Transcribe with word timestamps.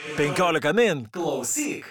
15 0.00 0.72
min. 0.72 1.08
Klausyk. 1.12 1.84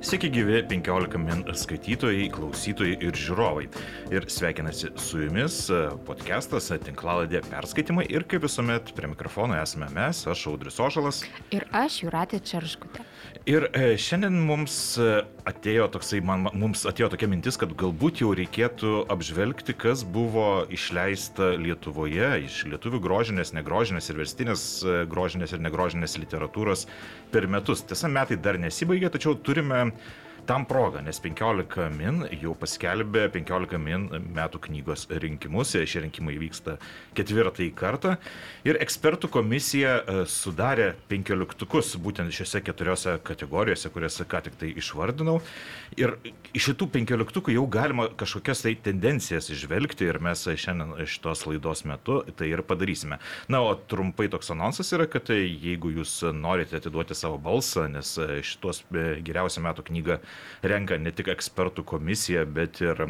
Sveiki 0.00 0.30
gyvi 0.30 0.62
15 0.68 1.18
min 1.18 1.42
skaitytojai, 1.56 2.28
klausytojai 2.30 2.98
ir 3.00 3.16
žiūrovai. 3.16 3.64
Ir 4.14 4.28
sveikinasi 4.30 4.92
su 5.00 5.24
jumis 5.24 5.56
e, 5.72 5.82
podcastas 6.06 6.70
e, 6.70 6.78
Tinklaladė 6.84 7.40
perskaitimai 7.48 8.04
ir 8.12 8.26
kaip 8.28 8.44
visuomet 8.46 8.92
prie 8.94 9.10
mikrofono 9.10 9.58
esame 9.58 9.88
mes, 9.96 10.22
aš 10.28 10.46
Audris 10.52 10.78
Ožalas. 10.78 11.24
Ir 11.50 11.66
aš 11.74 12.02
Juratė 12.04 12.42
Čerškutė. 12.44 13.08
Ir 13.48 13.64
e, 13.74 13.94
šiandien 13.98 14.36
mums 14.46 14.74
atėjo 15.48 15.88
toksai, 15.94 16.20
man, 16.24 16.46
mums 16.58 16.84
atėjo 16.86 17.08
tokia 17.14 17.28
mintis, 17.32 17.58
kad 17.58 17.72
galbūt 17.78 18.22
jau 18.22 18.30
reikėtų 18.38 19.06
apžvelgti, 19.12 19.74
kas 19.74 20.04
buvo 20.06 20.64
išleista 20.70 21.52
Lietuvoje 21.58 22.30
iš 22.46 22.62
lietuvių 22.70 23.02
grožinės, 23.02 23.54
negrožinės 23.56 24.10
ir 24.12 24.20
verstinės 24.20 24.66
grožinės 25.10 25.56
ir 25.56 25.64
negrožinės 25.64 26.18
literatūros 26.22 26.86
per 27.34 27.48
metus. 27.50 27.82
Tiesa, 27.88 28.10
metai 28.12 28.38
dar 28.38 28.60
nesibaigė, 28.62 29.10
tačiau 29.16 29.34
turime 29.34 29.88
tam 30.46 30.64
progą, 30.66 31.02
nes 31.04 31.20
15 31.22 31.88
min 31.94 32.24
jau 32.42 32.54
paskelbė 32.58 33.28
15 33.34 33.78
min 33.78 34.08
metų 34.34 34.60
knygos 34.66 35.06
rinkimus. 35.22 35.74
Šie 35.88 36.02
rinkimai 36.04 36.34
vyksta 36.40 36.76
ketvirtąjį 37.16 37.70
kartą. 37.78 38.16
Ir 38.66 38.78
ekspertų 38.82 39.30
komisija 39.32 39.94
e, 40.00 40.16
sudarė 40.30 40.92
15 41.10 42.00
būtent 42.02 42.34
šiuose 42.34 42.62
keturiose 42.64 43.16
kategorijose, 43.24 43.90
kurias 43.94 44.20
ką 44.28 44.42
tik 44.46 44.58
tai 44.60 44.72
išvardinau. 44.78 45.38
Ir 46.00 46.16
iš 46.52 46.70
šitų 46.70 46.88
15 46.94 47.52
jau 47.54 47.66
galima 47.70 48.08
kažkokias 48.18 48.64
tai 48.64 48.74
tendencijas 48.80 49.50
išvelgti 49.52 50.08
ir 50.08 50.20
mes 50.24 50.44
šiandien 50.46 50.94
šitos 51.06 51.46
laidos 51.48 51.84
metu 51.88 52.20
tai 52.36 52.50
ir 52.52 52.64
padarysime. 52.66 53.20
Na, 53.52 53.62
o 53.62 53.74
trumpai 53.76 54.28
toks 54.32 54.52
anonsas 54.54 54.92
yra, 54.96 55.06
kad 55.10 55.30
jeigu 55.32 55.92
jūs 55.98 56.18
norite 56.34 56.78
atiduoti 56.80 57.16
savo 57.18 57.38
balsą, 57.42 57.86
nes 57.92 58.14
šitos 58.48 58.82
e, 58.90 59.06
geriausią 59.24 59.64
metų 59.68 59.86
knygą 59.90 60.18
renka 60.62 60.96
ne 60.98 61.10
tik 61.14 61.28
ekspertų 61.32 61.84
komisija, 61.88 62.44
bet 62.46 62.80
ir, 62.82 63.00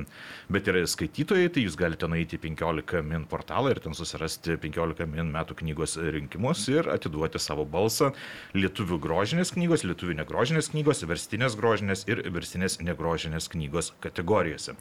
bet 0.52 0.68
ir 0.70 0.80
skaitytojai, 0.88 1.50
tai 1.52 1.66
jūs 1.66 1.76
galite 1.78 2.08
nueiti 2.08 2.38
į 2.38 2.42
15 2.46 3.02
min 3.06 3.26
portalą 3.30 3.72
ir 3.72 3.80
ten 3.84 3.96
susirasti 3.96 4.56
15 4.60 5.06
min 5.12 5.32
metų 5.34 5.58
knygos 5.60 5.98
rinkimus 6.00 6.64
ir 6.72 6.88
atiduoti 6.92 7.40
savo 7.42 7.66
balsą 7.68 8.12
lietuvių 8.56 8.98
grožinės 9.02 9.52
knygos, 9.56 9.84
lietuvių 9.88 10.16
negrožinės 10.22 10.72
knygos, 10.72 11.04
verstinės 11.08 11.56
grožinės 11.58 12.06
ir 12.08 12.24
verstinės 12.32 12.78
negrožinės 12.80 13.50
knygos 13.52 13.92
kategorijose. 14.04 14.76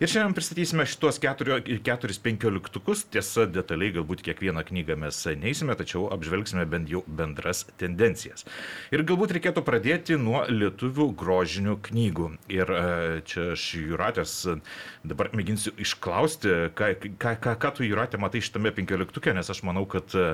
Ir 0.00 0.12
šiandien 0.12 0.36
pristatysime 0.36 0.84
šitos 0.88 1.20
keturio, 1.22 1.60
keturis 1.84 2.20
penkioliktukus, 2.22 3.06
tiesa, 3.12 3.46
detaliai 3.48 3.94
galbūt 3.96 4.24
kiekvieną 4.26 4.64
knygą 4.68 4.96
mes 5.00 5.22
neįsime, 5.40 5.76
tačiau 5.78 6.06
apžvelgsime 6.12 6.66
bent 6.68 6.90
jau 6.92 7.02
bendras 7.06 7.64
tendencijas. 7.80 8.44
Ir 8.92 9.04
galbūt 9.08 9.36
reikėtų 9.36 9.64
pradėti 9.66 10.18
nuo 10.20 10.44
lietuvių 10.50 11.08
grožinių 11.16 11.75
knygų. 11.88 12.30
Ir 12.52 12.70
e, 12.72 12.84
čia 13.28 13.50
aš 13.54 13.66
Juratės 13.80 14.36
dabar 15.06 15.32
mėginsiu 15.36 15.74
išklausti, 15.82 16.72
ką, 16.76 16.94
ką, 17.20 17.36
ką, 17.42 17.58
ką 17.62 17.74
tu 17.76 17.86
Juratė 17.86 18.20
matai 18.22 18.42
šitame 18.44 18.72
penkioliktuke, 18.76 19.34
nes 19.36 19.50
aš 19.52 19.62
manau, 19.66 19.84
kad 19.90 20.14
e, 20.16 20.32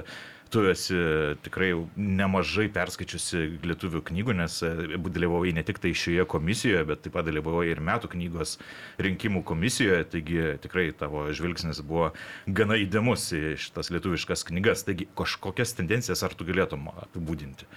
tu 0.52 0.64
esi 0.68 0.96
tikrai 1.44 1.70
nemažai 1.96 2.66
perskaičiusi 2.72 3.42
lietuvių 3.64 4.02
knygų, 4.10 4.36
nes 4.36 4.58
e, 4.66 4.72
dalyvavai 5.00 5.54
ne 5.56 5.64
tik 5.66 5.80
tai 5.82 5.94
šioje 5.96 6.26
komisijoje, 6.28 6.84
bet 6.90 7.04
taip 7.06 7.16
pat 7.16 7.28
dalyvavai 7.28 7.70
ir 7.70 7.80
metų 7.84 8.12
knygos 8.12 8.58
rinkimų 9.02 9.44
komisijoje, 9.48 10.04
taigi 10.12 10.42
tikrai 10.64 10.90
tavo 10.96 11.24
žvilgsnis 11.32 11.80
buvo 11.86 12.10
gana 12.46 12.76
įdomus 12.82 13.30
į 13.36 13.56
šitas 13.64 13.92
lietuviškas 13.94 14.44
knygas. 14.50 14.84
Taigi 14.88 15.08
kažkokias 15.18 15.72
tendencijas 15.78 16.24
ar 16.26 16.36
tu 16.36 16.48
galėtum 16.48 16.90
apibūdinti? 16.92 17.68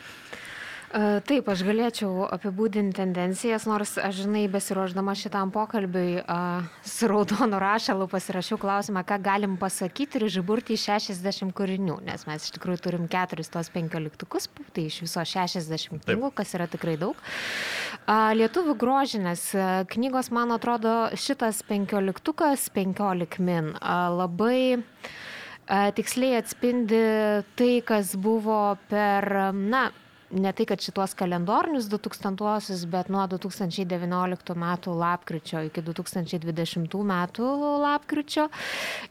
Taip, 0.95 1.49
aš 1.51 1.59
galėčiau 1.67 2.23
apibūdinti 2.31 2.95
tendencijas, 3.01 3.65
nors 3.67 3.97
aš, 3.99 4.21
žinai, 4.23 4.45
besiruoždama 4.47 5.11
šitam 5.19 5.49
pokalbiui 5.51 6.21
su 6.87 7.09
raudonu 7.11 7.59
rašalu 7.59 8.07
pasirašiau 8.13 8.55
klausimą, 8.61 9.03
ką 9.03 9.17
galim 9.25 9.57
pasakyti 9.59 10.21
ir 10.21 10.29
žiburti 10.31 10.77
į 10.77 10.79
60 10.85 11.51
kūrinių, 11.57 11.97
nes 12.07 12.23
mes 12.29 12.47
iš 12.47 12.55
tikrųjų 12.55 12.79
turim 12.85 13.09
keturis 13.11 13.51
tos 13.51 13.67
penkioliktukus, 13.75 14.47
tai 14.71 14.85
iš 14.87 15.01
viso 15.03 15.25
60 15.35 15.99
knygų, 16.07 16.31
kas 16.37 16.55
yra 16.55 16.69
tikrai 16.71 16.95
daug. 17.01 17.19
Lietuvių 18.07 18.77
grožinės 18.79 19.49
knygos, 19.91 20.31
man 20.31 20.55
atrodo, 20.55 20.95
šitas 21.19 21.59
penkioliktukas, 21.67 22.69
15 22.71 23.43
min, 23.43 23.73
labai 24.15 24.79
tiksliai 25.67 26.39
atspindi 26.39 27.03
tai, 27.59 27.71
kas 27.83 28.15
buvo 28.15 28.77
per, 28.87 29.31
na, 29.51 29.89
ne 30.35 30.51
tai, 30.51 30.65
kad 30.67 30.81
šitos 30.83 31.13
kalendorinius 31.15 31.87
2000-osius, 31.89 32.83
bet 32.91 33.09
nuo 33.13 33.23
2019 33.31 34.55
metų 34.59 34.95
lapkričio 34.99 35.61
iki 35.69 35.83
2020 35.85 36.97
metų 37.07 37.51
lapkričio. 37.83 38.47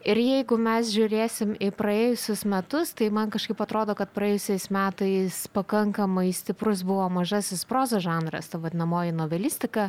Ir 0.04 0.20
jeigu 0.20 0.58
mes 0.60 0.90
žiūrėsim 0.92 1.54
į 1.64 1.70
praėjusius 1.78 2.44
metus, 2.50 2.92
tai 2.96 3.08
man 3.14 3.32
kažkaip 3.32 3.62
atrodo, 3.64 3.96
kad 3.96 4.12
praėjusiais 4.14 4.68
metais 4.74 5.40
pakankamai 5.54 6.28
stiprus 6.36 6.84
buvo 6.84 7.06
mažasis 7.12 7.64
prozo 7.68 8.02
žanras, 8.04 8.50
ta 8.52 8.60
vadinamoji 8.60 9.16
novelistika, 9.16 9.88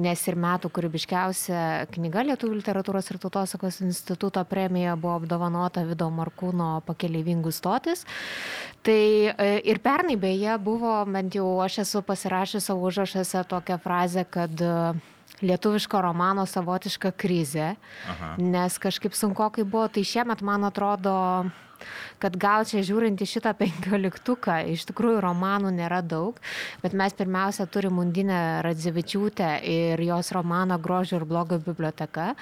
nes 0.00 0.24
ir 0.28 0.38
metų 0.40 0.72
kūrybiškiausia 0.72 1.90
knyga 1.92 2.24
Lietuvų 2.30 2.60
literatūros 2.60 3.12
ir 3.12 3.20
tautosakos 3.20 3.80
instituto 3.84 4.42
premija 4.48 4.96
buvo 4.96 5.18
apdovanota 5.20 5.84
Vido 5.88 6.08
Markūno 6.14 6.78
pakeleivingų 6.88 7.52
stotis. 7.52 8.06
Tai 8.80 8.96
e, 8.96 9.48
ir 9.68 9.80
pernai 9.84 10.16
beje 10.16 10.54
buvo, 10.56 10.69
bent 11.06 11.34
jau 11.34 11.60
aš 11.64 11.78
esu 11.84 12.02
pasirašęs 12.02 12.68
savo 12.70 12.86
užrašuose 12.88 13.44
tokią 13.48 13.78
frazę, 13.78 14.24
kad 14.24 14.60
e, 14.60 14.92
lietuviško 15.42 16.02
romano 16.02 16.46
savotiška 16.46 17.12
krizė, 17.16 17.74
Aha. 18.08 18.34
nes 18.38 18.78
kažkaip 18.78 19.14
sunku, 19.14 19.50
kai 19.50 19.64
buvo, 19.64 19.88
tai 19.88 20.04
šiemet 20.04 20.42
man 20.42 20.64
atrodo 20.68 21.16
kad 22.20 22.36
gal 22.40 22.66
čia 22.68 22.82
žiūrint 22.86 23.20
į 23.20 23.28
šitą 23.28 23.52
penkioliktuką, 23.58 24.60
iš 24.74 24.84
tikrųjų 24.90 25.22
romanų 25.24 25.72
nėra 25.76 26.00
daug, 26.04 26.38
bet 26.82 26.94
mes 26.96 27.14
pirmiausia 27.16 27.66
turim 27.70 28.00
Undinę 28.02 28.60
Radzevičiūtę 28.66 29.50
ir 29.64 30.02
jos 30.04 30.32
romaną 30.36 30.78
Grožio 30.82 31.20
ir 31.20 31.26
blogo 31.28 31.60
biblioteka, 31.62 32.34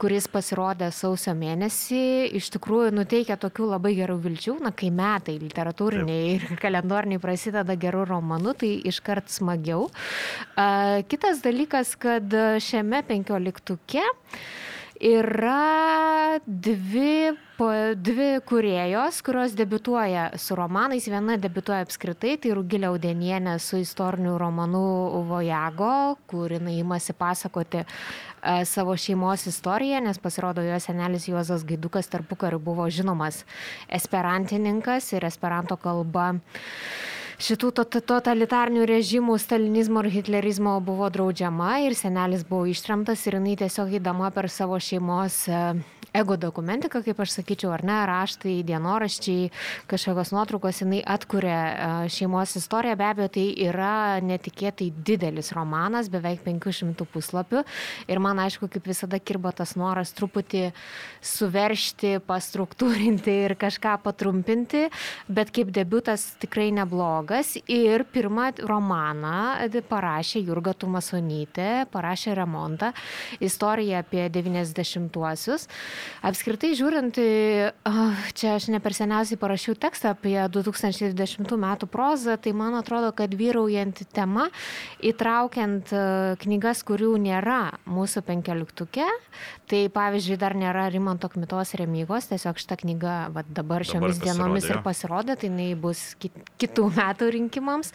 kuris 0.00 0.28
pasirodė 0.30 0.90
sausio 0.94 1.34
mėnesį, 1.38 2.04
iš 2.38 2.50
tikrųjų 2.56 2.94
nuteikia 2.94 3.38
tokių 3.40 3.70
labai 3.74 3.94
gerų 3.98 4.18
vilčių, 4.24 4.58
na 4.64 4.74
kai 4.74 4.90
metai 4.94 5.36
literatūriniai 5.42 6.34
ir 6.36 6.58
kalendoriniai 6.62 7.22
prasideda 7.22 7.76
gerų 7.78 8.06
romanų, 8.12 8.56
tai 8.62 8.72
iškart 8.90 9.32
smagiau. 9.34 9.88
Kitas 11.10 11.42
dalykas, 11.44 11.94
kad 12.00 12.38
šiame 12.62 13.02
penkioliktuke 13.08 14.04
yra 15.04 16.40
dvi, 16.46 17.32
dvi 17.96 18.40
kuriejos, 18.48 19.22
kurios 19.22 19.52
debituoja 19.52 20.30
su 20.36 20.56
romanais. 20.56 21.08
Viena 21.08 21.36
debituoja 21.36 21.84
apskritai, 21.84 22.38
tai 22.40 22.54
Rugilė 22.56 22.88
Audenienė 22.88 23.58
su 23.60 23.82
istoriniu 23.82 24.38
romanu 24.40 24.84
Vojago, 25.28 26.16
kur 26.30 26.56
jinai 26.56 26.78
imasi 26.80 27.12
pasakoti 27.12 27.82
e, 27.84 27.86
savo 28.64 28.96
šeimos 28.96 29.44
istoriją, 29.52 30.00
nes 30.06 30.20
pasirodo 30.24 30.64
jo 30.64 30.80
senelis 30.80 31.28
Juozas 31.28 31.66
Gaidukas 31.68 32.08
tarpu 32.08 32.40
kariu 32.40 32.62
buvo 32.62 32.88
žinomas 32.88 33.44
esperantininkas 33.92 35.12
ir 35.12 35.28
esperanto 35.28 35.76
kalba 35.76 36.32
šitų 37.42 37.70
totalitarnių 38.06 38.84
režimų, 38.88 39.38
stalinizmo 39.42 40.04
ir 40.04 40.10
hitlerizmo 40.18 40.76
buvo 40.84 41.08
draudžiama 41.10 41.80
ir 41.86 41.96
senelis 41.98 42.44
buvo 42.46 42.68
ištremtas 42.70 43.24
ir 43.26 43.38
jinai 43.40 43.56
tiesiog 43.64 43.96
įdama 44.00 44.30
per 44.34 44.50
savo 44.52 44.78
šeimos 44.78 45.44
e, 45.48 45.62
ego 46.14 46.36
dokumentika, 46.38 47.02
kaip 47.02 47.20
aš 47.20 47.34
sakyčiau, 47.38 47.72
ar 47.74 47.82
ne, 47.86 47.96
raštai, 48.08 48.60
dienoraščiai, 48.66 49.50
kažkokios 49.90 50.30
nuotraukos, 50.34 50.80
jinai 50.84 51.00
atkuria 51.14 51.58
e, 51.58 51.88
šeimos 52.14 52.54
istoriją, 52.60 52.94
be 53.00 53.08
abejo, 53.08 53.30
tai 53.34 53.46
yra 53.66 54.20
netikėtai 54.24 54.90
didelis 55.06 55.50
romanas, 55.56 56.10
beveik 56.12 56.44
500 56.46 57.08
puslapių. 57.10 57.64
Ir 58.06 58.22
man 58.22 58.42
aišku, 58.44 58.68
kaip 58.70 58.86
visada 58.88 59.18
kirba 59.18 59.52
tas 59.56 59.74
noras 59.80 60.14
truputį 60.14 60.68
suveršti, 61.24 62.16
pastruktūrinti 62.28 63.34
ir 63.48 63.56
kažką 63.58 63.96
patrumpinti, 64.04 64.86
bet 65.26 65.50
kaip 65.54 65.74
debutas 65.74 66.30
tikrai 66.42 66.70
neblogas. 66.74 67.56
Ir 67.66 68.06
pirmą 68.14 68.52
romaną 68.62 69.66
parašė 69.88 70.44
Jurga 70.44 70.74
Tumasonytė, 70.78 71.86
parašė 71.92 72.34
remontą, 72.38 72.92
istoriją 73.42 74.02
apie 74.04 74.28
90-uosius. 74.32 75.66
Apskritai 76.24 76.72
žiūrint, 76.78 77.18
čia 78.38 78.54
aš 78.56 78.68
ne 78.72 78.80
per 78.80 78.94
seniausiai 78.96 79.38
parašiau 79.40 79.76
tekstą 79.78 80.14
apie 80.14 80.36
2020 80.52 81.56
metų 81.60 81.88
prozą, 81.90 82.36
tai 82.40 82.54
man 82.56 82.76
atrodo, 82.78 83.10
kad 83.16 83.34
vyraujanti 83.36 84.06
tema, 84.14 84.48
įtraukiant 85.04 85.92
knygas, 86.42 86.84
kurių 86.86 87.14
nėra 87.20 87.60
mūsų 87.88 88.24
penkioliktuke, 88.26 89.06
tai 89.70 89.84
pavyzdžiui, 89.92 90.38
dar 90.40 90.56
nėra 90.58 90.86
Rimanto 90.92 91.28
Kmitos 91.32 91.74
remygos, 91.80 92.28
tiesiog 92.30 92.60
šitą 92.60 92.78
knygą 92.82 93.14
va, 93.34 93.44
dabar 93.48 93.84
šiomis 93.86 94.18
dabar 94.18 94.28
dienomis 94.28 94.68
ir 94.68 94.80
pasirodė, 94.84 95.36
tai 95.40 95.50
jinai 95.50 95.70
bus 95.78 96.02
kitų 96.20 96.88
metų 96.96 97.30
rinkimams. 97.36 97.92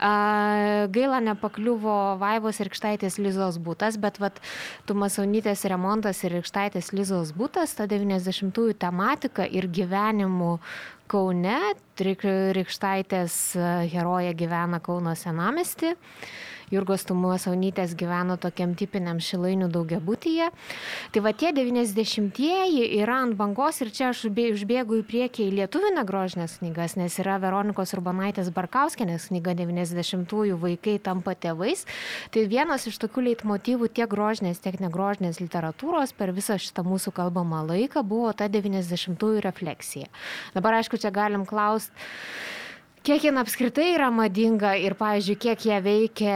Gaila 0.00 1.20
nepakliuvo 1.24 1.96
Vaivos 2.20 2.60
ir 2.62 2.70
Kštaitės 2.72 3.18
Lizos 3.20 3.60
būtas, 3.60 3.98
bet 4.00 4.20
vat, 4.22 4.40
Tumasaunytės 4.88 5.64
remontas 5.70 6.22
ir 6.26 6.38
Kštaitės 6.44 6.92
Lizos 6.96 7.34
būtas, 7.36 7.49
ta 7.76 7.86
90-ųjų 7.90 8.76
tematika 8.80 9.46
ir 9.46 9.68
gyvenimų 9.70 10.56
Kaune, 11.10 11.58
Rikštaitės 12.54 13.34
herojė 13.90 14.30
gyvena 14.38 14.78
Kauno 14.84 15.16
senamesti. 15.18 15.96
Jurgos 16.70 17.02
Tumusaunytės 17.08 17.96
gyveno 17.98 18.36
tokiam 18.40 18.76
tipiniam 18.78 19.18
šilainių 19.18 19.66
daugiabutyje. 19.74 20.50
Tai 21.10 21.22
va 21.24 21.32
tie 21.34 21.50
90-ieji 21.56 22.84
yra 23.00 23.20
ant 23.24 23.34
bangos 23.38 23.80
ir 23.82 23.90
čia 23.94 24.10
aš 24.12 24.28
užbėgu 24.30 25.00
į 25.00 25.04
priekį 25.08 25.48
į 25.48 25.56
lietuvių 25.58 25.90
negrožinės 25.96 26.60
knygas, 26.60 26.94
nes 27.00 27.18
yra 27.22 27.40
Veronikos 27.42 27.94
Urbanaitės 27.96 28.52
Barkauskenės 28.54 29.28
knyga 29.32 29.56
90-ųjų 29.58 30.60
vaikai 30.62 30.98
tampa 31.02 31.34
tėvais. 31.34 31.86
Tai 32.30 32.46
vienas 32.50 32.86
iš 32.86 33.00
tokių 33.02 33.26
leitmotyvų 33.30 33.90
tiek 33.90 34.10
grožinės, 34.10 34.62
tiek 34.62 34.78
negrožinės 34.82 35.42
literatūros 35.42 36.14
per 36.14 36.34
visą 36.36 36.58
šitą 36.60 36.86
mūsų 36.86 37.14
kalbamą 37.18 37.64
laiką 37.72 38.06
buvo 38.06 38.30
ta 38.36 38.46
90-ųjų 38.46 39.42
refleksija. 39.42 40.06
Dabar 40.54 40.78
aišku, 40.78 41.02
čia 41.02 41.10
galim 41.14 41.46
klausti 41.48 41.90
Kiek 43.00 43.22
jin 43.24 43.40
apskritai 43.40 43.94
yra 43.94 44.10
madinga 44.12 44.74
ir, 44.76 44.92
pavyzdžiui, 44.98 45.38
kiek 45.40 45.62
ją 45.70 45.78
veikia 45.80 46.32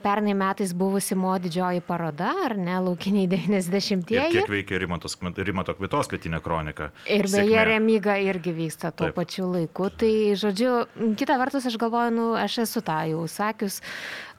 pernai 0.00 0.32
metais 0.32 0.70
buvusi 0.72 1.16
mo 1.18 1.34
didžioji 1.36 1.82
paroda, 1.84 2.30
ar 2.46 2.54
ne, 2.56 2.78
laukiniai 2.86 3.28
90-ieji. 3.28 4.16
Ir 4.16 4.38
kiek 4.38 4.48
veikia 4.48 4.78
Rimantos, 4.80 5.18
Rimanto 5.20 5.74
Kvitos 5.76 6.08
kvietinė 6.08 6.40
kronika. 6.40 6.88
Ir 7.04 7.28
beje. 7.28 7.66
Remyga 7.68 8.16
irgi 8.16 8.54
vyksta 8.56 8.94
tuo 8.94 9.10
Taip. 9.10 9.18
pačiu 9.18 9.50
laiku. 9.52 9.90
Tai, 10.00 10.14
žodžiu, 10.40 10.78
kita 11.20 11.36
vertus, 11.42 11.68
aš 11.68 11.76
galvoju, 11.82 12.16
nu, 12.16 12.30
aš 12.40 12.62
esu 12.64 12.80
tą 12.86 13.02
jau 13.10 13.26
sakius 13.28 13.82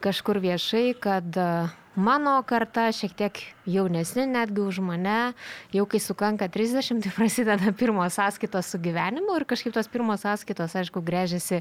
kažkur 0.02 0.42
viešai, 0.42 0.88
kad 0.98 1.38
uh, 1.38 1.70
Mano 1.92 2.38
karta 2.48 2.86
šiek 2.88 3.12
tiek 3.12 3.38
jaunesni 3.68 4.24
netgi 4.24 4.62
už 4.64 4.78
mane, 4.80 5.34
jau 5.76 5.84
kai 5.84 5.98
sukanka 6.00 6.46
30, 6.48 7.02
tai 7.04 7.10
prasideda 7.12 7.72
pirmos 7.76 8.16
sąskaitos 8.16 8.70
su 8.72 8.78
gyvenimu 8.80 9.34
ir 9.36 9.44
kažkaip 9.44 9.74
tos 9.76 9.90
pirmos 9.92 10.24
sąskaitos, 10.24 10.72
aišku, 10.80 11.02
grėžiasi 11.04 11.60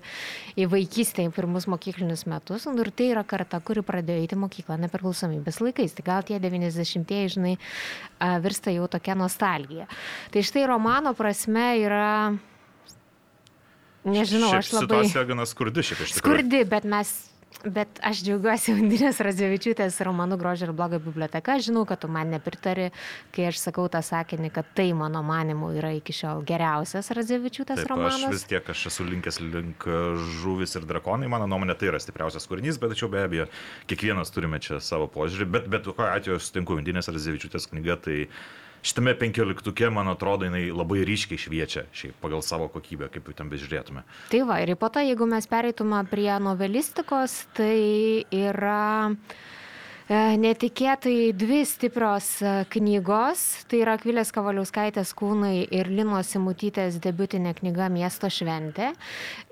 į 0.56 0.70
vaikystę, 0.72 1.26
į 1.28 1.34
pirmus 1.36 1.68
mokyklinius 1.68 2.24
metus. 2.32 2.64
Ir 2.64 2.92
tai 2.96 3.10
yra 3.12 3.26
karta, 3.28 3.60
kuri 3.60 3.84
pradėjo 3.84 4.24
eiti 4.24 4.38
mokyklą 4.40 4.78
nepriklausomybės 4.86 5.60
laikais. 5.60 5.98
Tai 5.98 6.06
gal 6.08 6.24
tie 6.24 6.40
90-ieji, 6.40 7.34
žinai, 7.36 7.58
virsta 8.46 8.72
jau 8.72 8.88
tokia 8.88 9.18
nostalgija. 9.20 9.90
Tai 10.32 10.46
štai 10.48 10.64
romano 10.72 11.12
prasme 11.18 11.74
yra 11.84 12.14
Nežinau, 14.08 14.48
šiaip 14.50 14.64
aš 14.64 14.72
labai. 14.74 14.88
Situacija 14.88 15.26
gana 15.30 15.44
skurdi 15.46 15.84
šiaip 15.86 16.00
iš 16.08 16.16
tikrųjų. 16.16 16.24
Skurdi, 16.24 16.64
bet 16.72 16.88
mes 16.90 17.12
Bet 17.62 18.00
aš 18.02 18.24
džiaugiuosi 18.26 18.74
Undinės 18.80 19.20
Radzevičiūtės 19.22 20.00
romanų 20.08 20.38
Grožio 20.42 20.68
ir 20.70 20.74
blogo 20.76 20.98
biblioteka. 21.04 21.60
Žinau, 21.62 21.84
kad 21.90 22.02
tu 22.02 22.10
man 22.12 22.32
nepritari, 22.34 22.88
kai 23.36 23.50
aš 23.52 23.60
sakau 23.62 23.86
tą 23.92 24.02
sakinį, 24.06 24.50
kad 24.56 24.72
tai 24.78 24.88
mano 24.98 25.22
manimu 25.26 25.70
yra 25.78 25.92
iki 25.98 26.16
šiol 26.16 26.42
geriausias 26.48 27.12
Radzevičiūtės 27.14 27.84
Taip, 27.84 27.92
romanas. 27.92 28.24
Aš 28.26 28.34
vis 28.34 28.48
tiek 28.50 28.72
aš 28.74 28.88
esu 28.90 29.06
linkęs 29.06 29.42
link 29.44 29.86
žuvis 30.42 30.74
ir 30.80 30.88
drakonai, 30.90 31.30
mano 31.32 31.50
nuomonė 31.52 31.78
tai 31.78 31.92
yra 31.92 32.02
stipriausias 32.02 32.50
kūrinys, 32.50 32.82
bet 32.82 32.96
tačiau 32.96 33.12
be 33.14 33.22
abejo, 33.28 33.48
kiekvienas 33.92 34.34
turime 34.34 34.62
čia 34.64 34.82
savo 34.82 35.12
požiūrį. 35.12 35.50
Bet, 35.58 35.70
bet 35.70 35.86
kokiu 35.92 36.10
atveju 36.10 36.40
aš 36.40 36.50
sutinku 36.50 36.80
Undinės 36.80 37.12
Radzevičiūtės 37.14 37.70
knyga, 37.70 38.00
tai 38.02 38.18
šitame 38.82 39.14
penkioliktuke, 39.20 39.90
man 39.94 40.12
atrodo, 40.12 40.48
jinai 40.50 40.68
labai 40.74 41.06
ryškiai 41.08 41.40
šviečia 41.42 41.86
šiaip 41.96 42.18
pagal 42.24 42.44
savo 42.46 42.68
kokybę, 42.74 43.12
kaip 43.14 43.30
jau 43.30 43.38
ten 43.38 43.52
bežiūrėtume. 43.52 44.04
Tai 44.34 44.44
va, 44.50 44.62
ir 44.64 44.76
po 44.80 44.92
to, 44.94 45.04
jeigu 45.06 45.30
mes 45.30 45.48
pereitume 45.50 46.04
prie 46.12 46.32
novelistikos, 46.42 47.42
tai 47.58 47.80
yra 48.34 49.08
E, 50.12 50.18
netikėtai 50.36 51.32
dvi 51.38 51.62
stiprios 51.68 52.26
e, 52.44 52.54
knygos. 52.74 53.44
Tai 53.72 53.80
yra 53.80 53.94
Akvilės 53.96 54.34
Kavaliauskaitės 54.36 55.14
kūnai 55.16 55.62
ir 55.72 55.88
Linos 55.88 56.34
Simutytės 56.34 56.98
debutinė 57.04 57.54
knyga 57.56 57.88
Miesto 57.94 58.28
šventė. 58.28 58.90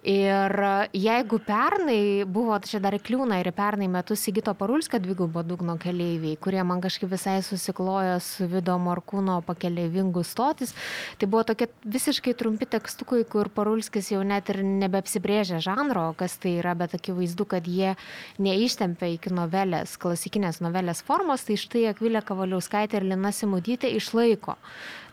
Ir 0.07 0.54
e, 0.63 0.90
jeigu 0.96 1.42
pernai 1.44 2.24
buvo, 2.24 2.56
čia 2.63 2.80
dar 2.80 2.96
kliūna 2.96 3.42
ir 3.42 3.50
pernai 3.51 3.90
metus 3.92 4.22
Sigito 4.24 4.54
Parulskio 4.56 4.96
dvigubo 5.04 5.44
dugno 5.44 5.75
keleiviai, 5.75 6.38
kurie 6.40 6.63
man 6.63 6.80
kažkaip 6.80 7.10
visai 7.12 7.42
susiklojo 7.44 8.13
su 8.24 8.48
Vido 8.48 8.78
Morkūno 8.80 9.42
pakeleivingų 9.44 10.24
stotis, 10.24 10.72
tai 11.19 11.28
buvo 11.28 11.44
tokie 11.50 11.68
visiškai 11.84 12.31
trumpi 12.40 12.69
tekstukai, 12.72 13.25
kur 13.28 13.50
Parulskis 13.51 14.13
jau 14.13 14.22
net 14.24 14.48
ir 14.54 14.62
nebeapsibrėžė 14.63 15.60
žanro, 15.68 16.13
kas 16.16 16.38
tai 16.40 16.56
yra, 16.62 16.78
bet 16.80 16.96
akivaizdu, 16.96 17.50
kad 17.51 17.68
jie 17.68 17.98
neištempia 18.40 19.12
iki 19.18 19.36
novelės 19.36 19.98
klasikinės 20.00 20.62
novelės 20.63 21.04
formos, 21.04 21.44
tai 21.44 21.60
štai 21.60 21.90
Akvilė 21.92 22.24
Kavaliauskaitė 22.24 23.01
ir 23.01 23.10
Lina 23.12 23.36
Simudytė 23.36 23.92
išlaiko 24.00 24.56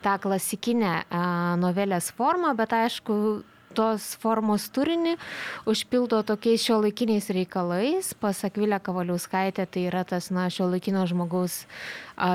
tą 0.05 0.15
klasikinę 0.23 1.01
novelės 1.59 2.13
formą, 2.15 2.55
bet 2.55 2.71
aišku, 2.77 3.19
tos 3.77 4.15
formos 4.21 4.65
turinį 4.73 5.13
užpildo 5.69 6.23
tokiais 6.25 6.63
šio 6.65 6.79
laikiniais 6.81 7.29
reikalais. 7.33 8.09
Pasak 8.17 8.57
Vilė 8.57 8.79
Kavaliauskaitė, 8.83 9.67
tai 9.69 9.85
yra 9.91 10.01
tas, 10.07 10.31
na, 10.33 10.47
šio 10.53 10.69
laikino 10.71 11.05
žmogaus 11.09 11.61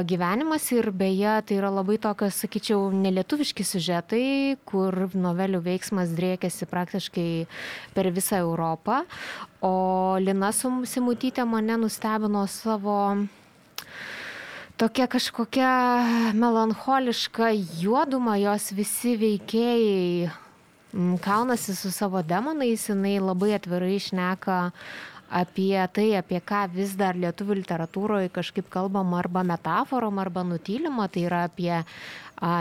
gyvenimas 0.07 0.69
ir 0.71 0.93
beje, 0.95 1.35
tai 1.49 1.59
yra 1.59 1.73
labai 1.75 1.99
tokios, 2.03 2.39
sakyčiau, 2.45 2.87
nelietuviški 2.95 3.67
siužetai, 3.67 4.25
kur 4.69 5.09
novelių 5.15 5.63
veiksmas 5.65 6.15
driekiasi 6.15 6.69
praktiškai 6.71 7.29
per 7.97 8.11
visą 8.15 8.39
Europą. 8.45 9.03
O 9.63 9.75
Lina 10.23 10.53
Simutytė 10.55 11.47
mane 11.49 11.81
nustebino 11.83 12.47
savo 12.51 12.99
tokia 14.79 15.07
kažkokia 15.07 15.73
melancholiška 16.35 17.51
juoduma, 17.83 18.39
jos 18.39 18.71
visi 18.75 19.17
veikėjai 19.19 20.31
kaunasi 21.21 21.75
su 21.75 21.91
savo 21.91 22.23
demonais, 22.23 22.89
jinai 22.89 23.19
labai 23.21 23.55
atvirai 23.57 23.95
išneka 23.97 24.59
apie 25.33 25.81
tai, 25.97 26.11
apie 26.19 26.41
ką 26.45 26.67
vis 26.75 26.93
dar 27.01 27.17
lietuvių 27.17 27.63
literatūroje 27.63 28.29
kažkaip 28.35 28.69
kalbama 28.73 29.23
arba 29.23 29.43
metaforom, 29.49 30.21
arba 30.21 30.45
nutylima, 30.45 31.09
tai 31.09 31.25
yra 31.31 31.47
apie 31.49 31.73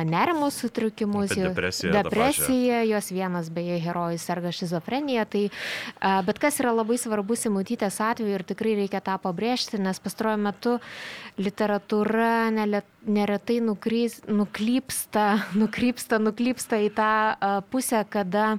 nerimo 0.05 0.49
sutrikimus, 0.53 1.33
depresiją, 1.35 1.93
depresija, 1.95 2.83
jos 2.85 3.11
vienas 3.11 3.49
beje 3.49 3.79
herojus 3.81 4.25
serga 4.25 4.51
šizofrenija. 4.53 5.25
Tai, 5.25 5.43
bet 6.27 6.39
kas 6.41 6.59
yra 6.61 6.73
labai 6.75 6.99
svarbu 7.01 7.37
Simutytės 7.39 7.97
atveju 8.03 8.37
ir 8.37 8.45
tikrai 8.47 8.75
reikia 8.83 9.01
tą 9.03 9.17
pabrėžti, 9.21 9.79
nes 9.81 9.99
pastaruoju 10.03 10.41
metu 10.41 10.77
literatūra 11.41 12.51
neretai 12.51 13.61
nukrys, 13.65 14.21
nuklypsta, 14.29 15.27
nukrypsta, 15.61 16.21
nuklypsta 16.21 16.81
į 16.85 16.91
tą 16.97 17.13
pusę, 17.73 18.05
kada 18.09 18.57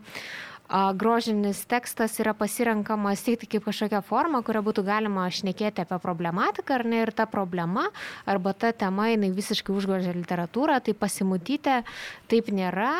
grožinis 0.96 1.62
tekstas 1.68 2.16
yra 2.22 2.32
pasirenkamas 2.36 3.22
tik 3.26 3.44
kaip 3.52 3.66
kažkokia 3.66 4.00
forma, 4.04 4.42
kuria 4.46 4.62
būtų 4.64 4.84
galima 4.86 5.28
šnekėti 5.30 5.84
apie 5.84 5.98
problematiką, 6.02 6.78
ar 6.78 6.86
ne, 6.88 7.02
ir 7.04 7.12
ta 7.16 7.26
problema, 7.30 7.88
arba 8.26 8.54
ta 8.56 8.72
tema, 8.72 9.10
jinai 9.12 9.32
visiškai 9.36 9.74
užgožia 9.76 10.16
literatūrą, 10.16 10.80
tai 10.84 10.96
pasimutyti 10.96 11.78
taip 12.32 12.52
nėra, 12.52 12.92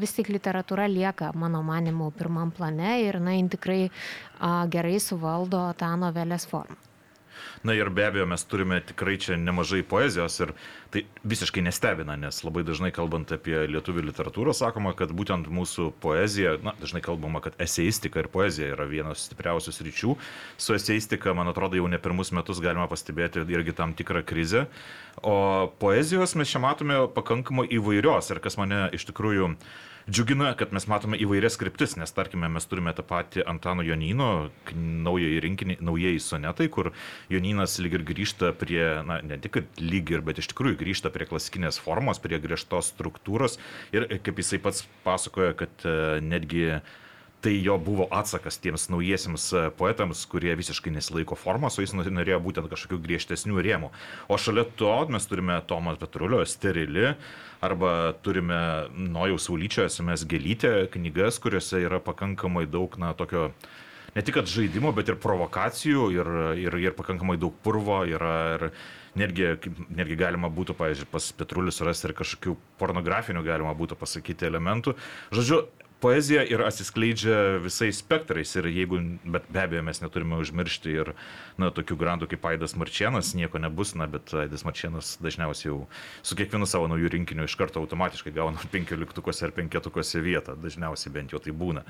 vis 0.00 0.16
tik 0.16 0.32
literatūra 0.34 0.88
lieka, 0.90 1.32
mano 1.34 1.62
manimu, 1.64 2.12
pirmam 2.18 2.52
plane 2.54 2.98
ir, 3.06 3.20
na, 3.20 3.38
jin 3.38 3.52
tikrai 3.52 3.82
gerai 4.70 4.98
suvaldo 5.00 5.70
tą 5.80 5.94
novelės 6.00 6.48
formą. 6.50 6.93
Na 7.64 7.72
ir 7.72 7.88
be 7.88 8.04
abejo, 8.04 8.26
mes 8.28 8.42
turime 8.44 8.76
tikrai 8.84 9.14
čia 9.16 9.38
nemažai 9.40 9.78
poezijos 9.88 10.34
ir 10.44 10.50
tai 10.92 11.00
visiškai 11.24 11.62
nestebina, 11.64 12.12
nes 12.20 12.42
labai 12.44 12.60
dažnai 12.68 12.90
kalbant 12.92 13.30
apie 13.32 13.56
lietuvių 13.72 14.04
literatūrą 14.10 14.52
sakoma, 14.52 14.92
kad 14.98 15.14
būtent 15.16 15.48
mūsų 15.48 15.86
poezija, 16.04 16.58
na, 16.60 16.74
dažnai 16.82 17.00
kalbama, 17.06 17.40
kad 17.40 17.56
eseistika 17.56 18.20
ir 18.20 18.28
poezija 18.28 18.74
yra 18.74 18.84
vienas 18.90 19.24
stipriausių 19.30 19.72
ryčių. 19.88 20.12
Su 20.60 20.76
eseistika, 20.76 21.32
man 21.32 21.48
atrodo, 21.48 21.80
jau 21.80 21.88
ne 21.88 21.96
pirmus 21.96 22.34
metus 22.36 22.60
galima 22.60 22.84
pastebėti 22.90 23.46
irgi 23.56 23.72
tam 23.80 23.96
tikrą 23.96 24.20
krizę. 24.28 24.66
O 25.24 25.72
poezijos 25.80 26.36
mes 26.36 26.52
čia 26.52 26.60
matome 26.60 27.00
pakankamai 27.16 27.64
įvairios 27.72 28.28
ir 28.28 28.44
kas 28.44 28.60
mane 28.60 28.90
iš 28.92 29.08
tikrųjų 29.08 29.54
Džiugina, 30.04 30.50
kad 30.52 30.72
mes 30.76 30.84
matome 30.84 31.16
įvairias 31.16 31.54
skriptis, 31.56 31.94
nes 31.96 32.10
tarkime, 32.12 32.50
mes 32.52 32.66
turime 32.68 32.92
tą 32.92 33.00
patį 33.08 33.40
Antano 33.48 33.80
Jonino, 33.86 34.50
naująjį 34.76 35.38
rinkinį, 35.40 35.76
naujieji 35.80 36.20
sonetai, 36.20 36.66
kur 36.68 36.90
Joninas 37.32 37.78
lyg 37.80 37.96
ir 37.96 38.04
grįžta 38.04 38.50
prie, 38.60 38.82
na, 39.08 39.22
ne 39.24 39.38
tik 39.40 39.62
lyg 39.80 40.12
ir, 40.12 40.24
bet 40.26 40.42
iš 40.42 40.50
tikrųjų 40.52 40.76
grįžta 40.82 41.12
prie 41.14 41.24
klasikinės 41.30 41.80
formos, 41.80 42.20
prie 42.20 42.36
griežtos 42.42 42.92
struktūros. 42.92 43.56
Ir 43.96 44.04
kaip 44.20 44.44
jisai 44.44 44.60
pats 44.66 44.84
pasakoja, 45.08 45.56
kad 45.64 45.88
e, 45.88 45.96
netgi 46.20 46.66
tai 47.44 47.52
jo 47.60 47.76
buvo 47.76 48.06
atsakas 48.14 48.56
tiems 48.62 48.86
naujiesiems 48.88 49.44
e, 49.52 49.62
poetams, 49.76 50.22
kurie 50.32 50.54
visiškai 50.56 50.94
nesilaiko 50.94 51.36
formos, 51.36 51.76
o 51.76 51.84
jis 51.84 51.92
norėjo 51.92 52.40
būtent 52.44 52.70
kažkokių 52.72 53.02
griežtesnių 53.04 53.60
rėmų. 53.66 53.90
O 54.32 54.38
šalia 54.40 54.64
to 54.80 54.94
mes 55.12 55.28
turime 55.28 55.58
Tomas 55.68 56.00
Petrulio 56.00 56.40
sterili, 56.48 57.12
arba 57.64 58.14
turime 58.24 58.88
Nojaus 58.96 59.50
Saulyčio 59.50 59.84
SMS 59.90 60.24
gelytę 60.28 60.88
knygas, 60.96 61.40
kuriuose 61.44 61.84
yra 61.84 62.00
pakankamai 62.04 62.64
daug, 62.70 62.96
na, 63.00 63.12
tokio 63.12 63.50
ne 64.16 64.24
tik 64.24 64.40
žaidimo, 64.48 64.94
bet 64.96 65.12
ir 65.12 65.20
provokacijų 65.20 66.10
ir, 66.16 66.34
ir, 66.64 66.80
ir 66.88 66.96
pakankamai 66.96 67.36
daug 67.40 67.56
purvo 67.64 68.04
yra. 68.08 68.36
Ir, 68.56 68.70
netgi, 69.14 69.46
netgi 69.94 70.16
galima 70.18 70.48
būtų, 70.50 70.74
pavyzdžiui, 70.74 71.06
pas 71.12 71.28
Petrulius 71.38 71.80
rasti 71.86 72.08
ir 72.08 72.16
kažkokių 72.18 72.56
pornografinių, 72.80 73.44
galima 73.46 73.70
būtų 73.78 73.94
pasakyti, 74.00 74.48
elementų. 74.48 74.96
Žodžiu, 75.34 75.60
poezija 76.02 76.42
ir 76.46 76.62
atsiskleidžia 76.64 77.58
visais 77.64 77.98
spektrais 78.02 78.52
ir 78.58 78.68
jeigu, 78.68 78.98
bet 79.24 79.46
be 79.52 79.62
abejo 79.62 79.82
mes 79.86 80.00
neturime 80.02 80.38
užmiršti 80.42 80.94
ir, 80.94 81.12
na, 81.60 81.70
tokių 81.74 81.96
grandų 82.00 82.28
kaip 82.32 82.44
Aidas 82.50 82.74
Marčienas, 82.78 83.32
nieko 83.38 83.60
nebus, 83.62 83.94
na, 83.98 84.08
bet 84.10 84.32
Aidas 84.44 84.66
Marčienas 84.66 85.14
dažniausiai 85.24 85.70
jau 85.70 85.78
su 86.22 86.38
kiekvienu 86.38 86.68
savo 86.68 86.88
naujų 86.92 87.12
rinkiniu 87.14 87.48
iš 87.48 87.56
karto 87.60 87.82
automatiškai 87.84 88.34
gauna 88.36 88.62
penkioliktukose 88.74 89.48
ar 89.48 89.54
penketukose 89.56 90.22
vietą, 90.24 90.56
dažniausiai 90.60 91.14
bent 91.14 91.34
jau 91.34 91.42
tai 91.42 91.54
būna. 91.56 91.84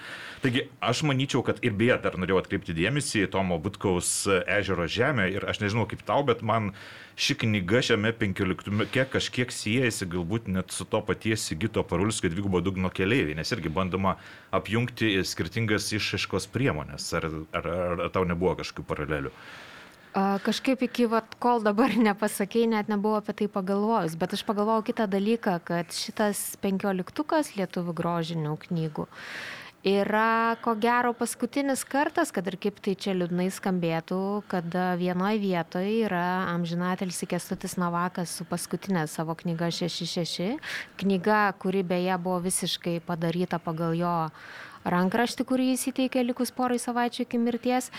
Taigi 0.45 0.69
aš 0.85 1.05
manyčiau, 1.09 1.45
kad 1.47 1.63
ir 1.65 1.75
beje 1.79 1.99
dar 2.05 2.19
norėjau 2.21 2.43
atkreipti 2.45 2.77
dėmesį 2.77 3.27
į 3.27 3.33
Tomo 3.35 3.59
Butkaus 3.63 4.13
ežero 4.29 4.87
žemę 4.91 5.31
ir 5.33 5.49
aš 5.49 5.65
nežinau 5.65 5.89
kaip 5.91 6.05
tau, 6.07 6.23
bet 6.27 6.45
man 6.45 6.75
ši 7.17 7.37
knyga 7.39 7.83
šiame 7.87 8.11
penkioliktuke 8.19 9.05
kažkiek 9.13 9.53
siejasi 9.55 10.09
galbūt 10.11 10.49
net 10.51 10.75
su 10.75 10.87
to 10.89 11.01
paties 11.07 11.45
Sigito 11.47 11.85
Parulskio 11.87 12.31
dvigubo 12.33 12.61
dugno 12.65 12.91
keliaiviai, 12.91 13.37
nes 13.39 13.53
irgi 13.55 13.71
bandoma 13.71 14.17
apjungti 14.55 15.17
skirtingas 15.23 15.93
išaiškos 15.95 16.49
priemonės. 16.55 17.13
Ar, 17.19 17.29
ar, 17.55 17.71
ar 17.71 18.05
tau 18.15 18.27
nebuvo 18.27 18.57
kažkokių 18.63 18.89
paralelių? 18.91 19.33
Kažkaip 20.15 20.85
iki, 20.87 21.09
vat, 21.11 21.33
kol 21.43 21.63
dabar 21.63 21.95
nepasakėjai, 22.09 22.71
net 22.77 22.91
nebuvo 22.93 23.19
apie 23.19 23.35
tai 23.43 23.51
pagalvojus, 23.51 24.15
bet 24.19 24.37
aš 24.37 24.45
pagalvojau 24.47 24.87
kitą 24.91 25.09
dalyką, 25.11 25.59
kad 25.67 25.95
šitas 25.95 26.55
penkioliktukas 26.63 27.55
lietuvių 27.59 27.95
grožinių 27.99 28.59
knygų 28.69 29.09
yra 29.85 30.57
ko 30.65 30.73
gero 30.81 31.13
paskutinis 31.13 31.85
kartas, 31.85 32.33
kad 32.33 32.47
ir 32.49 32.57
kaip 32.57 32.81
tai 32.81 32.95
čia 32.97 33.13
liūdnai 33.13 33.51
skambėtų, 33.53 34.19
kad 34.49 34.77
vienoje 35.01 35.43
vietoje 35.43 36.07
yra 36.07 36.25
amžinatelis 36.55 37.21
Kestutis 37.29 37.77
Navakas 37.77 38.33
su 38.33 38.49
paskutinė 38.49 39.05
savo 39.13 39.37
knyga 39.37 39.69
66, 39.69 40.57
knyga, 41.01 41.43
kuri 41.61 41.85
beje 41.85 42.17
buvo 42.17 42.41
visiškai 42.49 42.99
padaryta 43.05 43.61
pagal 43.61 43.93
jo 43.99 44.15
rankraštį, 44.85 45.47
kurį 45.49 45.69
jis 45.73 45.89
įteikė 45.91 46.25
likus 46.27 46.53
porai 46.55 46.79
savaičių 46.83 47.25
iki 47.25 47.41
mirties. 47.41 47.91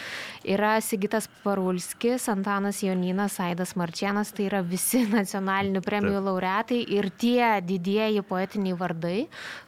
Yra 0.46 0.75
Sigitas 0.86 1.27
Parulskis, 1.44 2.27
Antanas 2.32 2.82
Joninas, 2.86 3.39
Aidas 3.44 3.75
Marčienas, 3.80 4.34
tai 4.36 4.48
yra 4.50 4.62
visi 4.65 5.06
nacionalinių 5.18 5.84
premijų 5.86 6.20
Taip. 6.20 6.27
laureatai 6.30 6.82
ir 6.98 7.10
tie 7.10 7.56
didieji 7.65 8.25
poetiniai 8.25 8.77
vardai, 8.77 9.18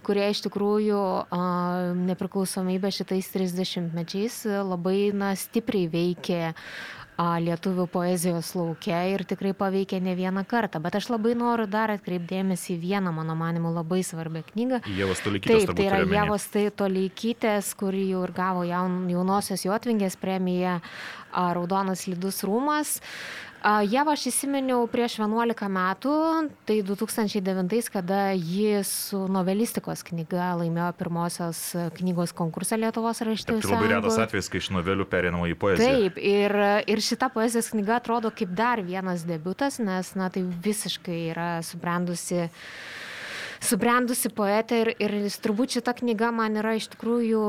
kurie 0.07 0.27
iš 0.31 0.43
tikrųjų 0.47 1.01
a, 1.23 1.41
nepriklausomybę 2.07 2.91
šitais 2.93 3.31
30 3.33 3.91
mečiais 3.97 4.43
labai 4.45 5.11
na, 5.15 5.33
stipriai 5.37 5.89
veikė 5.91 6.53
lietuvių 7.17 7.87
poezijos 7.89 8.51
laukia 8.57 8.99
ir 9.09 9.23
tikrai 9.25 9.53
paveikė 9.57 9.99
ne 10.03 10.13
vieną 10.17 10.43
kartą. 10.47 10.81
Bet 10.83 10.99
aš 10.99 11.09
labai 11.09 11.33
noriu 11.37 11.65
dar 11.69 11.91
atkreipdėmėsi 11.95 12.75
į 12.75 12.79
vieną, 12.83 13.13
mano 13.15 13.35
manimu, 13.37 13.71
labai 13.73 14.03
svarbią 14.05 14.43
knygą. 14.51 14.81
Jėvos 14.85 15.23
Tolykytės. 15.25 15.65
Taip, 15.65 15.75
tai 15.79 15.87
yra 15.89 16.03
Jėvos 16.05 16.47
Tolykytės, 16.77 17.73
kuri 17.79 18.05
jau 18.11 18.21
ir 18.27 18.35
gavo 18.37 18.65
jaun, 18.67 19.07
jaunosios 19.09 19.65
Jotvingės 19.65 20.19
premiją 20.21 20.77
Raudonas 21.33 22.05
Lidus 22.07 22.43
Rūmas. 22.45 22.97
Jeva 23.65 24.13
aš 24.13 24.27
įsiminiau 24.29 24.83
prieš 24.91 25.17
11 25.17 25.67
metų, 25.73 26.15
tai 26.69 26.77
2009, 26.85 27.89
kada 27.91 28.19
ji 28.37 28.83
su 28.85 29.23
novelistikos 29.33 30.03
knyga 30.05 30.51
laimėjo 30.59 30.91
pirmosios 30.99 31.61
knygos 31.97 32.35
konkursą 32.37 32.77
Lietuvos 32.77 33.23
raštytojų. 33.25 33.63
Tai 33.65 33.73
labai 33.73 33.89
retas 33.95 34.19
atvejis, 34.21 34.51
kai 34.53 34.61
iš 34.61 34.69
novelių 34.75 35.07
perinama 35.09 35.49
į 35.49 35.57
poeziją. 35.59 35.95
Taip, 35.97 36.21
ir, 36.21 36.55
ir 36.85 37.01
šita 37.03 37.31
poezijos 37.33 37.71
knyga 37.73 37.97
atrodo 37.97 38.31
kaip 38.31 38.53
dar 38.55 38.83
vienas 38.85 39.25
debutas, 39.27 39.81
nes, 39.81 40.13
na, 40.15 40.29
tai 40.29 40.45
visiškai 40.45 41.19
yra 41.31 41.49
subrendusi 41.65 42.45
subrendusi 43.57 44.29
poetė 44.37 44.83
ir, 44.83 44.93
ir 45.01 45.17
turbūt 45.41 45.79
šita 45.79 45.97
knyga 45.97 46.29
man 46.35 46.61
yra 46.61 46.75
iš 46.77 46.91
tikrųjų 46.93 47.41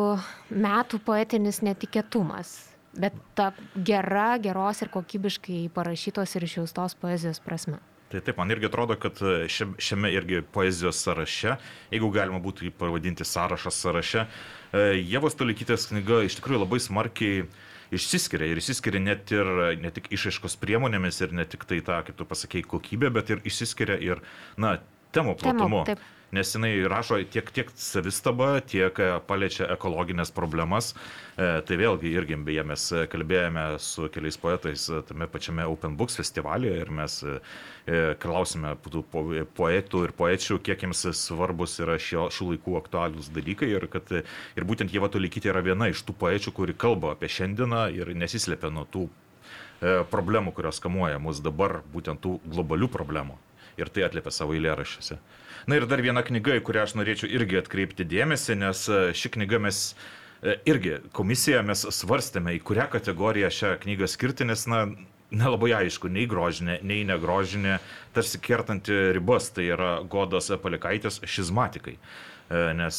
metų 0.48 1.02
poetinis 1.04 1.60
netikėtumas 1.60 2.67
bet 2.96 3.14
ta 3.38 3.52
gera, 3.74 4.38
geros 4.42 4.82
ir 4.82 4.90
kokybiškai 4.94 5.68
parašytos 5.74 6.34
ir 6.36 6.46
išjaustos 6.48 6.96
poezijos 7.00 7.40
prasme. 7.44 7.80
Tai 8.08 8.22
taip, 8.24 8.38
man 8.40 8.48
irgi 8.48 8.70
atrodo, 8.70 8.96
kad 8.96 9.20
šiame 9.52 10.08
irgi 10.16 10.40
poezijos 10.52 11.02
sąraše, 11.04 11.58
jeigu 11.92 12.08
galima 12.12 12.40
būtų 12.40 12.64
jį 12.64 12.72
pavadinti 12.80 13.26
sąrašas 13.28 13.80
sąraše, 13.84 14.24
e, 14.72 14.84
Jėvos 15.02 15.36
Tolykytės 15.36 15.90
knyga 15.90 16.22
iš 16.24 16.38
tikrųjų 16.38 16.62
labai 16.62 16.80
smarkiai 16.80 17.44
išsiskiria 17.92 18.48
ir 18.48 18.60
išsiskiria 18.62 19.02
net 19.04 19.32
ir 19.32 19.50
ne 19.82 19.92
tik 19.92 20.08
išaiškos 20.16 20.56
priemonėmis 20.60 21.20
ir 21.24 21.36
ne 21.36 21.44
tik 21.48 21.68
tai 21.68 21.82
tą, 21.84 22.00
kaip 22.06 22.16
tu 22.16 22.24
pasakėjai, 22.28 22.68
kokybė, 22.72 23.12
bet 23.12 23.34
ir 23.34 23.44
išsiskiria 23.48 24.00
ir, 24.00 24.24
na, 24.56 24.78
temų 25.12 25.36
platumu. 25.40 25.84
Temų, 25.84 25.90
taip 25.92 26.06
nes 26.30 26.54
jinai 26.54 26.72
rašo 26.88 27.18
tiek, 27.32 27.50
tiek 27.54 27.70
savistaba, 27.76 28.58
tiek 28.60 28.98
e, 29.00 29.08
paliečia 29.26 29.68
ekologinės 29.72 30.32
problemas. 30.36 30.92
E, 30.92 31.60
tai 31.64 31.78
vėlgi 31.80 32.12
irgi, 32.12 32.36
beje, 32.44 32.64
mes 32.68 32.84
kalbėjome 33.12 33.64
su 33.82 34.08
keliais 34.12 34.36
poetais 34.40 34.88
tame 35.08 35.28
pačiame 35.30 35.64
Open 35.68 35.96
Books 35.96 36.18
festivalyje 36.20 36.74
ir 36.82 36.92
mes 36.92 37.18
e, 37.24 37.38
klausime 38.20 38.74
tų 38.84 39.04
poetų 39.56 40.04
ir 40.04 40.14
poečių, 40.18 40.60
kiek 40.64 40.84
jiems 40.84 41.06
svarbus 41.16 41.78
yra 41.84 41.96
šio, 42.02 42.28
šių 42.34 42.52
laikų 42.52 42.76
aktualius 42.82 43.32
dalykai 43.32 43.70
ir 43.72 43.88
kad 43.92 44.12
ir 44.18 44.68
būtent 44.68 44.92
Jėva 44.92 45.08
Tolikyti 45.12 45.48
yra 45.48 45.64
viena 45.64 45.88
iš 45.88 46.04
tų 46.04 46.16
poečių, 46.20 46.52
kuri 46.56 46.76
kalba 46.76 47.14
apie 47.16 47.32
šiandieną 47.32 47.88
ir 47.96 48.12
nesislepia 48.18 48.72
nuo 48.74 48.84
tų 48.84 49.08
problemų, 50.10 50.50
kurios 50.56 50.80
kamuoja 50.82 51.20
mus 51.22 51.38
dabar, 51.38 51.78
būtent 51.94 52.20
tų 52.20 52.40
globalių 52.50 52.88
problemų. 52.90 53.38
Ir 53.78 53.90
tai 53.94 54.06
atliepia 54.06 54.32
savo 54.34 54.56
eilėraščiuose. 54.58 55.18
Na 55.68 55.76
ir 55.78 55.86
dar 55.86 56.02
viena 56.02 56.22
knyga, 56.24 56.56
į 56.58 56.64
kurią 56.66 56.86
aš 56.86 56.96
norėčiau 56.98 57.28
irgi 57.30 57.60
atkreipti 57.60 58.06
dėmesį, 58.08 58.56
nes 58.62 58.86
e, 58.88 59.02
ši 59.14 59.34
knyga 59.36 59.60
mes 59.62 59.82
e, 59.90 60.56
irgi 60.70 60.96
komisiją 61.16 61.60
mes 61.68 61.84
svarstėme, 61.94 62.56
į 62.56 62.62
kurią 62.66 62.88
kategoriją 62.94 63.50
šią 63.52 63.74
knygą 63.84 64.08
skirti, 64.10 64.46
nes, 64.48 64.64
na, 64.70 64.86
nelabai 65.30 65.74
aišku, 65.82 66.08
nei 66.12 66.26
grožinė, 66.30 66.78
nei 66.82 67.04
negrožinė, 67.08 67.78
tarsi 68.16 68.40
kertanti 68.40 68.96
ribas, 69.16 69.50
tai 69.52 69.68
yra 69.74 69.98
Godos 70.08 70.50
Palikaitės 70.62 71.20
šizmatikai. 71.28 71.98
E, 72.48 72.60
nes 72.78 72.98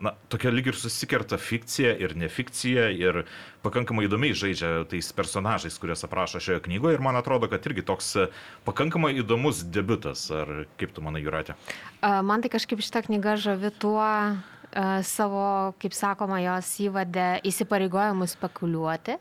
na, 0.00 0.12
tokia 0.30 0.52
lyg 0.54 0.70
ir 0.70 0.78
susikerta 0.78 1.38
fikcija 1.42 1.96
ir 1.98 2.16
nefikcija 2.18 2.88
ir 2.94 3.24
pakankamai 3.66 4.06
įdomiai 4.06 4.36
žaidžia 4.38 4.84
tais 4.90 5.08
personažais, 5.16 5.78
kuriuos 5.82 6.06
aprašo 6.06 6.42
šioje 6.42 6.62
knygoje 6.68 6.98
ir 6.98 7.02
man 7.02 7.18
atrodo, 7.18 7.50
kad 7.50 7.66
irgi 7.66 7.82
toks 7.86 8.12
pakankamai 8.68 9.16
įdomus 9.18 9.64
debutas. 9.74 10.28
Ar 10.30 10.68
kaip 10.78 10.94
tu 10.94 11.02
manai, 11.02 11.24
Juratė? 11.26 11.58
Man 12.02 12.44
tai 12.44 12.52
kažkaip 12.52 12.84
šitą 12.84 13.02
knygą 13.08 13.34
žavi 13.42 13.72
tuo, 13.82 14.06
savo, 15.02 15.74
kaip 15.80 15.94
sakoma, 15.96 16.40
jos 16.44 16.68
įvadę 16.84 17.26
įsipareigojimus 17.48 18.34
spekuliuoti 18.36 19.16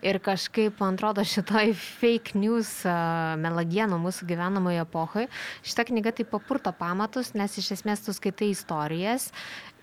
Ir 0.00 0.16
kažkaip, 0.24 0.78
man 0.80 0.96
atrodo, 0.96 1.20
šitoj 1.28 1.74
fake 1.76 2.38
news 2.40 2.70
melagienų 3.40 3.98
mūsų 4.00 4.28
gyvenamoje 4.30 4.80
epochoje, 4.80 5.28
šita 5.66 5.84
knyga 5.90 6.14
tai 6.16 6.24
papurto 6.28 6.72
pamatus, 6.72 7.34
nes 7.36 7.58
iš 7.60 7.74
esmės 7.76 8.06
tu 8.06 8.14
skaitai 8.16 8.48
istorijas 8.54 9.28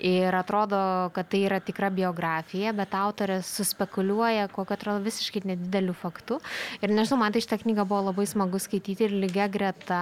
ir 0.02 0.34
atrodo, 0.38 1.10
kad 1.14 1.30
tai 1.30 1.44
yra 1.48 1.60
tikra 1.64 1.90
biografija, 1.94 2.74
bet 2.78 2.94
autorė 2.98 3.40
suspekuliuoja, 3.46 4.50
kokio 4.54 4.78
atrodo 4.78 5.06
visiškai 5.06 5.44
nedidelių 5.54 5.96
faktų. 5.98 6.40
Ir 6.82 6.94
nežinau, 6.94 7.20
man 7.22 7.34
tai 7.34 7.42
šitą 7.46 7.62
knygą 7.64 7.86
buvo 7.90 8.08
labai 8.12 8.28
smagu 8.30 8.62
skaityti 8.62 9.08
ir 9.08 9.18
lygia 9.26 9.48
greta 9.50 10.02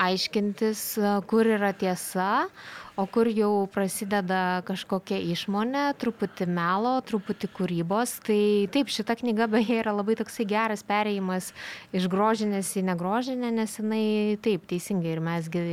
aiškintis, 0.00 0.84
kur 1.28 1.48
yra 1.48 1.72
tiesa, 1.76 2.48
o 2.96 3.06
kur 3.06 3.28
jau 3.32 3.66
prasideda 3.72 4.62
kažkokia 4.68 5.16
išmonė, 5.32 5.84
truputį 6.00 6.46
melo, 6.50 6.94
truputį 7.08 7.48
kūrybos. 7.56 8.18
Tai 8.26 8.40
taip, 8.72 8.92
šita 8.92 9.16
knyga 9.20 9.48
beje 9.52 9.78
yra 9.80 9.94
labai 9.96 10.16
toksai 10.20 10.46
geras 10.48 10.84
perėjimas 10.86 11.52
iš 11.96 12.08
grožinės 12.12 12.74
į 12.76 12.84
negrožinę, 12.90 13.52
nes 13.56 13.78
jinai 13.80 14.04
taip 14.44 14.66
teisingai 14.70 15.14
ir 15.16 15.22
mesgi 15.24 15.64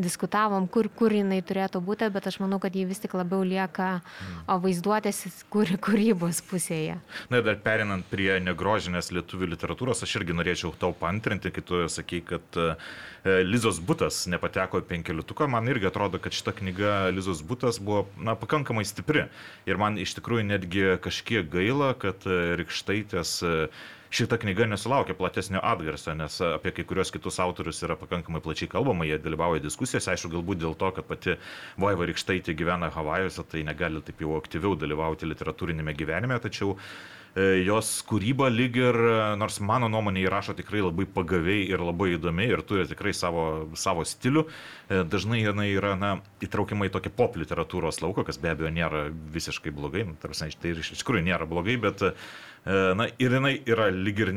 diskutavom, 0.00 0.68
kur, 0.72 0.88
kur 0.88 1.12
jinai 1.12 1.42
turėtų 1.44 1.82
būti, 1.84 2.08
bet 2.14 2.30
aš 2.30 2.40
manau, 2.42 2.60
kad 2.62 2.76
ji 2.76 2.86
vis 2.88 3.02
tik 3.02 3.16
labiau 3.18 3.44
lieka 3.44 3.98
vaizduotės 4.48 5.24
kur, 5.52 5.68
kūrybos 5.84 6.40
pusėje. 6.48 6.96
Na 7.30 7.40
ir 7.40 7.48
dar 7.48 7.60
perinant 7.64 8.06
prie 8.08 8.38
negrožinės 8.44 9.12
lietuvių 9.12 9.52
literatūros, 9.52 10.04
aš 10.06 10.20
irgi 10.20 10.36
norėčiau 10.36 10.72
tau 10.80 10.94
pantrinti, 10.96 11.52
kai 11.52 11.64
tu 11.64 11.84
sakai, 11.92 12.22
kad 12.24 12.60
uh, 12.60 12.78
Lizos 13.24 13.78
Butas 13.80 14.26
nepateko 14.28 14.82
į 14.82 14.84
penkeliutuką, 14.84 15.46
man 15.48 15.64
irgi 15.72 15.88
atrodo, 15.88 16.18
kad 16.20 16.34
šita 16.36 16.52
knyga 16.58 17.08
Lizos 17.08 17.40
Butas 17.40 17.78
buvo 17.80 18.02
na, 18.20 18.34
pakankamai 18.36 18.84
stipri. 18.84 19.24
Ir 19.64 19.80
man 19.80 19.96
iš 19.96 20.12
tikrųjų 20.18 20.44
netgi 20.50 20.84
kažkiek 21.00 21.48
gaila, 21.48 21.94
kad 21.96 22.26
e, 22.28 22.36
Rikštaitės 22.60 23.32
e, 23.40 23.54
šita 24.14 24.36
knyga 24.42 24.68
nesulaukė 24.68 25.16
platesnio 25.16 25.64
atgarsio, 25.64 26.12
nes 26.20 26.36
apie 26.50 26.74
kai 26.76 26.84
kurios 26.90 27.14
kitus 27.16 27.40
autorius 27.40 27.80
yra 27.88 27.96
pakankamai 27.96 28.44
plačiai 28.44 28.68
kalbama, 28.76 29.08
jie 29.08 29.16
dalyvauja 29.24 29.64
diskusijose, 29.64 30.12
aišku, 30.12 30.34
galbūt 30.36 30.60
dėl 30.60 30.76
to, 30.76 30.92
kad 30.98 31.08
pati 31.08 31.40
Vaiva 31.80 32.04
Rikštaitė 32.12 32.52
gyvena 32.60 32.92
Havajuose, 32.92 33.48
tai 33.48 33.64
negali 33.64 34.04
taip 34.04 34.20
jau 34.20 34.36
aktyviau 34.36 34.76
dalyvauti 34.76 35.32
literatūrinėme 35.32 35.96
gyvenime, 35.96 36.36
tačiau 36.44 36.76
E, 36.76 37.23
jos 37.34 37.88
kūryba 38.06 38.46
lyg 38.52 38.76
ir, 38.78 38.94
e, 38.94 39.14
nors 39.40 39.58
mano 39.58 39.88
nuomonė 39.90 40.22
įrašo 40.22 40.54
tikrai 40.54 40.84
labai 40.84 41.06
pagaviai 41.10 41.64
ir 41.66 41.82
labai 41.82 42.12
įdomi 42.14 42.46
ir 42.46 42.62
turi 42.62 42.86
tikrai 42.86 43.10
savo, 43.16 43.66
savo 43.74 44.04
stilių, 44.06 44.44
e, 44.88 45.02
dažnai 45.02 45.40
jinai 45.42 45.68
yra 45.72 45.94
na, 45.98 46.12
įtraukiama 46.44 46.86
į 46.86 46.94
tokį 46.94 47.14
pop 47.18 47.38
literatūros 47.40 47.98
lauką, 48.04 48.26
kas 48.28 48.38
be 48.38 48.52
abejo 48.54 48.70
nėra 48.70 49.08
visiškai 49.10 49.74
blogai, 49.74 50.06
nu, 50.06 50.14
tarsi, 50.22 50.52
tai 50.62 50.76
iš 50.78 50.94
tikrųjų 50.94 51.26
nėra 51.26 51.48
blogai, 51.50 51.76
bet 51.80 52.06
na, 52.64 53.08
ir 53.20 53.34
jinai 53.36 53.58
yra 53.68 53.90
lyg 53.92 54.20
ir 54.22 54.30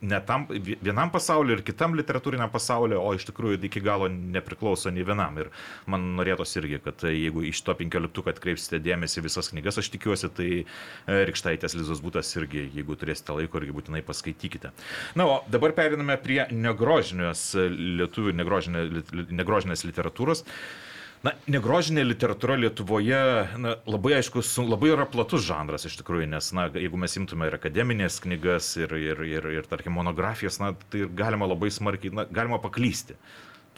ne 0.00 0.20
tam, 0.26 0.46
vienam 0.82 1.10
pasauliu 1.10 1.56
ir 1.56 1.62
kitam 1.66 1.96
literatūriniam 1.98 2.50
pasauliu, 2.52 2.98
o 3.02 3.12
iš 3.16 3.26
tikrųjų 3.28 3.58
iki 3.66 3.82
galo 3.82 4.08
nepriklauso 4.08 4.92
nei 4.94 5.06
vienam. 5.06 5.38
Ir 5.42 5.50
man 5.90 6.04
norėtųsi 6.18 6.60
irgi, 6.62 6.80
kad 6.84 7.04
jeigu 7.08 7.42
iš 7.48 7.62
to 7.66 7.74
penkioliktuko 7.78 8.32
atkreipsite 8.32 8.80
dėmesį 8.84 9.24
visas 9.26 9.50
knygas, 9.52 9.80
aš 9.82 9.90
tikiuosi, 9.94 10.30
tai 10.34 10.50
e, 10.58 11.20
Rikštaitės 11.28 11.74
Lizos 11.78 12.02
būtas 12.04 12.30
irgi, 12.38 12.68
jeigu 12.76 12.98
turėsite 12.98 13.34
laiko, 13.36 13.62
irgi 13.62 13.74
būtinai 13.80 14.04
paskaitykite. 14.06 14.72
Na, 15.18 15.26
o 15.26 15.40
dabar 15.50 15.74
periname 15.76 16.18
prie 16.22 16.44
negrožinės 16.54 17.50
lietuvių 17.58 18.36
negrožinės, 18.38 19.14
negrožinės 19.32 19.86
literatūros. 19.88 20.44
Na, 21.26 21.32
negrožinė 21.50 22.04
literatūra 22.06 22.54
Lietuvoje 22.62 23.20
na, 23.58 23.72
labai 23.90 24.14
aiškus, 24.20 24.52
labai 24.62 24.92
yra 24.92 25.06
platus 25.10 25.42
žanras 25.48 25.88
iš 25.88 25.96
tikrųjų, 25.98 26.28
nes, 26.30 26.52
na, 26.54 26.68
jeigu 26.70 27.00
mes 27.00 27.16
imtume 27.18 27.48
ir 27.48 27.56
akademinės 27.58 28.20
knygas, 28.22 28.70
ir, 28.78 28.94
ir, 28.94 29.24
ir, 29.26 29.48
ir 29.56 29.66
tarkim, 29.66 29.96
monografijas, 29.98 30.60
na, 30.62 30.76
tai 30.92 31.08
galima 31.18 31.48
labai 31.50 31.72
smarkiai, 31.74 32.14
na, 32.14 32.26
galima 32.30 32.60
paklysti 32.62 33.18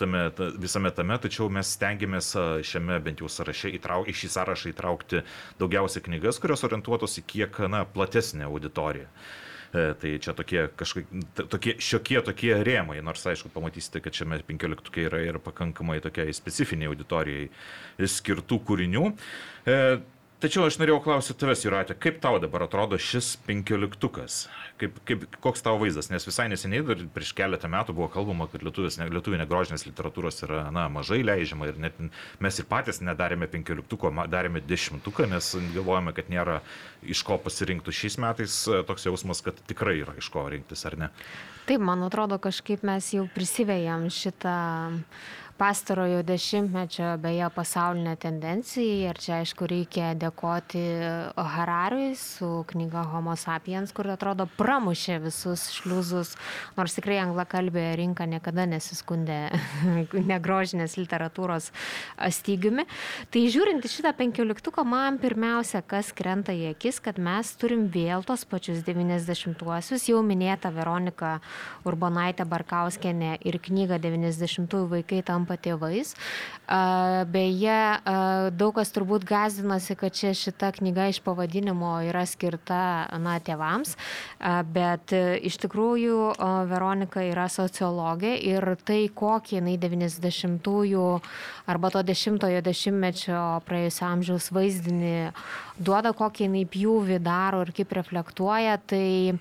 tame, 0.00 0.26
ta, 0.36 0.50
visame 0.60 0.92
tame, 0.96 1.16
tačiau 1.20 1.48
mes 1.52 1.72
stengiamės 1.76 2.32
šiame 2.68 3.00
bent 3.04 3.24
jau 3.24 3.28
sąraše 3.32 3.72
įtrauk, 3.76 4.08
į 4.08 4.16
šį 4.20 4.32
sąrašą 4.36 4.72
įtraukti 4.74 5.24
daugiausiai 5.60 6.04
knygas, 6.10 6.40
kurios 6.42 6.64
orientuotos 6.68 7.18
į 7.20 7.26
kiek, 7.34 7.62
na, 7.72 7.86
platesnę 7.88 8.48
auditoriją. 8.48 9.08
E, 9.70 9.82
tai 9.94 10.16
čia 10.18 10.34
tokie 10.34 10.64
kažkokie, 10.74 11.20
tokie 11.46 11.76
šiokie 11.78 12.18
tokie 12.26 12.54
rėmai, 12.66 12.98
nors 13.06 13.22
aišku, 13.30 13.52
pamatysite, 13.54 14.02
kad 14.02 14.16
šiame 14.16 14.40
penkioliktukė 14.48 15.04
yra 15.06 15.20
ir 15.22 15.38
pakankamai 15.44 16.00
tokiai 16.02 16.34
specifiniai 16.34 16.90
auditorijai 16.90 17.46
skirtų 18.18 18.58
kūrinių. 18.66 19.04
E, 20.40 20.46
Tačiau 20.46 20.64
aš 20.64 20.78
norėjau 20.80 21.02
klausyti 21.04 21.42
tavęs, 21.42 21.62
Juratė, 21.66 21.94
kaip 22.00 22.16
tau 22.22 22.38
dabar 22.40 22.62
atrodo 22.64 22.96
šis 22.96 23.34
penkioliktukas? 23.44 24.46
Kaip, 24.80 24.96
kaip, 25.04 25.26
koks 25.44 25.60
tavo 25.60 25.82
vaizdas? 25.82 26.08
Nes 26.08 26.24
visai 26.24 26.46
neseniai, 26.48 26.80
dar 26.86 27.02
prieš 27.12 27.34
keletą 27.36 27.68
metų 27.68 27.92
buvo 27.98 28.08
kalbama, 28.08 28.46
kad 28.48 28.64
lietuvės, 28.64 28.96
lietuvių 29.04 29.42
negrožinės 29.42 29.84
literatūros 29.84 30.40
yra 30.46 30.62
na, 30.72 30.86
mažai 30.88 31.20
leidžiama 31.26 31.68
ir 31.68 31.82
net 31.84 32.00
mes 32.40 32.60
ir 32.60 32.68
patys 32.70 33.02
nedarėme 33.04 33.50
penkioliktuko, 33.52 34.14
darėme 34.32 34.64
dešimtuką, 34.64 35.28
nes 35.28 35.52
galvojame, 35.76 36.16
kad 36.16 36.32
nėra 36.32 36.62
iš 37.04 37.20
ko 37.28 37.36
pasirinkti 37.44 37.92
šiais 37.92 38.16
metais. 38.24 38.62
Toks 38.88 39.10
jausmas, 39.10 39.44
kad 39.44 39.60
tikrai 39.68 39.98
yra 40.00 40.16
iš 40.16 40.32
ko 40.32 40.48
rinktis, 40.48 40.86
ar 40.88 40.96
ne? 41.04 41.12
Taip, 41.68 41.84
man 41.84 42.00
atrodo, 42.08 42.40
kažkaip 42.40 42.80
mes 42.88 43.12
jau 43.12 43.28
prisivėjom 43.36 44.08
šitą 44.08 44.56
pastarojo 45.60 46.22
dešimtmečio 46.24 47.18
beje 47.20 47.44
pasaulinė 47.52 48.14
tendencija 48.16 49.10
ir 49.10 49.18
čia 49.20 49.42
aišku 49.42 49.66
reikia 49.68 50.14
dėkoti 50.16 50.80
Harariui 51.36 52.14
su 52.16 52.48
knyga 52.70 53.02
Homo 53.10 53.34
sapiens, 53.36 53.92
kur 53.92 54.08
atrodo 54.08 54.46
pramušė 54.56 55.18
visus 55.20 55.66
šliuzus, 55.74 56.30
nors 56.78 56.96
tikrai 56.96 57.18
anglakalbė 57.20 57.82
rinka 58.00 58.24
niekada 58.30 58.64
nesiskundė 58.70 59.36
negrožinės 60.32 60.96
literatūros 60.96 61.68
stygiumi. 62.38 62.86
Tai 63.28 63.44
žiūrint 63.52 63.84
į 63.84 63.92
šitą 63.98 64.14
penkioliktuką, 64.16 64.86
man 64.88 65.20
pirmiausia, 65.20 65.84
kas 65.84 66.14
krenta 66.16 66.56
į 66.56 66.70
akis, 66.70 67.02
kad 67.04 67.20
mes 67.20 67.52
turim 67.60 67.84
vėl 67.92 68.24
tos 68.24 68.46
pačius 68.48 68.80
90-uosius, 68.88 70.08
jau 70.08 70.24
minėta 70.24 70.72
Veronika 70.72 71.36
Urbonaitė 71.84 72.48
Barkauskienė 72.48 73.36
ir 73.44 73.60
knyga 73.60 74.00
90-ųjų 74.00 74.88
vaikai 74.96 75.20
tampa 75.26 75.49
tampa 75.50 75.58
tėvais. 75.58 76.14
Beje, 77.30 78.00
daug 78.54 78.74
kas 78.76 78.92
turbūt 78.94 79.24
gazdinosi, 79.26 79.96
kad 79.98 80.14
čia 80.14 80.34
šita 80.34 80.72
knyga 80.78 81.08
iš 81.10 81.20
pavadinimo 81.20 82.00
yra 82.06 82.24
skirta 82.26 83.10
na, 83.18 83.40
tėvams, 83.40 83.96
bet 84.70 85.10
iš 85.42 85.58
tikrųjų 85.64 86.36
Veronika 86.70 87.22
yra 87.26 87.48
sociologė 87.50 88.36
ir 88.38 88.76
tai, 88.84 89.08
kokį 89.10 89.58
jinai 89.58 89.76
90-ųjų 89.82 91.08
arba 91.70 91.90
to 91.90 92.02
10-ojo 92.06 92.62
dešimtmečio 92.62 93.42
praėjusio 93.66 94.06
amžiaus 94.06 94.50
vaizdinį 94.54 95.32
duoda, 95.80 96.14
kokį 96.14 96.46
jinai 96.46 96.64
pjūvį 96.70 97.20
daro 97.24 97.64
ir 97.64 97.74
kaip 97.74 97.92
reflektuoja, 97.98 98.78
tai 98.90 99.34
e, 99.34 99.38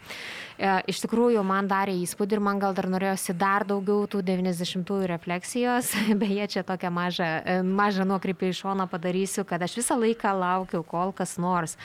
iš 0.60 1.00
tikrųjų 1.06 1.40
man 1.48 1.70
darė 1.72 1.94
įspūdį 2.04 2.36
ir 2.36 2.42
man 2.44 2.60
gal 2.60 2.74
dar 2.76 2.90
norėjosi 2.92 3.36
dar 3.40 3.64
daugiau 3.68 4.04
tų 4.12 4.20
90-ųjų 4.28 5.08
refleksijos. 5.08 5.94
Beje, 6.22 6.48
čia 6.52 6.64
tokią 6.68 6.92
mažą, 6.92 7.28
e, 7.44 7.56
mažą 7.64 8.04
nuokrypį 8.10 8.50
iš 8.52 8.64
šono 8.66 8.88
padarysiu, 8.92 9.46
kad 9.48 9.64
aš 9.64 9.78
visą 9.80 9.96
laiką 10.00 10.34
laukiu, 10.36 10.82
kol 10.84 11.14
kas 11.16 11.38
nors, 11.40 11.78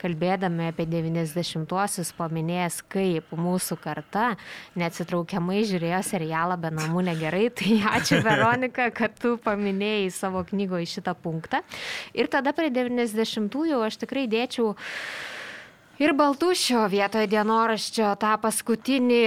kalbėdami 0.00 0.70
apie 0.70 0.86
90-uosius, 0.88 2.14
paminės, 2.16 2.80
kaip 2.92 3.34
mūsų 3.36 3.76
karta 3.82 4.32
neatsitraukiamai 4.80 5.60
žiūrėjo 5.68 6.00
serialą 6.14 6.56
be 6.62 6.72
namų 6.72 7.04
negerai. 7.10 7.50
Tai 7.52 7.76
ačiū 7.98 8.22
Veronika, 8.28 8.88
kad 8.96 9.18
tu 9.20 9.36
paminėjai 9.44 10.08
savo 10.14 10.44
knygoje 10.48 10.88
šitą 10.96 11.12
punktą. 11.20 11.60
Ir 12.16 12.32
tada 12.32 12.56
prie 12.56 12.72
90-ųjų 12.72 13.84
aš 13.84 14.00
tikrai 14.06 14.24
dėčiau 14.30 14.72
Ir 16.02 16.10
Baltušio 16.18 16.80
vietoje 16.90 17.28
dienoraščio 17.30 18.08
tą 18.18 18.32
paskutinį, 18.42 19.20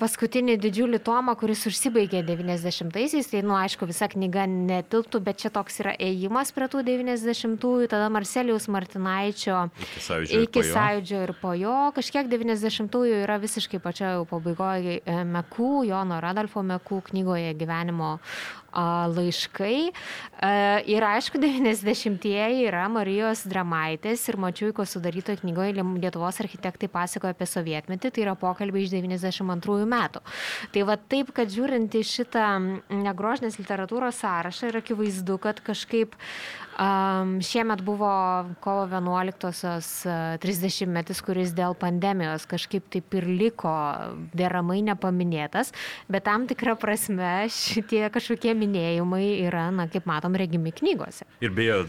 paskutinį 0.00 0.56
didžiulį 0.58 0.98
tomą, 1.06 1.36
kuris 1.38 1.62
užsibaigė 1.70 2.24
90-aisiais, 2.26 3.28
tai, 3.30 3.44
nu, 3.46 3.54
aišku, 3.54 3.86
visa 3.86 4.08
knyga 4.10 4.48
netilptų, 4.50 5.20
bet 5.28 5.38
čia 5.44 5.52
toks 5.54 5.78
yra 5.84 5.92
ėjimas 6.02 6.50
prie 6.56 6.66
tų 6.72 6.82
90-ųjų, 6.88 7.86
tada 7.92 8.08
Marcelijaus 8.10 8.66
Martinaičio 8.74 9.60
iki 9.70 10.02
sąjūdžio, 10.08 10.40
iki 10.48 10.64
ir, 10.64 10.70
sąjūdžio 10.72 11.20
ir 11.28 11.34
po 11.44 11.54
jo, 11.60 11.76
kažkiek 11.94 12.32
90-ųjų 12.32 13.20
yra 13.28 13.38
visiškai 13.44 13.78
pačioje 13.84 14.26
pabaigoje 14.32 14.98
Mekų, 15.30 15.70
Jono 15.92 16.18
Radolfo 16.24 16.66
Mekų 16.66 17.04
knygoje 17.12 17.54
gyvenimo 17.60 18.16
laiškai. 18.72 19.90
Ir 20.90 21.06
aišku, 21.06 21.40
90-ieji 21.44 22.66
yra 22.68 22.86
Marijos 22.92 23.44
Dramaitės 23.50 24.26
ir 24.30 24.38
Mačiuiko 24.40 24.86
sudarytoje 24.88 25.42
knygoje 25.42 25.74
Lietuvos 25.80 26.40
architektai 26.42 26.90
pasakoja 26.92 27.34
apie 27.36 27.48
sovietmetį, 27.50 28.12
tai 28.14 28.24
yra 28.24 28.36
pokalbiai 28.38 28.86
iš 28.86 28.94
92 28.94 29.88
metų. 29.90 30.24
Tai 30.74 30.86
va 30.88 30.96
taip, 31.00 31.34
kad 31.36 31.50
žiūrint 31.52 31.94
į 31.98 32.04
šitą 32.06 32.46
negrožinės 32.90 33.60
literatūros 33.60 34.22
sąrašą 34.22 34.70
yra 34.72 34.84
akivaizdu, 34.84 35.38
kad 35.42 35.62
kažkaip 35.64 36.16
Um, 36.80 37.42
šiemet 37.44 37.82
buvo 37.84 38.08
kovo 38.64 38.86
11-osios 38.88 39.88
30 40.40 40.88
metis, 40.88 41.18
kuris 41.20 41.52
dėl 41.52 41.74
pandemijos 41.76 42.46
kažkaip 42.48 42.86
taip 42.88 43.16
ir 43.18 43.26
liko 43.28 43.74
deramai 44.32 44.78
nepaminėtas, 44.86 45.74
bet 46.08 46.24
tam 46.24 46.46
tikrą 46.48 46.78
prasme 46.80 47.50
šitie 47.52 48.06
kažkokie 48.14 48.54
minėjimai 48.56 49.26
yra, 49.44 49.66
na, 49.76 49.90
kaip 49.92 50.08
matom, 50.08 50.38
regimi 50.40 50.72
knygose. 50.72 51.28
Ir 51.44 51.52
beje, 51.52 51.82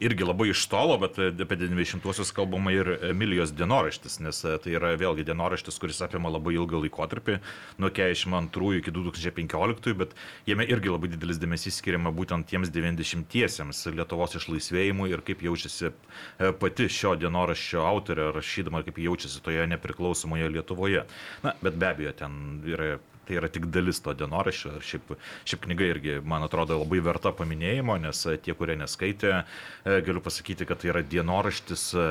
irgi 0.00 0.24
labai 0.24 0.50
iš 0.50 0.66
tolo, 0.68 0.98
bet 1.00 1.18
apie 1.18 1.56
90-uosius 1.56 2.32
kalbama 2.36 2.72
ir 2.74 2.90
Emilijos 3.08 3.52
dienoraštis, 3.56 4.18
nes 4.24 4.42
e, 4.44 4.56
tai 4.62 4.74
yra 4.76 4.92
vėlgi 5.00 5.24
dienoraštis, 5.28 5.78
kuris 5.80 6.02
apima 6.04 6.30
labai 6.32 6.56
ilgą 6.58 6.82
laikotarpį, 6.84 7.38
nuo 7.80 7.90
42 7.96 8.80
iki 8.82 8.92
2015, 8.92 9.96
bet 9.96 10.12
jame 10.48 10.68
irgi 10.68 10.92
labai 10.92 11.10
didelis 11.14 11.40
dėmesys 11.40 11.80
skiriama 11.80 12.12
būtent 12.16 12.48
tiems 12.50 12.72
90-iesiems 12.74 13.84
Lietuvos 13.96 14.36
išlaisvėjimui 14.36 15.10
ir 15.14 15.24
kaip 15.26 15.44
jaučiasi 15.48 15.88
e, 15.88 16.52
pati 16.60 16.90
šio 16.92 17.16
dienoraščio 17.22 17.84
autorė 17.88 18.30
rašydama, 18.36 18.84
kaip 18.86 19.00
jaučiasi 19.00 19.42
toje 19.44 19.64
nepriklausomoje 19.72 20.52
Lietuvoje. 20.52 21.06
Na, 21.44 21.56
bet 21.62 21.80
be 21.80 21.92
abejo, 21.94 22.16
ten 22.20 22.40
yra 22.68 22.96
tai 23.26 23.38
yra 23.40 23.50
tik 23.52 23.68
dalis 23.74 24.00
to 24.04 24.14
dienoraščio. 24.16 24.76
Šiaip, 24.86 25.12
šiaip 25.48 25.64
knyga 25.66 25.90
irgi, 25.90 26.16
man 26.24 26.46
atrodo, 26.46 26.78
labai 26.82 27.02
verta 27.04 27.32
paminėjimo, 27.36 27.98
nes 28.02 28.22
e, 28.30 28.36
tie, 28.42 28.54
kurie 28.58 28.78
neskaitė, 28.78 29.32
e, 29.42 29.98
galiu 30.06 30.22
pasakyti, 30.24 30.68
kad 30.68 30.82
tai 30.82 30.92
yra 30.94 31.02
dienoraštis 31.02 31.88
e, 31.98 32.06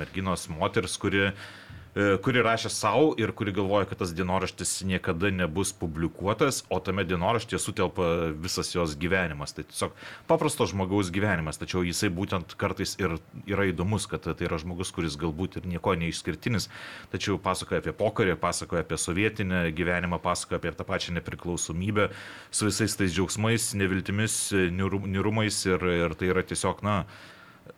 merginos 0.00 0.48
moters, 0.52 0.96
kuri 1.02 1.28
kuri 1.96 2.42
rašė 2.44 2.68
savo 2.72 3.12
ir 3.16 3.30
kuri 3.32 3.54
galvoja, 3.56 3.86
kad 3.88 4.02
tas 4.02 4.12
dienoraštis 4.12 4.82
niekada 4.84 5.30
nebus 5.32 5.70
publikuotas, 5.72 6.62
o 6.68 6.76
tame 6.84 7.06
dienoraštyje 7.08 7.60
sutelpa 7.62 8.08
visas 8.36 8.74
jos 8.74 8.92
gyvenimas. 9.00 9.54
Tai 9.56 9.64
tiesiog 9.64 9.94
paprasto 10.28 10.66
žmogaus 10.68 11.08
gyvenimas, 11.14 11.56
tačiau 11.56 11.86
jisai 11.86 12.10
būtent 12.12 12.52
kartais 12.60 12.96
ir 13.00 13.16
yra 13.48 13.68
įdomus, 13.70 14.04
kad 14.10 14.26
tai 14.28 14.48
yra 14.48 14.58
žmogus, 14.60 14.92
kuris 14.92 15.16
galbūt 15.20 15.56
ir 15.56 15.70
nieko 15.70 15.94
neišskirtinis, 15.96 16.68
tačiau 17.14 17.38
pasakoja 17.40 17.80
apie 17.80 17.94
pokarį, 17.96 18.34
pasakoja 18.42 18.84
apie 18.84 18.98
sovietinę 19.00 19.62
gyvenimą, 19.76 20.20
pasakoja 20.20 20.60
apie 20.60 20.74
tą 20.76 20.84
pačią 20.88 21.16
nepriklausomybę 21.16 22.10
su 22.50 22.68
visais 22.68 22.98
tais 23.00 23.16
džiaugsmais, 23.16 23.70
neviltimis, 23.80 24.36
niurumais 24.52 25.62
ir, 25.64 25.88
ir 26.04 26.18
tai 26.20 26.28
yra 26.34 26.44
tiesiog, 26.44 26.84
na, 26.84 26.98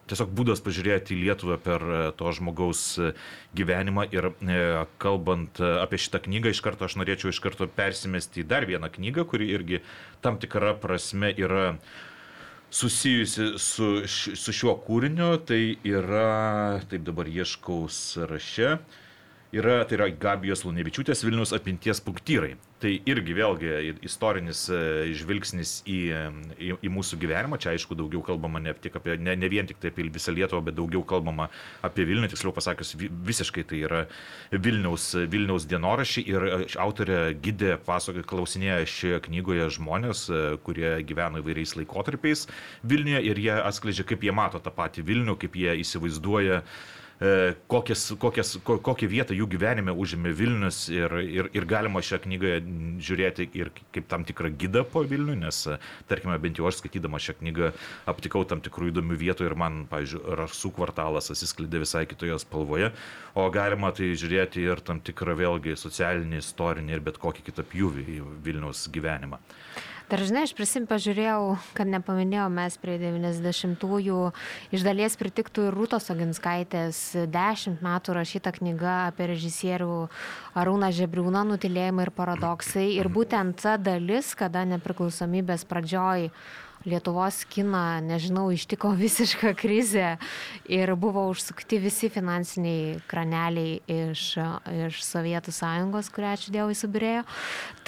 tiesiog 0.09 0.33
būdas 0.35 0.62
pažiūrėti 0.64 1.14
į 1.14 1.22
Lietuvą 1.22 1.59
per 1.62 1.85
e, 1.85 2.01
to 2.18 2.33
žmogaus 2.37 2.83
e, 3.01 3.12
gyvenimą 3.59 4.07
ir 4.14 4.31
e, 4.31 4.59
kalbant 5.03 5.61
apie 5.61 6.01
šitą 6.01 6.22
knygą, 6.27 6.53
iš 6.53 6.62
karto 6.64 6.88
aš 6.88 6.98
norėčiau 7.01 7.33
iš 7.33 7.40
karto 7.44 7.68
persimesti 7.68 8.42
į 8.42 8.48
dar 8.51 8.68
vieną 8.68 8.90
knygą, 8.94 9.27
kuri 9.29 9.51
irgi 9.55 9.83
tam 10.24 10.40
tikrą 10.40 10.74
prasme 10.83 11.33
yra 11.37 11.72
susijusi 12.70 13.55
su, 13.62 13.90
su 14.09 14.53
šiuo 14.53 14.74
kūriniu, 14.85 15.35
tai 15.48 15.79
yra, 15.88 16.81
taip 16.90 17.05
dabar 17.07 17.31
ieškau 17.33 17.87
sąraše, 17.92 18.77
yra, 19.53 19.83
tai 19.89 19.97
yra 19.97 20.09
Gabijos 20.13 20.65
Lunevičiūtės 20.67 21.23
Vilnius 21.25 21.55
apimties 21.57 22.03
punktyrai. 22.05 22.57
Tai 22.79 22.91
irgi 23.11 23.35
vėlgi 23.35 23.71
istorinis 24.07 24.61
e, 24.71 25.09
žvilgsnis 25.19 25.81
į, 25.89 25.97
į, 26.63 26.69
į 26.87 26.91
mūsų 26.95 27.19
gyvenimą. 27.19 27.59
Čia 27.59 27.73
aišku 27.73 27.97
daugiau 27.99 28.21
kalbama 28.23 28.61
ne, 28.63 28.75
apie, 28.77 29.17
ne, 29.19 29.35
ne 29.35 29.51
vien 29.51 29.67
tik 29.67 29.81
tai 29.83 29.91
apie 29.91 30.07
visą 30.15 30.35
Lietuvą, 30.37 30.61
bet 30.69 30.77
daugiau 30.79 31.03
kalbama 31.09 31.49
apie 31.83 32.07
Vilnių, 32.07 32.29
tiksliau 32.31 32.53
pasakius, 32.55 32.93
visiškai 33.01 33.65
tai 33.73 33.81
yra 33.89 34.05
Vilniaus, 34.53 35.09
Vilniaus 35.33 35.67
dienorašiai 35.71 36.29
ir 36.31 36.47
e, 36.47 36.61
autorė 36.79 37.19
Gidė 37.43 37.75
pasakoja, 37.89 38.29
klausinėja 38.29 38.85
šioje 38.87 39.25
knygoje 39.27 39.73
žmonės, 39.81 40.29
e, 40.29 40.45
kurie 40.63 40.93
gyvena 41.09 41.43
įvairiais 41.43 41.75
laikotarpiais 41.81 42.47
Vilniuje 42.87 43.25
ir 43.33 43.43
jie 43.49 43.59
atskleidžia, 43.59 44.07
kaip 44.07 44.23
jie 44.29 44.37
mato 44.37 44.63
tą 44.63 44.71
patį 44.77 45.09
Vilnių, 45.09 45.35
kaip 45.41 45.59
jie 45.59 45.75
įsivaizduoja 45.83 46.63
uh, 46.63 46.79
kokias, 47.66 48.04
kokias, 48.18 48.52
kokią 48.62 49.09
vietą 49.11 49.35
jų 49.35 49.48
gyvenime 49.50 49.90
užėmė 49.90 50.31
Vilnius 50.38 50.85
ir, 50.92 51.14
ir, 51.18 51.48
ir 51.57 51.66
galima 51.66 52.02
šią 52.04 52.20
knygą 52.22 52.52
žiūrėti 53.02 53.48
ir 53.59 53.72
kaip 53.94 54.07
tam 54.11 54.26
tikrą 54.28 54.52
gidą 54.54 54.85
po 54.87 55.02
Vilnių, 55.02 55.35
nes, 55.40 55.64
tarkime, 56.11 56.38
bent 56.38 56.61
jau 56.61 56.68
aš 56.70 56.78
skaitydama 56.78 57.18
šią 57.22 57.38
knygą 57.40 57.72
aptikau 58.11 58.44
tam 58.46 58.62
tikrų 58.62 58.92
įdomių 58.92 59.18
vietų 59.18 59.48
ir 59.48 59.59
man, 59.59 59.83
pavyzdžiui, 59.90 60.22
Rasų 60.38 60.72
kvartalas 60.78 61.33
atsiskleidė 61.35 61.83
visai 61.83 62.04
kitoje 62.07 62.38
spalvoje, 62.38 62.92
o 63.35 63.48
galima 63.50 63.90
tai 63.90 64.12
žiūrėti 64.14 64.62
ir 64.62 64.85
tam 64.87 65.02
tikrą 65.02 65.35
vėlgi 65.38 65.74
socialinį, 65.78 66.38
istorinį 66.38 66.94
ir 66.94 67.07
bet 67.11 67.18
kokį 67.18 67.48
kitą 67.50 67.66
pjūvį 67.66 68.11
į 68.14 68.24
Vilniaus 68.46 68.87
gyvenimą. 68.94 69.42
Dar 70.09 70.23
žinai, 70.25 70.47
aš 70.47 70.55
prisim 70.57 70.87
pažiūrėjau, 70.88 71.59
kad 71.77 71.88
nepaminėjau 71.92 72.47
mes 72.49 72.79
prie 72.81 72.94
90-ųjų, 72.97 74.21
iš 74.73 74.85
dalies 74.87 75.18
pritiktų 75.21 75.66
ir 75.68 75.75
Rūtos 75.77 76.09
Oginskaitės 76.14 77.01
10 77.29 77.83
metų 77.85 78.14
rašyta 78.16 78.55
knyga 78.57 78.94
apie 79.11 79.27
režisierių 79.29 79.99
Arūną 80.57 80.88
Žebriūną, 80.97 81.42
nutilėjimai 81.51 82.07
ir 82.07 82.12
paradoksai. 82.16 82.87
Ir 82.97 83.12
būtent 83.12 83.61
ta 83.61 83.77
dalis, 83.77 84.33
kada 84.33 84.64
nepriklausomybės 84.73 85.68
pradžioj 85.68 86.31
Lietuvos 86.87 87.43
kiną, 87.51 87.99
nežinau, 88.07 88.47
ištiko 88.55 88.93
visiška 88.95 89.51
krizė 89.59 90.12
ir 90.71 90.93
buvo 90.95 91.25
užsukti 91.33 91.81
visi 91.83 92.07
finansiniai 92.12 93.01
kraneliai 93.11 93.81
iš, 93.91 94.23
iš 94.87 95.01
Sovietų 95.03 95.55
sąjungos, 95.55 96.11
kurią 96.14 96.35
ačiū 96.37 96.55
Dievui 96.55 96.77
subirėjo. 96.79 97.25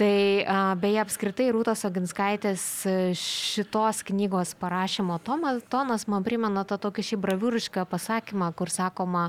Tai 0.00 0.16
beje, 0.82 0.98
apskritai 1.04 1.50
Rūtos 1.54 1.84
Oginskaitės 1.86 2.64
šitos 3.20 4.02
knygos 4.10 4.56
parašymo 4.58 5.20
tonas 5.22 6.08
man 6.10 6.26
primena 6.26 6.64
tą 6.66 6.80
tokį 6.82 7.06
šį 7.12 7.20
braviūrišką 7.22 7.86
pasakymą, 7.90 8.50
kur 8.58 8.72
sakoma 8.74 9.28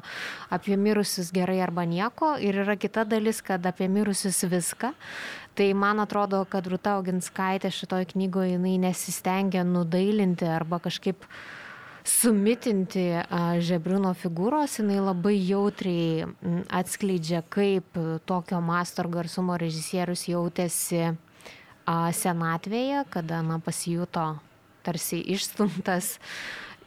apie 0.50 0.74
mirusius 0.78 1.30
gerai 1.36 1.60
arba 1.62 1.86
nieko 1.86 2.34
ir 2.42 2.64
yra 2.66 2.78
kita 2.80 3.06
dalis, 3.06 3.44
kad 3.46 3.66
apie 3.70 3.92
mirusius 3.92 4.42
viską. 4.50 4.96
Tai 5.56 5.74
man 5.76 6.00
atrodo, 6.00 6.46
kad 6.48 6.68
Rūta 6.72 6.96
Oginskaitė 7.02 7.72
šitoje 7.76 8.08
knygoje 8.14 8.54
jinai 8.54 8.78
nesistengia 8.80 9.66
nudailinti 9.68 10.48
arba 10.48 10.80
kažkaip 10.80 11.26
sumitinti 12.08 13.04
Žebriūno 13.62 14.14
figūros, 14.18 14.80
jinai 14.80 15.02
labai 15.04 15.36
jautriai 15.36 16.30
atskleidžia, 16.72 17.44
kaip 17.52 18.00
tokio 18.26 18.62
masto 18.64 19.04
ar 19.04 19.12
garsumo 19.12 19.60
režisierius 19.60 20.26
jautėsi 20.32 21.12
senatvėje, 22.22 23.04
kada 23.12 23.42
na, 23.46 23.60
pasijuto 23.60 24.40
tarsi 24.86 25.20
išstumtas 25.36 26.16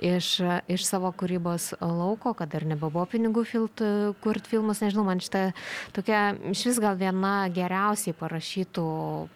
iš, 0.05 0.29
iš 0.71 0.87
savo 0.87 1.11
kūrybos 1.17 1.73
lauko, 1.81 2.35
kad 2.37 2.53
dar 2.53 2.67
nebebuvo 2.69 3.07
pinigų 3.11 3.45
kurti 4.25 4.53
filmus, 4.53 4.83
nežinau, 4.85 5.07
man 5.07 5.23
šitą 5.23 5.49
tokia 5.97 6.35
iš 6.53 6.67
vis 6.71 6.83
gal 6.83 6.99
viena 7.01 7.47
geriausiai 7.53 8.17
parašytų 8.19 8.85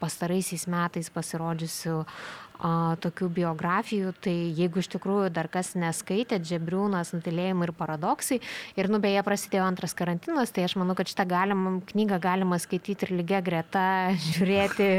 pastaraisiais 0.01 0.67
metais 0.71 1.09
pasirodžiusių 1.13 1.97
a, 2.03 2.97
tokių 3.05 3.31
biografijų, 3.41 4.13
tai 4.25 4.35
jeigu 4.59 4.83
iš 4.83 4.91
tikrųjų 4.97 5.31
dar 5.35 5.49
kas 5.53 5.75
neskaitė, 5.79 6.41
Džebriūnas, 6.43 7.15
Nutilėjimai 7.17 7.69
ir 7.69 7.75
paradoksai, 7.79 8.41
ir 8.79 8.91
nu 8.93 9.01
beje 9.03 9.25
prasidėjo 9.27 9.67
antras 9.69 9.97
karantinas, 9.99 10.53
tai 10.55 10.67
aš 10.69 10.77
manau, 10.81 10.97
kad 10.99 11.11
šitą 11.11 11.29
galima, 11.29 11.79
knygą 11.93 12.21
galima 12.23 12.61
skaityti 12.61 13.09
ir 13.09 13.17
lygia 13.23 13.43
greta, 13.45 13.89
žiūrėti, 14.33 14.91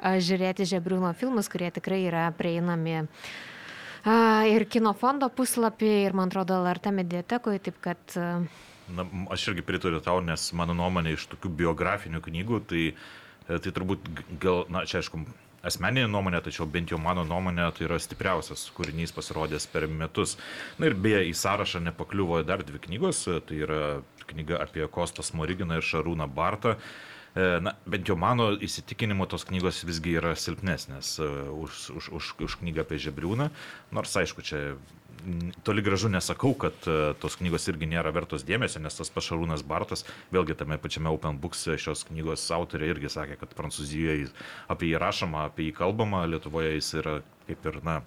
a, 0.00 0.16
žiūrėti 0.20 0.68
Džebriūno 0.68 1.14
filmus, 1.18 1.50
kurie 1.52 1.70
tikrai 1.74 2.04
yra 2.08 2.30
prieinami 2.36 3.04
ir 4.46 4.66
kino 4.70 4.92
fondo 4.94 5.28
puslapį, 5.32 5.90
ir 6.06 6.14
man 6.16 6.30
atrodo, 6.30 6.60
LRT 6.62 6.92
mediatekoje, 6.94 7.62
taip 7.68 7.80
kad... 7.84 8.18
Na, 8.86 9.02
aš 9.34 9.48
irgi 9.50 9.64
pritariu 9.66 9.98
tau, 9.98 10.20
nes 10.22 10.52
mano 10.54 10.76
nuomonė 10.78 11.16
iš 11.16 11.26
tokių 11.32 11.50
biografinių 11.58 12.20
knygų, 12.22 12.60
tai, 12.70 12.84
e, 12.92 13.58
tai 13.58 13.72
turbūt 13.74 14.06
gal, 14.42 14.62
na, 14.70 14.84
čia 14.86 15.00
aišku, 15.00 15.24
asmeninė 15.66 16.06
nuomonė, 16.10 16.40
tačiau 16.44 16.68
bent 16.70 16.92
jau 16.92 17.00
mano 17.02 17.24
nuomonė 17.26 17.66
tai 17.74 17.88
yra 17.88 17.98
stipriausias 18.02 18.68
kūrinys 18.76 19.14
pasirodęs 19.16 19.66
per 19.72 19.88
metus. 19.90 20.36
Na 20.78 20.86
ir 20.90 20.94
beje, 20.94 21.24
į 21.30 21.34
sąrašą 21.34 21.82
nepakliuvo 21.88 22.42
dar 22.46 22.62
dvi 22.66 22.82
knygos, 22.86 23.24
tai 23.48 23.60
yra 23.66 23.82
knyga 24.30 24.62
apie 24.62 24.86
Kostas 24.92 25.32
Moriginą 25.34 25.80
ir 25.80 25.86
Šarūną 25.86 26.28
Bartą. 26.30 26.76
E, 27.36 27.60
na, 27.60 27.74
bent 27.84 28.08
jau 28.08 28.16
mano 28.16 28.48
įsitikinimu 28.64 29.26
tos 29.28 29.44
knygos 29.44 29.82
visgi 29.84 30.14
yra 30.16 30.32
silpnesnės 30.40 31.18
e, 31.20 31.26
už, 31.52 31.80
už, 32.00 32.08
už, 32.16 32.30
už 32.48 32.54
knygą 32.62 32.86
apie 32.86 32.96
Žebriūną, 33.02 33.50
nors 33.92 34.16
aišku, 34.16 34.40
čia 34.40 34.62
toli 35.66 35.84
gražu 35.84 36.08
nesakau, 36.08 36.54
kad 36.56 36.88
e, 36.88 37.12
tos 37.20 37.36
knygos 37.36 37.68
irgi 37.68 37.90
nėra 37.92 38.14
vertos 38.16 38.46
dėmesio, 38.48 38.80
nes 38.80 38.96
tas 38.96 39.12
pašarūnas 39.12 39.66
Bartas, 39.68 40.06
vėlgi 40.32 40.56
tame 40.56 40.80
pačiame 40.80 41.12
Open 41.12 41.36
Books 41.42 41.66
šios 41.76 42.06
knygos 42.08 42.48
autorė 42.56 42.94
irgi 42.94 43.12
sakė, 43.12 43.36
kad 43.42 43.52
Prancūzijoje 43.58 44.30
apie 44.72 44.94
jį 44.94 45.02
rašoma, 45.04 45.44
apie 45.50 45.68
jį 45.68 45.76
kalbama, 45.82 46.24
Lietuvoje 46.30 46.72
jis 46.78 46.94
yra 47.02 47.18
kaip 47.46 47.68
ir, 47.68 47.82
na, 47.84 48.00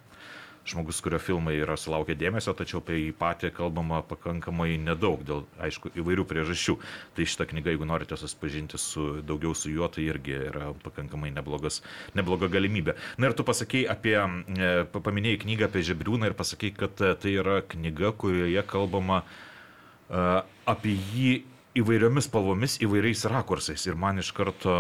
žmogus, 0.68 1.00
kurio 1.02 1.20
filmai 1.22 1.56
yra 1.62 1.76
sulaukę 1.80 2.16
dėmesio, 2.20 2.54
tačiau 2.58 2.82
apie 2.84 2.98
jį 2.98 3.14
patį 3.20 3.52
kalbama 3.56 4.02
pakankamai 4.08 4.78
nedaug, 4.82 5.24
dėl, 5.28 5.44
aišku, 5.66 5.92
įvairių 6.00 6.26
priežasčių. 6.30 6.76
Tai 7.18 7.28
šitą 7.34 7.48
knygą, 7.52 7.74
jeigu 7.74 7.88
norite 7.90 8.18
susipažinti 8.20 8.80
su, 8.82 9.08
daugiau 9.26 9.56
su 9.58 9.74
juo, 9.74 9.90
tai 9.92 10.08
irgi 10.10 10.38
yra 10.50 10.72
pakankamai 10.86 11.32
neblogas, 11.36 11.82
nebloga 12.18 12.52
galimybė. 12.52 12.98
Na 13.18 13.30
ir 13.30 13.38
tu 13.38 13.46
pasakėjai 13.48 13.90
apie, 13.96 14.18
e, 14.20 14.74
paminėjai 14.94 15.44
knygą 15.46 15.70
apie 15.70 15.86
Žebriūną 15.90 16.30
ir 16.30 16.38
pasakėjai, 16.40 16.78
kad 16.84 17.06
e, 17.06 17.14
tai 17.20 17.38
yra 17.40 17.62
knyga, 17.66 18.14
kurioje 18.20 18.64
kalbama 18.70 19.24
uh, 19.24 20.42
apie 20.70 20.96
jį 21.14 21.32
įvairiomis 21.80 22.28
spalvomis, 22.30 22.78
įvairiais 22.84 23.26
rakursais. 23.30 23.86
Ir 23.88 23.98
man 24.00 24.22
iš 24.22 24.32
karto 24.36 24.74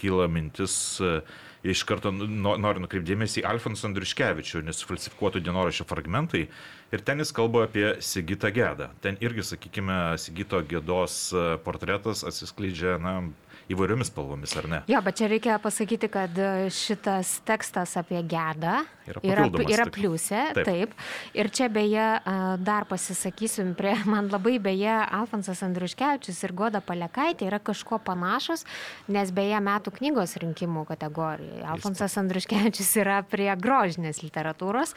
kyla 0.00 0.28
mintis, 0.32 0.74
e, 1.00 1.20
iš 1.66 1.82
karto 1.88 2.12
noriu 2.12 2.80
nukreipdėmėsi 2.84 3.42
į 3.42 3.46
Alfonsą 3.50 3.90
Andriškevičių, 3.90 4.62
nes 4.64 4.80
falsifikuotų 4.88 5.42
dienoraščio 5.44 5.86
fragmentai. 5.90 6.46
Ir 6.90 7.04
ten 7.06 7.20
jis 7.20 7.34
kalba 7.36 7.66
apie 7.66 7.86
Sigitą 8.04 8.50
Gedą. 8.54 8.88
Ten 9.04 9.18
irgi, 9.20 9.44
sakykime, 9.52 9.98
Sigito 10.20 10.62
Gėdos 10.64 11.18
e, 11.34 11.44
portretas 11.64 12.24
atsiskleidžia, 12.26 12.96
na, 13.02 13.18
įvairiomis 13.70 14.10
spalvomis, 14.10 14.54
ar 14.60 14.70
ne? 14.70 14.80
Jo, 14.90 15.02
bet 15.06 15.20
čia 15.20 15.30
reikia 15.30 15.58
pasakyti, 15.62 16.10
kad 16.12 16.40
šitas 16.74 17.38
tekstas 17.48 17.96
apie 18.00 18.22
gedą 18.28 18.80
Yra 19.10 19.46
yra, 19.48 19.62
yra 19.64 19.86
pliusė, 19.90 20.40
Taip. 20.54 20.66
taip. 20.68 20.92
Ir 21.34 21.48
čia 21.54 21.66
beje 21.72 22.06
dar 22.62 22.86
pasisakysim, 22.90 23.72
prie, 23.78 23.94
man 24.12 24.30
labai 24.30 24.58
beje 24.62 24.92
Alfonsas 24.92 25.62
Andriuškevičius 25.66 26.40
ir 26.46 26.54
Goda 26.56 26.82
Palekaitė 26.84 27.48
yra 27.48 27.60
kažkuo 27.62 28.00
panašus, 28.04 28.66
nes 29.10 29.32
beje 29.34 29.58
metų 29.64 29.94
knygos 29.98 30.36
rinkimų 30.42 30.84
kategorijai. 30.90 31.64
Alfonsas 31.74 32.16
Andriuškevičius 32.20 32.92
yra 33.02 33.20
prie 33.26 33.50
grožinės 33.58 34.22
literatūros. 34.24 34.94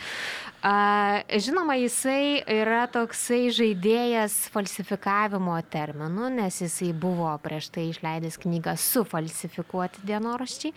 A, 0.61 1.23
Žinoma, 1.43 1.77
jisai 1.81 2.43
yra 2.51 2.85
toksai 2.91 3.47
žaidėjas 3.53 4.35
falsifikavimo 4.53 5.55
terminų, 5.73 6.29
nes 6.37 6.61
jisai 6.61 6.91
buvo 6.93 7.31
prieš 7.43 7.71
tai 7.73 7.89
išleidęs 7.89 8.39
knygą 8.43 8.62
sufalsifikuoti 8.79 10.03
dienoraščiai. 10.07 10.73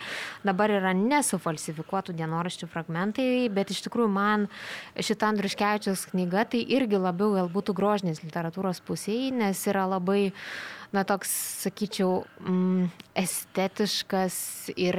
Dabar 0.47 0.73
yra 0.75 0.93
nesufalsifikuotų 0.97 2.15
dienoraščių 2.19 2.69
fragmentai, 2.71 3.27
bet 3.53 3.71
iš 3.73 3.83
tikrųjų 3.87 4.11
man 4.11 4.47
šita 4.99 5.31
Andriuškevičiaus 5.31 6.07
knyga 6.11 6.47
tai 6.51 6.63
irgi 6.77 6.99
labiau 7.01 7.35
galbūt 7.37 7.73
grožinės 7.77 8.23
literatūros 8.25 8.83
pusėje, 8.87 9.31
nes 9.35 9.63
yra 9.69 9.87
labai 9.89 10.31
na, 10.91 11.03
toks, 11.03 11.31
sakyčiau, 11.63 12.23
mm, 12.39 12.87
estetiškas 13.17 14.35
ir 14.77 14.95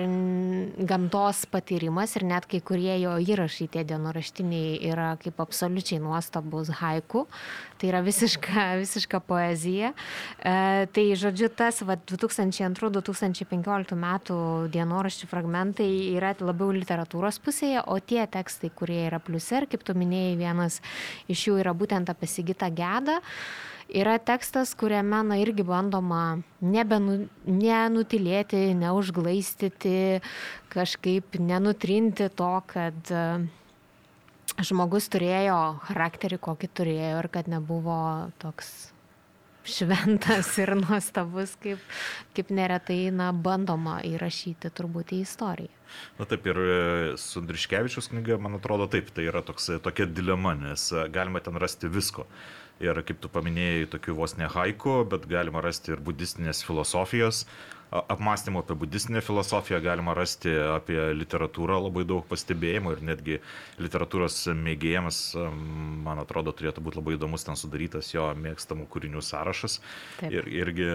gamtos 0.91 1.45
patyrimas 1.49 2.17
ir 2.19 2.25
net 2.29 2.49
kai 2.51 2.61
kurie 2.61 2.97
jo 3.01 3.15
įrašai 3.23 3.69
tie 3.73 3.85
dienoraštiniai 3.89 4.81
yra 4.91 5.13
kaip 5.23 5.41
absoliučiai 5.41 6.01
nuostabus 6.03 6.73
haiku. 6.81 7.27
Tai 7.79 7.89
yra 7.93 8.03
visiška, 8.05 8.67
visiška 8.83 9.21
poezija. 9.25 9.93
E, 10.43 10.87
tai 10.93 11.07
žodžiu, 11.17 11.49
tas 11.49 11.81
va, 11.87 11.97
2002-2015 12.11 13.97
metų 13.97 14.39
dienoraščių 14.75 15.31
fragmentai 15.31 15.89
yra 16.17 16.35
labiau 16.43 16.75
literatūros 16.75 17.41
pusėje, 17.41 17.81
o 17.87 17.97
tie 18.03 18.27
tekstai, 18.27 18.71
kurie 18.75 19.07
yra 19.07 19.23
pliuse, 19.23 19.63
ir 19.63 19.71
kaip 19.71 19.87
tu 19.87 19.97
minėjai, 19.97 20.37
vienas 20.43 20.83
iš 21.31 21.49
jų 21.49 21.63
yra 21.63 21.73
būtent 21.73 22.11
apie 22.13 22.29
Sigitą 22.29 22.69
Gedą 22.75 23.23
yra 23.89 24.19
tekstas, 24.19 24.75
kuriame 24.79 25.23
na, 25.27 25.39
irgi 25.41 25.65
bandoma 25.67 26.41
nebenu, 26.61 27.29
nenutilėti, 27.47 28.75
neužglaistyti, 28.79 30.21
kažkaip 30.73 31.39
nenutrinti 31.41 32.29
to, 32.37 32.53
kad 32.69 33.13
e, 33.13 33.25
žmogus 34.61 35.09
turėjo 35.13 35.79
charakterį, 35.89 36.41
kokį 36.45 36.71
turėjo 36.81 37.17
ir 37.23 37.31
kad 37.33 37.51
nebuvo 37.51 37.99
toks 38.43 38.93
šventas 39.69 40.51
ir 40.61 40.75
nuostabus, 40.83 41.55
kaip, 41.63 41.81
kaip 42.37 42.53
neretai 42.55 43.09
na, 43.15 43.31
bandoma 43.33 43.99
įrašyti 44.07 44.73
turbūt 44.73 45.17
į 45.17 45.25
istoriją. 45.25 45.75
Na 46.19 46.29
taip 46.29 46.45
ir 46.49 46.59
e, 46.61 46.79
su 47.21 47.41
Andriškevičius 47.41 48.11
knyga, 48.13 48.37
man 48.43 48.59
atrodo, 48.59 48.89
taip, 48.93 49.09
tai 49.17 49.29
yra 49.31 49.41
toks, 49.45 49.71
tokia 49.85 50.09
dilema, 50.09 50.53
nes 50.59 50.91
e, 50.93 51.07
galima 51.13 51.41
ten 51.45 51.57
rasti 51.61 51.89
visko. 51.93 52.29
Ir 52.85 53.01
kaip 53.03 53.19
tu 53.19 53.31
paminėjai, 53.33 53.89
tokių 53.91 54.15
vos 54.21 54.37
ne 54.39 54.47
haiku, 54.53 55.01
bet 55.11 55.27
galima 55.31 55.63
rasti 55.65 55.95
ir 55.95 56.03
budistinės 56.05 56.63
filosofijos, 56.67 57.45
apmąstymų 57.89 58.61
apie 58.63 58.77
budistinę 58.77 59.21
filosofiją, 59.25 59.81
galima 59.81 60.13
rasti 60.17 60.53
apie 60.75 60.99
literatūrą 61.17 61.79
labai 61.87 62.05
daug 62.09 62.27
pastebėjimų 62.29 62.93
ir 62.95 63.03
netgi 63.11 63.39
literatūros 63.81 64.37
mėgėjams, 64.57 65.21
am, 65.41 65.63
man 66.05 66.21
atrodo, 66.23 66.53
turėtų 66.53 66.85
būti 66.85 67.01
labai 67.01 67.17
įdomus 67.17 67.47
ten 67.49 67.57
sudarytas 67.57 68.13
jo 68.13 68.29
mėgstamų 68.45 68.89
kūrinių 68.93 69.25
sąrašas. 69.25 69.81
Taip. 70.21 70.37
Ir 70.37 70.51
irgi, 70.53 70.89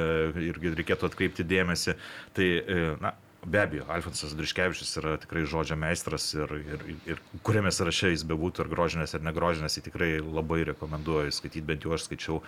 irgi 0.51 0.75
reikėtų 0.77 1.09
atkreipti 1.09 1.47
dėmesį. 1.49 1.97
Tai, 2.37 2.49
e, 2.61 2.81
na, 3.01 3.15
Be 3.45 3.59
abejo, 3.59 3.83
Alfonsas 3.91 4.31
Driškevičius 4.39 4.93
yra 5.01 5.17
tikrai 5.19 5.43
žodžio 5.49 5.75
meistras 5.79 6.29
ir, 6.35 6.51
ir, 6.63 6.83
ir, 7.11 7.19
kuriame 7.43 7.73
sąraše 7.75 8.13
jis 8.13 8.23
bebūtų 8.29 8.63
ir 8.63 8.69
grožinės, 8.71 9.15
ir 9.17 9.25
negrožinės, 9.25 9.75
jį 9.77 9.83
tikrai 9.89 10.09
labai 10.23 10.61
rekomenduoju 10.69 11.33
skaityti, 11.35 11.65
bent 11.67 11.83
jau 11.83 11.91
aš 11.97 12.07
skaičiau 12.07 12.39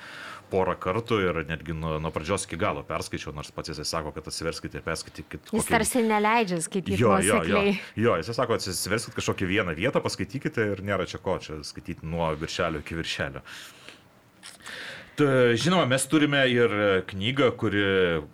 porą 0.54 0.78
kartų 0.80 1.20
ir 1.26 1.42
netgi 1.50 1.76
nuo, 1.76 1.98
nuo 2.00 2.14
pradžios 2.16 2.48
iki 2.48 2.60
galo 2.62 2.86
perskaičiau, 2.88 3.36
nors 3.36 3.52
pats 3.56 3.74
jisai 3.74 3.88
sako, 3.92 4.16
kad 4.16 4.32
atsiverskite 4.32 4.80
ir 4.80 4.88
perskaitykite. 4.88 5.52
Jis 5.52 5.72
tarsi 5.72 6.06
neleidžia 6.08 6.62
skaityti 6.64 7.02
Jo, 7.02 7.18
jo, 7.20 7.42
jo, 7.44 7.64
jo, 8.00 8.18
jis 8.22 8.32
sako, 8.40 8.56
atsiverskite 8.62 9.20
kažkokią 9.20 9.52
vieną 9.52 9.76
vietą, 9.76 10.04
paskaitykite 10.06 10.72
ir 10.76 10.86
nėra 10.86 11.10
čia 11.10 11.20
ko 11.20 11.42
čia 11.44 11.60
skaityti 11.68 12.08
nuo 12.08 12.32
viršelio 12.40 12.86
iki 12.86 13.02
viršelio. 13.02 13.44
Ta, 15.16 15.56
žinoma, 15.56 15.86
mes 15.88 16.04
turime 16.12 16.42
ir 16.52 16.74
knygą, 17.08 17.46
kuri 17.56 17.84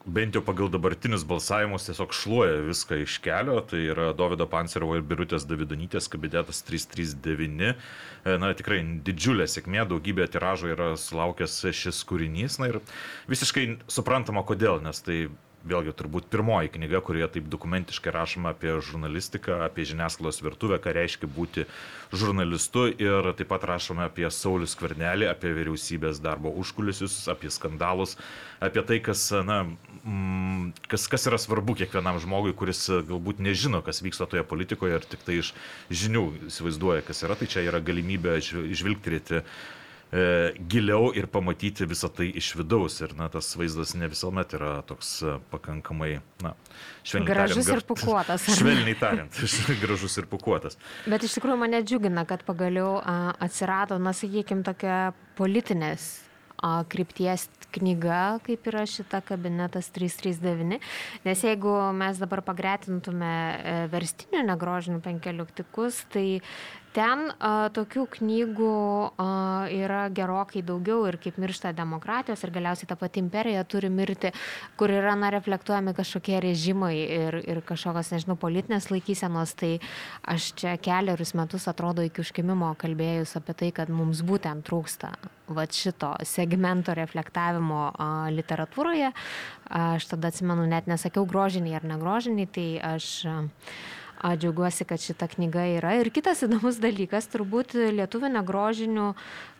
bent 0.09 0.33
jau 0.33 0.41
pagal 0.41 0.71
dabartinius 0.73 1.21
balsavimus 1.29 1.85
tiesiog 1.85 2.15
šluoja 2.17 2.55
viską 2.65 2.97
iš 3.03 3.19
kelio. 3.21 3.59
Tai 3.69 3.81
yra 3.93 4.07
Davido 4.17 4.47
Pancerovo 4.49 4.97
ir 4.97 5.05
Birutės 5.05 5.45
Davidonytės 5.45 6.09
kabinetas 6.09 6.63
339. 6.65 7.69
E, 7.69 8.39
Na, 8.41 8.49
tikrai 8.57 8.79
didžiulė 9.05 9.45
sėkmė, 9.45 9.83
daugybė 9.91 10.25
tiražų 10.33 10.73
yra 10.73 10.89
sulaukęs 10.97 11.59
šis 11.69 12.01
kūrinys. 12.09 12.57
Na 12.63 12.71
ir 12.71 12.81
visiškai 13.29 13.67
suprantama 13.85 14.41
kodėl, 14.41 14.81
nes 14.81 15.05
tai 15.05 15.27
vėlgi 15.67 15.93
turbūt 15.97 16.27
pirmoji 16.31 16.71
knyga, 16.75 17.01
kurioje 17.05 17.29
taip 17.35 17.47
dokumentiškai 17.51 18.13
rašoma 18.15 18.53
apie 18.55 18.73
žurnalistiką, 18.83 19.59
apie 19.65 19.85
žiniasklaidos 19.89 20.41
virtuvę, 20.43 20.79
ką 20.81 20.93
reiškia 20.97 21.29
būti 21.29 21.65
žurnalistu 22.13 22.87
ir 22.91 23.31
taip 23.37 23.51
pat 23.51 23.65
rašoma 23.69 24.07
apie 24.09 24.27
Saulis 24.33 24.75
Kvernelį, 24.79 25.29
apie 25.29 25.53
vyriausybės 25.57 26.21
darbo 26.23 26.53
užkulisius, 26.61 27.17
apie 27.31 27.51
skandalus, 27.53 28.17
apie 28.63 28.83
tai, 28.87 28.99
kas, 29.03 29.27
na, 29.45 29.63
mm, 30.03 30.71
kas, 30.91 31.07
kas 31.11 31.27
yra 31.29 31.39
svarbu 31.41 31.77
kiekvienam 31.81 32.19
žmogui, 32.23 32.55
kuris 32.57 32.87
galbūt 32.89 33.43
nežino, 33.43 33.83
kas 33.85 34.01
vyksta 34.05 34.29
toje 34.29 34.45
politikoje 34.47 34.97
ir 34.97 35.05
tik 35.13 35.27
tai 35.27 35.41
iš 35.43 35.53
žinių 35.89 36.25
įsivaizduoja, 36.49 37.05
kas 37.05 37.23
yra. 37.27 37.37
Tai 37.37 37.49
čia 37.49 37.65
yra 37.65 37.81
galimybė 37.83 38.39
žvilgtirėti 38.41 39.45
e, 40.11 40.23
giliau 40.69 41.11
ir 41.17 41.27
pamatyti 41.31 41.87
visą 41.89 42.11
tai 42.13 42.29
iš 42.37 42.51
vidaus. 42.59 42.99
Ir 43.01 43.15
na, 43.19 43.29
tas 43.31 43.53
vaizdas 43.59 43.95
ne 43.97 44.09
visuomet 44.11 44.55
yra 44.57 44.73
toks 44.87 45.13
e, 45.23 45.37
pakankamai, 45.53 46.11
na, 46.43 46.53
švelniai 47.07 47.31
Gražus 47.31 47.65
tariant, 47.65 47.83
ir 47.83 47.87
pūkuotas, 47.91 48.47
ar 48.47 48.53
ne? 48.53 48.57
Švelniai 48.59 48.97
tariant, 48.99 49.43
gražus 49.83 50.17
ir 50.21 50.27
pukuotas. 50.31 50.79
Bet 51.09 51.27
iš 51.27 51.37
tikrųjų 51.39 51.61
mane 51.63 51.83
džiugina, 51.85 52.25
kad 52.29 52.45
pagaliau 52.47 52.99
a, 52.99 53.35
atsirado, 53.47 53.99
na, 54.01 54.15
sakykime, 54.17 54.65
tokia 54.67 54.99
politinės 55.39 56.11
a, 56.59 56.81
krypties 56.91 57.47
knyga, 57.71 58.39
kaip 58.45 58.67
yra 58.69 58.83
šita 58.89 59.21
kabinetas 59.25 59.89
339. 59.95 60.79
Nes 61.25 61.43
jeigu 61.45 61.73
mes 61.95 62.19
dabar 62.21 62.43
pagretintume 62.45 63.31
e, 63.31 63.75
verstinių 63.91 64.43
negrožinių 64.49 65.01
penkeliuktikus, 65.05 66.03
tai 66.11 66.25
ten 66.95 67.29
a, 67.39 67.69
tokių 67.73 68.05
knygų 68.17 68.75
a, 69.15 69.27
yra 69.71 70.03
gerokai 70.13 70.63
daugiau 70.65 71.05
ir 71.09 71.17
kaip 71.21 71.37
miršta 71.41 71.71
demokratijos 71.75 72.43
ir 72.43 72.53
galiausiai 72.55 72.89
ta 72.89 72.97
pati 72.99 73.21
imperija 73.23 73.63
turi 73.69 73.89
mirti, 73.91 74.33
kur 74.79 74.91
yra 74.91 75.15
na, 75.19 75.31
reflektuojami 75.33 75.95
kažkokie 75.97 76.39
režimai 76.43 76.95
ir, 76.99 77.39
ir 77.47 77.61
kažkokios, 77.67 78.11
nežinau, 78.15 78.37
politinės 78.39 78.89
laikysenos. 78.91 79.55
Tai 79.61 79.73
aš 80.33 80.51
čia 80.59 80.75
keliarius 80.81 81.35
metus 81.37 81.67
atrodo 81.71 82.03
iki 82.05 82.23
užkimimo 82.23 82.73
kalbėjus 82.81 83.37
apie 83.39 83.55
tai, 83.63 83.71
kad 83.75 83.91
mums 83.93 84.23
būtent 84.27 84.67
trūksta 84.67 85.13
va 85.51 85.65
šito 85.67 86.13
segmento 86.27 86.95
reflektavimo 86.95 87.87
a, 87.91 88.11
literatūroje. 88.33 89.11
Aš 89.71 90.11
tada 90.11 90.31
atsimenu, 90.31 90.67
net 90.67 90.87
nesakiau 90.91 91.25
grožiniai 91.27 91.79
ar 91.79 91.87
negrožiniai, 91.87 92.51
tai 92.51 92.69
aš 92.95 93.11
a, 93.31 93.39
A, 94.21 94.35
džiaugiuosi, 94.37 94.85
kad 94.85 95.01
šita 95.01 95.25
knyga 95.31 95.63
yra. 95.79 95.95
Ir 95.97 96.11
kitas 96.13 96.43
įdomus 96.45 96.77
dalykas, 96.81 97.25
turbūt 97.33 97.73
lietuvių 97.97 98.29
negrožinių 98.35 99.07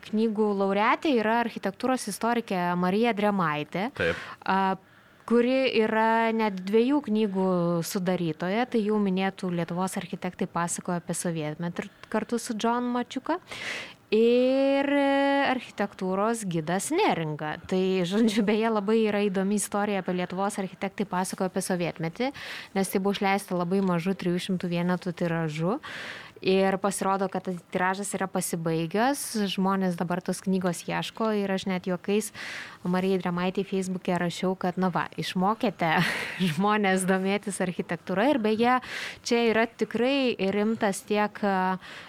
knygų 0.06 0.52
laureatė 0.60 1.16
yra 1.18 1.40
architektūros 1.42 2.06
istorikė 2.12 2.60
Marija 2.78 3.16
Dremaitė. 3.18 3.90
Taip. 3.98 4.22
A, 4.46 4.78
kuri 5.32 5.72
yra 5.80 6.32
net 6.36 6.60
dviejų 6.68 7.00
knygų 7.08 7.48
sudarytoja, 7.88 8.68
tai 8.70 8.84
jau 8.84 9.00
minėtų 9.02 9.52
Lietuvos 9.56 9.96
architektai 10.00 10.50
pasakoja 10.52 11.00
apie 11.02 11.16
sovietmetį 11.16 11.88
kartu 12.12 12.40
su 12.42 12.58
John 12.60 12.90
Mačiuka. 12.92 13.40
Ir 14.12 14.90
architektūros 15.48 16.42
gidas 16.52 16.90
Neringa. 16.92 17.54
Tai, 17.72 17.80
žodžiu, 18.04 18.44
beje, 18.44 18.68
labai 18.68 18.98
yra 19.06 19.22
įdomi 19.24 19.56
istorija 19.56 20.02
apie 20.04 20.18
Lietuvos 20.18 20.58
architektai 20.60 21.06
pasakoja 21.08 21.48
apie 21.48 21.64
sovietmetį, 21.64 22.32
nes 22.76 22.92
tai 22.92 23.00
buvo 23.00 23.16
išleista 23.16 23.56
labai 23.56 23.80
mažu 23.86 24.12
300 24.12 24.68
vienetų 24.68 25.16
tiražu. 25.16 25.78
Ir 26.42 26.74
pasirodo, 26.82 27.28
kad 27.30 27.44
tas 27.46 27.58
tiražas 27.70 28.16
yra 28.18 28.26
pasibaigęs, 28.26 29.20
žmonės 29.54 29.94
dabar 30.00 30.24
tos 30.26 30.40
knygos 30.42 30.80
ieško 30.88 31.28
ir 31.38 31.52
aš 31.54 31.68
net 31.70 31.86
juokais 31.86 32.32
Marijai 32.82 33.20
Dramaitį 33.22 33.62
Facebook'e 33.70 34.16
rašiau, 34.18 34.56
kad, 34.58 34.80
na 34.82 34.90
va, 34.90 35.04
išmokėte 35.22 35.92
žmonės 36.56 37.06
domėtis 37.06 37.62
architektūra 37.62 38.32
ir 38.32 38.42
beje, 38.42 38.80
čia 39.22 39.44
yra 39.52 39.68
tikrai 39.70 40.34
rimtas 40.56 41.04
tiek 41.06 41.38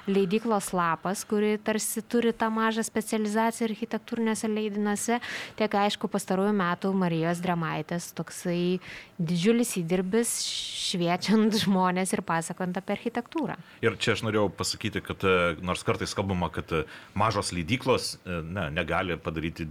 leidyklos 0.08 0.70
lapas, 0.72 1.26
kuri 1.28 1.58
tarsi 1.60 2.00
turi 2.00 2.32
tą 2.32 2.48
mažą 2.56 2.86
specializaciją 2.88 3.68
architektūrinėse 3.68 4.48
leidinose, 4.48 5.20
tiek 5.60 5.76
aišku 5.84 6.08
pastarųjų 6.08 6.56
metų 6.56 6.94
Marijos 6.96 7.44
Dramaitės 7.44 8.08
toksai 8.16 8.80
didžiulis 9.20 9.76
įdirbis 9.82 10.32
šviečiant 10.88 11.60
žmonės 11.62 12.16
ir 12.16 12.24
pasakant 12.26 12.80
apie 12.80 12.96
architektūrą. 12.96 13.60
Ir 13.84 14.00
čia 14.00 14.16
aš 14.16 14.21
norėjau 14.24 14.48
pasakyti, 14.56 15.02
kad 15.04 15.24
e, 15.26 15.35
nors 15.64 15.85
kartais 15.87 16.14
kalbama, 16.16 16.48
kad 16.54 16.70
e, 16.72 16.82
mažos 17.18 17.52
leidyklos 17.54 18.14
e, 18.22 18.40
ne, 18.42 18.68
negali 18.74 19.18
padaryti 19.20 19.68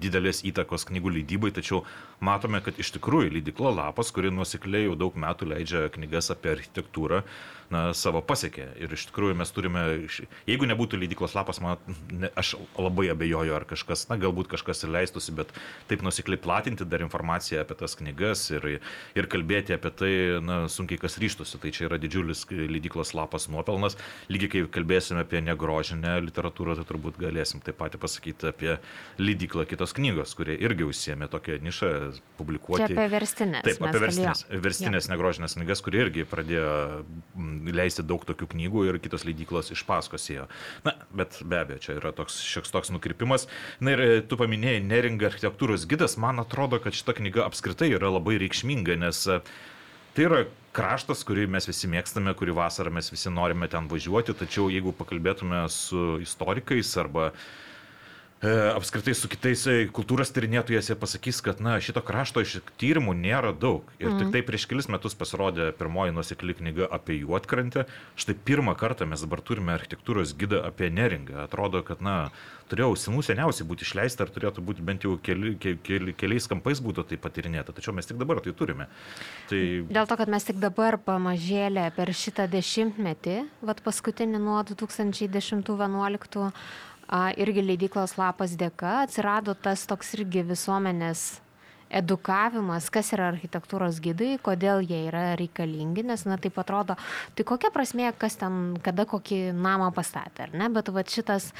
didelės 0.00 0.42
įtakos 0.48 0.86
knygų 0.88 1.14
leidybai, 1.18 1.52
tačiau 1.56 1.82
matome, 2.24 2.62
kad 2.64 2.78
iš 2.80 2.94
tikrųjų 2.96 3.34
leidyklo 3.36 3.72
lapas, 3.76 4.12
kuri 4.14 4.32
nuosekliai 4.34 4.86
jau 4.86 4.96
daug 4.98 5.16
metų 5.18 5.50
leidžia 5.52 5.86
knygas 5.94 6.32
apie 6.34 6.54
architektūrą, 6.56 7.24
na, 7.70 7.82
savo 7.96 8.20
pasiekė. 8.24 8.66
Ir 8.82 8.92
iš 8.94 9.06
tikrųjų 9.10 9.36
mes 9.38 9.52
turime, 9.54 9.84
jeigu 10.48 10.68
nebūtų 10.68 10.98
leidyklos 11.00 11.36
lapas, 11.38 11.60
man, 11.62 11.78
ne, 12.10 12.30
aš 12.38 12.56
labai 12.78 13.08
abejoju, 13.14 13.54
ar 13.56 13.66
kažkas, 13.68 14.06
na, 14.10 14.18
galbūt 14.20 14.50
kažkas 14.50 14.84
ir 14.84 14.92
leistųsi, 14.94 15.34
bet 15.36 15.52
taip 15.90 16.04
nusikliai 16.06 16.40
platinti 16.40 16.86
dar 16.88 17.04
informaciją 17.04 17.62
apie 17.64 17.78
tas 17.78 17.96
knygas 17.98 18.46
ir, 18.52 18.68
ir 19.18 19.30
kalbėti 19.30 19.76
apie 19.76 19.94
tai, 19.94 20.12
na, 20.44 20.62
sunkiai 20.72 21.00
kas 21.00 21.18
ryštusi. 21.22 21.60
Tai 21.60 21.72
čia 21.76 21.86
yra 21.88 22.00
didžiulis 22.02 22.46
leidyklos 22.50 23.14
lapas 23.16 23.48
nuopelnas. 23.52 23.98
Lygiai 24.32 24.54
kai 24.54 24.64
kalbėsime 24.78 25.24
apie 25.24 25.42
negrožinę 25.44 26.16
literatūrą, 26.26 26.76
tai 26.78 26.86
turbūt 26.88 27.20
galėsim 27.20 27.62
taip 27.64 27.78
pat 27.80 27.96
pasakyti 28.00 28.50
apie 28.50 28.76
leidyklą 29.20 29.66
kitos 29.68 29.94
knygos, 29.96 30.34
kurie 30.38 30.56
irgi 30.58 30.86
užsiemė 30.88 31.30
tokią 31.30 31.58
nišą 31.64 31.90
publikuoti. 32.38 32.90
Čia 32.90 32.96
apie 32.96 33.08
verstinės. 33.12 33.64
Taip, 33.66 33.82
apie 33.86 34.02
verstinės, 34.06 34.44
verstinės 34.66 35.10
negrožinės 35.12 35.56
knygas, 35.58 35.82
kurie 35.84 36.04
irgi 36.06 36.26
pradėjo 36.28 36.70
leisti 37.74 38.04
daug 38.06 38.24
tokių 38.26 38.48
knygų 38.54 38.84
ir 38.88 38.98
kitos 39.02 39.26
leidyklos 39.28 39.70
iš 39.74 39.84
paskos 39.88 40.28
ėjo. 40.32 40.46
Na, 40.86 40.94
bet 41.16 41.40
be 41.44 41.60
abejo, 41.62 41.82
čia 41.84 41.96
yra 41.98 42.12
toks 42.16 42.40
šioks 42.46 42.74
toks 42.74 42.92
nukrypimas. 42.94 43.46
Na 43.84 43.94
ir 43.96 44.04
e, 44.04 44.10
tu 44.26 44.38
paminėjai 44.40 44.82
Neringa 44.86 45.30
architektūros 45.30 45.86
gidas, 45.90 46.18
man 46.20 46.42
atrodo, 46.42 46.80
kad 46.82 46.96
šita 46.96 47.16
knyga 47.20 47.46
apskritai 47.48 47.92
yra 47.96 48.12
labai 48.12 48.38
reikšminga, 48.42 48.98
nes 49.04 49.22
e, 49.30 49.40
tai 50.16 50.28
yra 50.28 50.44
kraštas, 50.76 51.24
kurį 51.26 51.48
mes 51.50 51.66
visi 51.68 51.90
mėgstame, 51.90 52.34
kurį 52.38 52.54
vasarą 52.60 52.92
mes 52.94 53.10
visi 53.12 53.32
norime 53.32 53.68
ten 53.70 53.90
važiuoti, 53.90 54.36
tačiau 54.38 54.70
jeigu 54.70 54.94
pakalbėtume 54.96 55.64
su 55.74 56.20
istorikais 56.22 56.94
arba 57.02 57.32
uh, 57.32 57.48
apskritai 58.48 59.12
su 59.12 59.28
kitais 59.28 59.66
e, 59.68 59.74
kultūros 59.92 60.30
tyrinėtojais 60.32 60.86
jie 60.88 60.94
pasakys, 60.96 61.42
kad 61.44 61.58
na, 61.60 61.74
šito 61.84 62.00
krašto 62.00 62.40
iš 62.40 62.54
tyrimų 62.80 63.12
nėra 63.18 63.50
daug. 63.52 63.90
Ir 64.00 64.14
mm. 64.14 64.22
tik 64.22 64.30
tai 64.32 64.40
prieš 64.48 64.64
kelis 64.70 64.88
metus 64.88 65.16
pasirodė 65.18 65.66
pirmoji 65.76 66.14
nusikli 66.16 66.56
knyga 66.56 66.88
apie 66.88 67.18
juotkrantę. 67.20 67.84
Štai 68.16 68.38
pirmą 68.48 68.72
kartą 68.80 69.04
mes 69.10 69.20
dabar 69.26 69.44
turime 69.44 69.76
architektūros 69.76 70.32
gidą 70.40 70.62
apie 70.70 70.88
neringą. 70.88 71.44
Atrodo, 71.44 71.84
kad 71.84 72.00
na, 72.00 72.16
turėjo 72.72 72.94
senų 73.02 73.20
seniausiai 73.28 73.68
būti 73.68 73.84
išleista 73.84 74.24
ar 74.24 74.32
turėtų 74.32 74.64
būti 74.64 74.88
bent 74.88 75.04
jau 75.04 75.18
keli, 75.20 75.56
keli, 75.60 76.16
keliais 76.16 76.48
kampais 76.48 76.80
būtų 76.80 77.10
tai 77.10 77.20
patyrinėta. 77.20 77.76
Tačiau 77.76 77.92
mes 77.96 78.08
tik 78.08 78.16
dabar 78.20 78.40
tai 78.40 78.56
turime. 78.56 78.88
Tai... 79.52 79.62
Dėl 79.90 80.08
to, 80.08 80.16
kad 80.16 80.32
mes 80.32 80.48
tik 80.48 80.60
dabar 80.62 80.96
pamažėlė 80.96 81.90
per 81.96 82.16
šitą 82.16 82.48
dešimtmetį, 82.48 83.42
vad 83.68 83.84
paskutinį 83.84 84.40
nuo 84.40 84.62
2010-2011 84.70 86.52
irgi 87.10 87.64
leidyklos 87.66 88.16
lapas 88.20 88.56
dėka 88.58 89.00
atsirado 89.04 89.56
tas 89.58 89.86
toks 89.90 90.14
irgi 90.18 90.44
visuomenės 90.46 91.40
edukavimas, 91.90 92.86
kas 92.94 93.10
yra 93.16 93.28
architektūros 93.32 93.98
gidai, 94.02 94.36
kodėl 94.42 94.84
jie 94.86 95.00
yra 95.08 95.34
reikalingi, 95.38 96.04
nes, 96.06 96.22
na, 96.28 96.38
taip 96.40 96.58
atrodo, 96.62 96.94
tai 97.34 97.46
kokia 97.46 97.72
prasmė, 97.74 98.12
kas 98.18 98.38
ten, 98.38 98.76
kada 98.84 99.06
kokį 99.10 99.40
namą 99.58 99.90
pastatė, 99.96 100.46
ar 100.46 100.54
ne, 100.54 100.70
bet 100.70 100.92
va 100.94 101.02
šitas, 101.02 101.50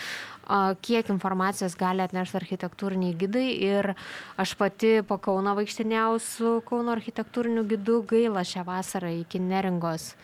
kiek 0.83 1.11
informacijos 1.13 1.77
gali 1.79 2.03
atnešti 2.05 2.39
architektūriniai 2.41 3.17
gidai 3.19 3.49
ir 3.55 3.93
aš 4.41 4.55
pati 4.59 5.01
po 5.07 5.21
Kauno 5.23 5.57
vaikštinėjau 5.59 6.15
su 6.25 6.55
Kauno 6.69 6.95
architektūriniu 6.97 7.67
gidu 7.71 8.01
gaila 8.11 8.43
šią 8.47 8.65
vasarą 8.67 9.13
iki 9.23 9.43
neringos 9.43 10.15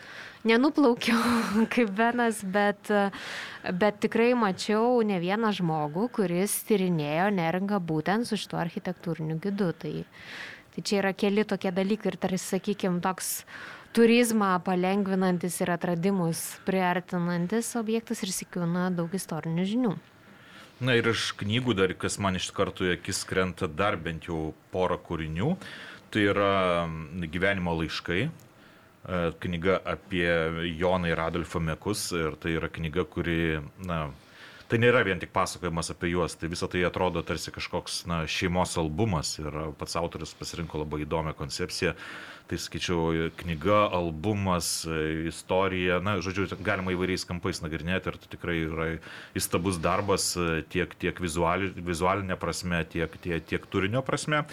nenuplaukiau 0.47 1.19
kaip 1.73 1.93
Benas, 1.95 2.41
bet, 2.43 2.91
bet 3.73 4.01
tikrai 4.03 4.33
mačiau 4.37 5.01
ne 5.05 5.19
vieną 5.21 5.53
žmogų, 5.59 6.07
kuris 6.19 6.59
tyrinėjo 6.67 7.31
neringą 7.35 7.79
būtent 7.83 8.29
su 8.29 8.39
šituo 8.39 8.61
architektūriniu 8.61 9.39
gidu. 9.43 9.71
Tai, 9.77 9.93
tai 10.75 10.83
čia 10.83 11.01
yra 11.01 11.13
keli 11.17 11.47
tokie 11.47 11.73
dalykai 11.73 12.13
ir 12.13 12.19
tarsi, 12.21 12.43
sakykime, 12.57 13.01
toks 13.03 13.41
turizmą 13.97 14.51
palengvinantis 14.65 15.61
ir 15.63 15.73
atradimus 15.73 16.43
priartinantis 16.67 17.73
objektas 17.79 18.21
ir 18.23 18.35
sikūna 18.35 18.91
daug 18.95 19.15
istorinių 19.17 19.67
žinių. 19.73 19.95
Na 20.79 20.93
ir 20.93 21.09
iš 21.09 21.31
knygų 21.39 21.73
dar, 21.77 21.93
kas 21.97 22.19
man 22.21 22.37
iš 22.37 22.51
karto 22.53 22.85
į 22.85 22.97
akis 22.97 23.23
krenta 23.25 23.65
dar 23.65 23.97
bent 23.97 24.27
jau 24.29 24.51
porą 24.73 24.99
kūrinių, 25.01 25.55
tai 26.13 26.27
yra 26.29 26.51
gyvenimo 27.33 27.73
laiškai, 27.79 28.27
E, 29.07 29.31
knyga 29.39 29.79
apie 29.85 30.31
Joną 30.77 31.07
ir 31.07 31.19
Adolfą 31.19 31.59
Mekus. 31.63 32.11
Ir 32.11 32.35
tai 32.43 32.57
yra 32.59 32.67
knyga, 32.67 33.05
kuri, 33.07 33.61
na, 33.87 34.09
tai 34.67 34.79
nėra 34.83 35.05
vien 35.07 35.21
tik 35.21 35.31
pasakojimas 35.35 35.93
apie 35.93 36.11
juos, 36.11 36.35
tai 36.35 36.49
visą 36.51 36.67
tai 36.71 36.83
atrodo 36.83 37.23
tarsi 37.23 37.53
kažkoks 37.55 38.01
na, 38.11 38.25
šeimos 38.27 38.75
albumas. 38.81 39.37
Ir 39.39 39.55
pats 39.79 39.95
autoris 39.99 40.35
pasirinko 40.35 40.83
labai 40.83 41.05
įdomią 41.05 41.37
koncepciją 41.39 41.95
tai 42.47 42.59
sakyčiau, 42.61 43.29
knyga, 43.41 43.81
albumas, 43.97 44.85
istorija, 45.27 45.99
na, 46.03 46.17
žodžiu, 46.23 46.47
galima 46.63 46.93
įvairiais 46.95 47.27
kampais 47.27 47.59
nagrinėti 47.63 48.11
ir 48.11 48.19
tai 48.21 48.31
tikrai 48.31 48.57
yra 48.63 48.87
įstabus 49.37 49.79
darbas 49.83 50.29
tiek, 50.71 50.93
tiek 51.01 51.19
vizuali, 51.23 51.73
vizualinė 51.75 52.37
prasme, 52.39 52.79
tiek, 52.87 53.17
tiek, 53.23 53.43
tiek 53.49 53.67
turinio 53.71 54.03
prasme. 54.05 54.45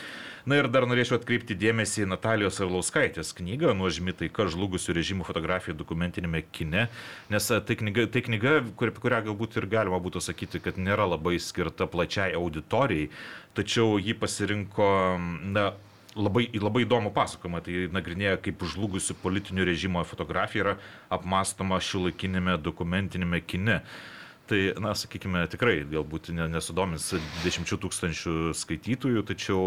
Na 0.44 0.58
ir 0.60 0.68
dar 0.68 0.84
norėčiau 0.84 1.16
atkreipti 1.16 1.56
dėmesį 1.56 2.02
į 2.04 2.10
Natalijos 2.10 2.58
Arlauskaitės 2.60 3.30
knygą 3.38 3.72
Nuožmi 3.78 4.12
taika 4.18 4.44
žlugusių 4.52 4.98
režimų 4.98 5.24
fotografija 5.24 5.76
dokumentinėme 5.78 6.42
kine, 6.52 6.88
nes 7.32 7.48
tai 7.48 7.78
knyga, 7.80 8.04
tai 8.12 8.24
knyga 8.26 8.58
kur, 8.76 8.92
kurią 8.92 9.22
galbūt 9.30 9.56
ir 9.56 9.70
galima 9.72 10.02
būtų 10.04 10.20
sakyti, 10.26 10.60
kad 10.60 10.76
nėra 10.76 11.06
labai 11.14 11.38
skirta 11.40 11.88
plačiai 11.88 12.34
auditorijai, 12.36 13.08
tačiau 13.56 13.96
ji 14.02 14.18
pasirinko, 14.20 14.90
na, 15.54 15.70
labai, 16.16 16.48
labai 16.60 16.84
įdomų 16.84 17.12
pasakojimą. 17.14 17.60
Tai 17.64 17.86
nagrinėja, 17.94 18.38
kaip 18.42 18.64
žlugusių 18.74 19.16
politinių 19.22 19.66
režimo 19.68 20.02
fotografija 20.06 20.64
yra 20.64 20.74
apmastoma 21.12 21.80
šiuolaikinėme 21.82 22.58
dokumentinėme 22.62 23.40
kine. 23.46 23.80
Tai, 24.44 24.58
na, 24.76 24.90
sakykime, 24.92 25.46
tikrai 25.48 25.78
galbūt 25.88 26.28
nesudomins 26.36 27.06
10 27.40 27.70
tūkstančių 27.80 28.52
skaitytojų, 28.52 29.22
tačiau 29.24 29.62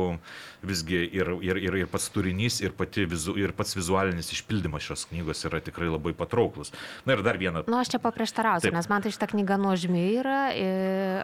visgi 0.62 1.00
ir, 1.02 1.32
ir, 1.42 1.58
ir, 1.58 1.78
ir 1.82 1.88
pats 1.90 2.06
turinys, 2.14 2.60
ir, 2.62 2.76
vizu, 3.10 3.34
ir 3.42 3.56
pats 3.58 3.74
vizualinis 3.74 4.30
išpildymas 4.36 4.86
šios 4.86 5.08
knygos 5.10 5.42
yra 5.50 5.64
tikrai 5.66 5.90
labai 5.90 6.14
patrauklus. 6.18 6.70
Na 7.10 7.16
ir 7.18 7.24
dar 7.26 7.40
viena. 7.42 7.64
Na, 7.64 7.72
nu, 7.74 7.80
aš 7.82 7.96
čia 7.96 8.02
paprieštarausiu, 8.04 8.70
nes 8.76 8.90
man 8.92 9.02
tai 9.02 9.14
šitą 9.16 9.32
knygą 9.32 9.58
nuožmi 9.64 10.04
yra, 10.20 10.44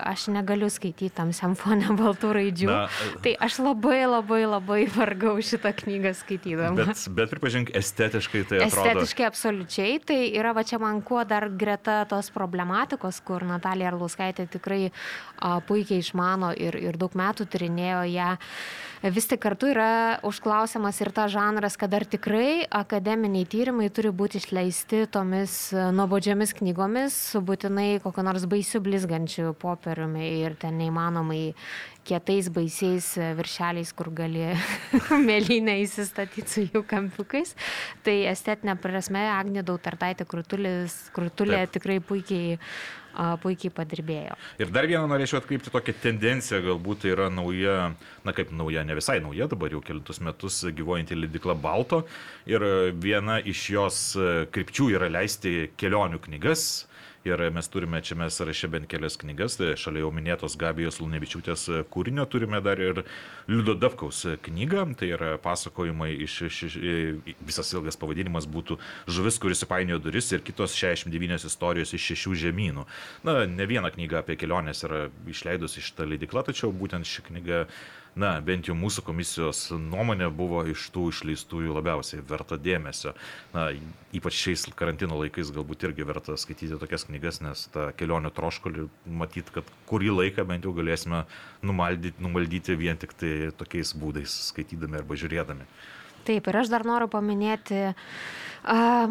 aš 0.02 0.26
negaliu 0.34 0.72
skaityti 0.74 1.14
tam 1.14 1.30
semfonę 1.38 1.94
baltų 2.02 2.34
raidžių. 2.40 2.72
Na, 2.72 2.80
tai 3.22 3.36
aš 3.38 3.60
labai 3.62 4.02
labai 4.10 4.42
labai 4.50 4.80
vargau 4.98 5.36
šitą 5.46 5.76
knygą 5.84 6.16
skaitydama. 6.24 6.90
Bet, 6.90 7.06
bet 7.22 7.34
pripažink, 7.36 7.70
estetiškai 7.78 8.44
tai 8.50 8.64
atrodo. 8.66 8.90
Estetiškai 8.90 9.30
absoliučiai, 9.30 10.02
tai 10.02 10.20
yra 10.34 10.58
va 10.58 10.66
čia 10.66 10.82
man 10.82 11.06
kuo 11.06 11.22
dar 11.22 11.52
greta 11.54 12.02
tos 12.10 12.34
problematikos, 12.34 13.22
kur 13.22 13.43
kur 13.44 13.52
Natalija 13.52 13.92
Arlauskaitė 13.92 14.48
tikrai 14.48 14.88
a, 14.90 15.60
puikiai 15.68 16.02
išmano 16.02 16.54
ir, 16.56 16.78
ir 16.80 16.98
daug 16.98 17.14
metų 17.16 17.48
tyrinėjo 17.52 18.04
ją. 18.14 18.32
Vis 19.04 19.28
tik 19.28 19.42
kartu 19.44 19.68
yra 19.68 20.20
užklausiamas 20.24 21.02
ir 21.04 21.10
ta 21.12 21.26
žanras, 21.28 21.76
kad 21.76 21.92
ar 21.92 22.06
tikrai 22.08 22.64
akademiniai 22.72 23.44
tyrimai 23.44 23.90
turi 23.92 24.14
būti 24.16 24.40
išleisti 24.40 25.04
tomis 25.12 25.74
nuobodžiamis 25.76 26.56
knygomis, 26.56 27.18
būtinai 27.36 28.00
kokio 28.04 28.24
nors 28.24 28.48
baisių 28.48 28.80
blizgančių 28.86 29.52
popieriumi 29.60 30.30
ir 30.46 30.56
ten 30.56 30.80
neįmanomai 30.80 31.50
kietais 32.08 32.48
baisiais 32.52 33.12
viršeliais, 33.36 33.92
kur 33.96 34.08
gali 34.16 34.54
mėlynę 35.28 35.78
įsistatyti 35.84 36.48
su 36.48 36.66
jų 36.70 36.86
kampiukais. 36.88 37.56
Tai 38.08 38.18
estetinė 38.32 38.80
prasme 38.80 39.28
Agnė 39.36 39.68
Dautartaitė 39.68 40.28
Krutulė 40.28 41.66
tikrai 41.76 42.00
puikiai 42.04 42.60
puikiai 43.44 43.74
padirbėjo. 43.74 44.38
Ir 44.62 44.72
dar 44.74 44.88
vieną 44.90 45.06
norėčiau 45.12 45.40
atkreipti 45.42 45.74
tokią 45.74 45.96
tendenciją, 46.04 46.62
galbūt 46.68 47.04
tai 47.04 47.14
yra 47.14 47.30
nauja, 47.34 47.92
na 48.26 48.36
kaip 48.36 48.54
nauja, 48.56 48.86
ne 48.88 48.98
visai 48.98 49.20
nauja, 49.24 49.50
dabar 49.52 49.74
jau 49.76 49.84
kelintus 49.86 50.22
metus 50.24 50.64
gyvojanti 50.76 51.18
leidikla 51.18 51.56
Balto. 51.60 52.04
Ir 52.50 52.66
viena 53.04 53.40
iš 53.40 53.68
jos 53.76 54.02
krypčių 54.54 54.90
yra 54.98 55.12
leisti 55.14 55.70
kelionių 55.80 56.22
knygas 56.28 56.68
Ir 57.24 57.40
mes 57.56 57.70
turime 57.72 58.02
čia 58.04 58.18
mes 58.20 58.36
rašė 58.36 58.68
bent 58.68 58.88
kelias 58.92 59.16
knygas, 59.16 59.56
tai 59.56 59.70
šalia 59.80 60.02
jau 60.04 60.10
minėtos 60.12 60.58
Gabijos 60.60 60.98
Lunevičiūtės 61.00 61.62
kūrinio 61.94 62.26
turime 62.28 62.60
dar 62.60 62.82
ir 62.84 63.00
Liudo 63.48 63.78
Davkaus 63.80 64.26
knygą, 64.44 64.84
tai 65.00 65.14
yra 65.16 65.38
pasakojimai 65.40 66.10
iš, 66.26 66.36
iš, 66.50 66.60
iš 66.68 66.76
visas 67.40 67.72
ilgas 67.72 67.96
pavadinimas 68.00 68.44
būtų 68.44 68.76
Žuvis, 69.08 69.40
kuris 69.40 69.64
įpainiojo 69.64 70.02
duris 70.04 70.34
ir 70.36 70.44
kitos 70.44 70.76
69 70.76 71.48
istorijos 71.48 71.96
iš 71.96 72.12
šešių 72.12 72.36
žemynų. 72.44 72.86
Na, 73.24 73.40
ne 73.48 73.68
viena 73.72 73.92
knyga 73.94 74.20
apie 74.20 74.36
keliones 74.40 74.84
yra 74.84 75.06
išleidusi 75.32 75.84
šitą 75.84 76.10
leidikla, 76.12 76.44
tačiau 76.50 76.76
būtent 76.76 77.08
ši 77.08 77.30
knyga 77.30 77.64
na, 78.20 78.34
bent 78.46 78.70
jau 78.70 78.76
mūsų 78.78 79.04
komisijos 79.08 79.66
nuomonė 79.78 80.30
buvo 80.34 80.64
iš 80.70 80.86
tų 80.94 81.08
išleistųjų 81.14 81.76
labiausiai 81.78 82.24
verta 82.30 82.58
dėmesio. 82.62 83.16
Na, 83.56 83.70
ypač 84.16 84.38
šiais 84.42 84.68
karantino 84.78 85.18
laikais 85.22 85.52
galbūt 85.56 85.88
irgi 85.90 86.08
verta 86.08 86.38
skaityti 86.40 86.78
tokias 86.82 87.08
knygas, 87.10 87.42
nes 87.46 87.66
tą 87.74 87.90
kelionę 87.98 88.34
troškolį 88.36 88.88
matyt, 89.24 89.50
kad 89.56 89.68
kurį 89.90 90.14
laiką 90.20 90.46
bent 90.50 90.68
jau 90.68 90.76
galėsime 90.78 91.26
numaldyti, 91.66 92.16
numaldyti 92.24 92.78
vien 92.80 93.00
tik 93.02 93.18
tai 93.18 93.52
tokiais 93.58 93.96
būdais, 93.98 94.40
skaitydami 94.54 95.02
arba 95.02 95.20
žiūrėdami. 95.20 95.68
Taip, 96.24 96.46
ir 96.48 96.56
aš 96.56 96.70
dar 96.72 96.86
noriu 96.88 97.10
paminėti 97.12 97.80
uh, 97.92 97.98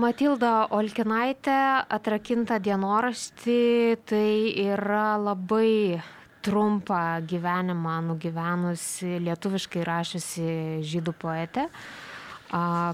Matildą 0.00 0.70
Olkinaitę, 0.72 1.84
atrakintą 1.92 2.56
dienoraštį, 2.64 3.98
tai 4.08 4.48
yra 4.64 5.18
labai 5.20 6.00
trumpą 6.42 7.22
gyvenimą 7.28 8.00
nugyvenusi 8.10 9.18
lietuviškai 9.22 9.84
rašiusi 9.86 10.46
žydų 10.86 11.14
poetė, 11.22 11.68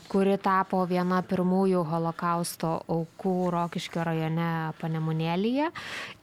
kuri 0.09 0.36
tapo 0.38 0.84
viena 0.86 1.18
pirmųjų 1.26 1.82
holokausto 1.88 2.76
aukų 2.94 3.34
Rokiškio 3.57 4.05
rajone 4.07 4.51
Panemunėlyje. 4.78 5.70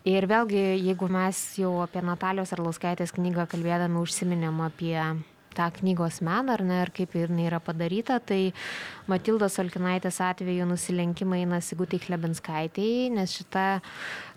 Ir 0.07 0.27
vėlgi, 0.31 0.63
jeigu 0.79 1.09
mes 1.11 1.41
jau 1.59 1.73
apie 1.83 2.05
Natalijos 2.05 2.53
Arlauskaitės 2.55 3.15
knygą 3.17 3.49
kalbėdami 3.51 3.99
užsiminėm 4.05 4.61
apie 4.69 4.99
tą 5.55 5.69
knygos 5.79 6.21
meną, 6.25 6.55
ar 6.57 6.63
ne, 6.67 6.81
ir 6.85 6.91
kaip 6.95 7.15
jinai 7.17 7.47
yra 7.49 7.61
padaryta, 7.63 8.19
tai 8.19 8.53
Matildos 9.11 9.59
Alkinaitės 9.61 10.21
atveju 10.23 10.67
nusilenkimai 10.69 11.43
eina 11.43 11.61
Sigutai 11.63 12.01
Klebinskaitėjai, 12.03 13.11
nes 13.15 13.35
šita 13.39 13.65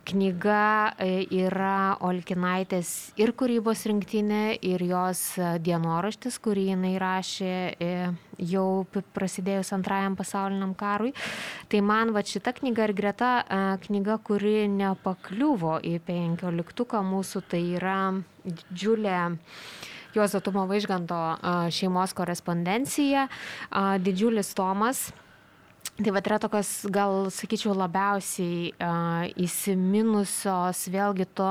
knyga 0.08 0.94
e, 1.00 1.26
yra 1.44 1.98
Olkinaitės 2.04 3.12
ir 3.20 3.32
kūrybos 3.36 3.84
rinktinė, 3.90 4.58
ir 4.64 4.84
jos 4.88 5.20
e, 5.36 5.50
dienoraštis, 5.64 6.38
kurį 6.42 6.68
jinai 6.70 6.94
rašė 7.00 7.52
e, 7.52 7.90
jau 8.52 8.86
prasidėjus 9.16 9.72
antrajam 9.76 10.16
pasauliniam 10.18 10.74
karui. 10.78 11.12
Tai 11.68 11.82
man 11.84 12.14
va 12.16 12.24
šita 12.24 12.54
knyga 12.56 12.88
ir 12.88 12.94
greta 12.96 13.32
knyga, 13.84 14.18
kuri 14.24 14.68
nepakliuvo 14.70 15.78
į 15.84 15.98
penkioliktuką 16.06 17.02
mūsų, 17.04 17.44
tai 17.50 17.62
yra 17.76 18.00
didžiulė 18.46 19.20
Juozo 20.18 20.42
Tumo 20.44 20.66
Vaižganto 20.70 21.22
šeimos 21.74 22.12
korespondencija, 22.18 23.28
didžiulis 24.02 24.52
tomas 24.58 25.08
Tai 25.98 26.12
va 26.14 26.20
yra 26.22 26.36
tokios, 26.38 26.68
gal 26.94 27.26
sakyčiau, 27.34 27.72
labiausiai 27.74 28.68
uh, 28.70 29.24
įsiminusios 29.42 30.84
vėlgi 30.94 31.24
to, 31.34 31.48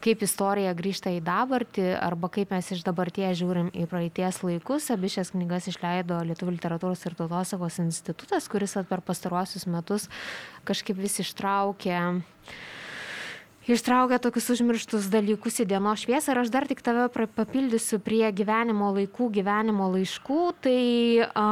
kaip 0.00 0.22
istorija 0.24 0.72
grįžta 0.78 1.12
į 1.12 1.18
dabartį 1.26 1.90
arba 2.00 2.30
kaip 2.32 2.54
mes 2.54 2.70
iš 2.72 2.80
dabarties 2.86 3.36
žiūrim 3.36 3.68
į 3.76 3.84
praeities 3.90 4.40
laikus. 4.46 4.88
Abi 4.94 5.10
šias 5.12 5.34
knygas 5.34 5.68
išleido 5.68 6.22
Lietuvų 6.24 6.54
literatūros 6.56 7.04
ir 7.04 7.18
tautosakos 7.20 7.76
institutas, 7.84 8.48
kuris 8.48 8.78
per 8.88 9.04
pastaruosius 9.04 9.68
metus 9.68 10.08
kažkaip 10.64 10.96
vis 10.96 11.20
ištraukė 11.26 12.00
uh, 12.00 12.24
ištraukia 13.74 14.20
tokius 14.22 14.46
užmirštus 14.54 15.08
dalykus 15.10 15.58
į 15.62 15.66
dienos 15.72 16.04
šviesą 16.04 16.32
ir 16.32 16.40
aš 16.44 16.50
dar 16.54 16.66
tik 16.70 16.82
tave 16.86 17.08
papildysiu 17.10 17.98
prie 18.04 18.28
gyvenimo 18.30 18.92
laikų, 18.94 19.28
gyvenimo 19.34 19.88
laiškų. 19.94 20.40
Tai 20.62 20.82
a, 21.26 21.46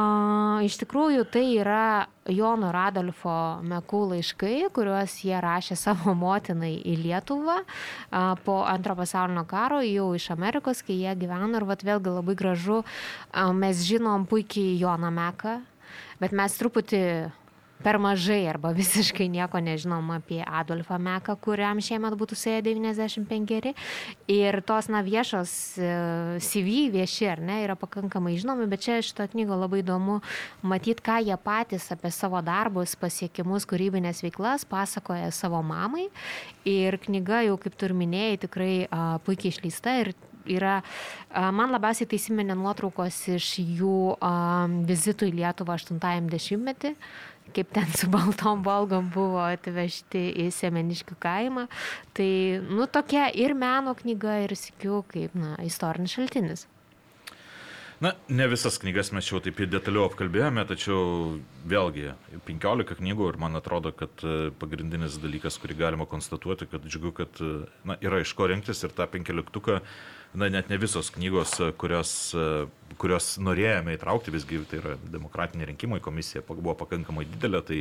iš 0.63 0.79
tikrųjų 0.83 1.25
tai 1.33 1.43
yra 1.59 2.07
Jono 2.31 2.71
Radolfo 2.73 3.35
Mekų 3.67 4.01
laiškai, 4.15 4.55
kuriuos 4.73 5.19
jie 5.27 5.35
rašė 5.43 5.77
savo 5.77 6.15
motinai 6.17 6.73
į 6.79 6.97
Lietuvą 7.03 7.59
a, 7.61 8.25
po 8.47 8.61
antro 8.63 8.95
pasaulinio 8.97 9.43
karo, 9.49 9.83
jau 9.85 10.13
iš 10.15 10.31
Amerikos, 10.33 10.85
kai 10.87 11.01
jie 11.03 11.15
gyveno 11.19 11.51
ir 11.59 11.67
vat 11.67 11.83
vėlgi 11.85 12.17
labai 12.17 12.39
gražu, 12.39 12.83
a, 13.31 13.49
mes 13.51 13.83
žinom 13.85 14.23
puikiai 14.31 14.79
Joną 14.79 15.11
Meką, 15.13 15.59
bet 16.23 16.31
mes 16.31 16.55
truputį 16.61 17.03
per 17.85 17.99
mažai 18.01 18.47
arba 18.49 18.71
visiškai 18.73 19.27
nieko 19.29 19.59
nežinom 19.61 20.09
apie 20.15 20.41
Adolfą 20.41 20.97
Meką, 21.01 21.35
kuriam 21.37 21.77
šiemet 21.83 22.15
būtų 22.17 22.37
suėję 22.41 22.63
95. 22.65 23.73
Ir 24.33 24.57
tos, 24.65 24.89
na, 24.89 25.03
viešos 25.05 25.53
e, 25.77 25.91
CV 26.41 26.87
vieši, 26.95 27.29
ar 27.35 27.43
ne, 27.45 27.59
yra 27.67 27.77
pakankamai 27.77 28.33
žinomi, 28.41 28.65
bet 28.71 28.87
čia 28.87 28.97
šito 29.05 29.27
knygo 29.35 29.57
labai 29.61 29.83
įdomu 29.83 30.17
matyti, 30.65 31.05
ką 31.05 31.19
jie 31.27 31.37
patys 31.37 31.91
apie 31.93 32.09
savo 32.15 32.41
darbus, 32.45 32.97
pasiekimus, 32.97 33.67
kūrybinės 33.69 34.23
veiklas 34.25 34.65
pasakoja 34.69 35.29
savo 35.35 35.61
mamai. 35.61 36.07
Ir 36.65 36.97
knyga, 37.05 37.43
jau 37.45 37.59
kaip 37.61 37.77
tu 37.77 37.91
ir 37.91 37.93
minėjai, 37.97 38.41
tikrai 38.47 38.73
a, 38.89 39.19
puikiai 39.25 39.53
išleista 39.53 39.99
ir 40.01 40.15
yra, 40.45 40.79
man 41.53 41.73
labiausiai 41.73 42.09
tai 42.09 42.19
įsiminė 42.19 42.57
nuotraukos 42.57 43.17
iš 43.33 43.47
jų 43.61 44.15
a, 44.17 44.33
vizitų 44.89 45.29
į 45.29 45.37
Lietuvą 45.39 45.77
80-metį 45.81 46.95
kaip 47.55 47.71
ten 47.75 47.89
su 47.95 48.09
baltom 48.11 48.63
valgom 48.65 49.09
buvo 49.13 49.41
atvežti 49.45 50.27
į 50.45 50.49
Semeniškių 50.53 51.17
kaimą. 51.23 51.67
Tai, 52.17 52.29
nu, 52.69 52.87
tokia 52.91 53.29
ir 53.33 53.55
meno 53.57 53.95
knyga, 53.97 54.41
ir 54.45 54.55
sikiu, 54.59 55.03
kaip, 55.11 55.35
na, 55.39 55.55
istorinis 55.65 56.15
šaltinis. 56.17 56.67
Na, 58.03 58.11
ne 58.27 58.47
visas 58.51 58.75
knygas 58.81 59.13
mes 59.15 59.27
jau 59.31 59.39
taip 59.43 59.61
detaliau 59.71 60.09
apkalbėjome, 60.09 60.65
tačiau 60.67 61.37
vėlgi 61.65 62.11
15 62.47 62.97
knygų 62.99 63.31
ir 63.31 63.39
man 63.41 63.57
atrodo, 63.59 63.91
kad 63.95 64.23
e, 64.23 64.51
pagrindinis 64.61 65.17
dalykas, 65.21 65.57
kurį 65.61 65.79
galima 65.79 66.07
konstatuoti, 66.09 66.69
kad 66.71 66.85
džiugu, 66.85 67.13
kad 67.21 67.41
e, 67.41 67.53
na, 67.87 67.97
yra 68.05 68.21
iš 68.23 68.35
ko 68.37 68.49
rinktis 68.51 68.85
ir 68.85 68.93
tą 68.95 69.09
15 69.11 69.81
na, 70.35 70.49
net 70.49 70.69
ne 70.69 70.77
visos 70.77 71.09
knygos, 71.15 71.55
kurios, 71.79 72.11
kurios 72.99 73.27
norėjome 73.41 73.95
įtraukti, 73.95 74.33
visgi 74.35 74.59
tai 74.69 74.79
yra 74.81 74.95
demokratiniai 75.11 75.69
rinkimai, 75.71 76.01
komisija 76.03 76.43
buvo 76.47 76.75
pakankamai 76.77 77.25
didelė, 77.29 77.61
tai 77.65 77.79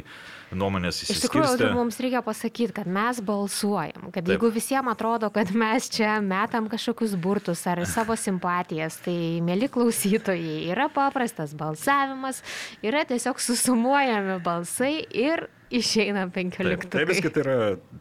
nuomonės 0.54 1.02
įsiskirstė. 1.02 1.18
Iš 1.18 1.24
tikrųjų, 1.26 1.58
tai 1.60 1.70
mums 1.74 1.98
reikia 2.02 2.22
pasakyti, 2.26 2.74
kad 2.76 2.90
mes 2.90 3.20
balsuojam, 3.26 4.08
kad 4.14 4.22
Taip. 4.22 4.32
jeigu 4.34 4.50
visiems 4.54 4.92
atrodo, 4.94 5.30
kad 5.34 5.50
mes 5.64 5.88
čia 5.92 6.16
metam 6.24 6.68
kažkokius 6.72 7.16
burtus 7.20 7.64
ar 7.70 7.82
savo 7.90 8.16
simpatijas, 8.18 9.00
tai 9.04 9.16
mėly 9.44 9.70
klausytojai, 9.74 10.62
yra 10.70 10.88
paprastas 10.92 11.54
balsavimas, 11.58 12.42
yra 12.84 13.04
tiesiog 13.08 13.42
susumuojami 13.74 14.40
balsai 14.40 15.04
ir 15.10 15.48
išeina 15.70 16.28
15. 16.30 16.88
Tai 16.90 17.04
viskai 17.08 17.30
tai 17.34 17.42
yra, 17.42 17.54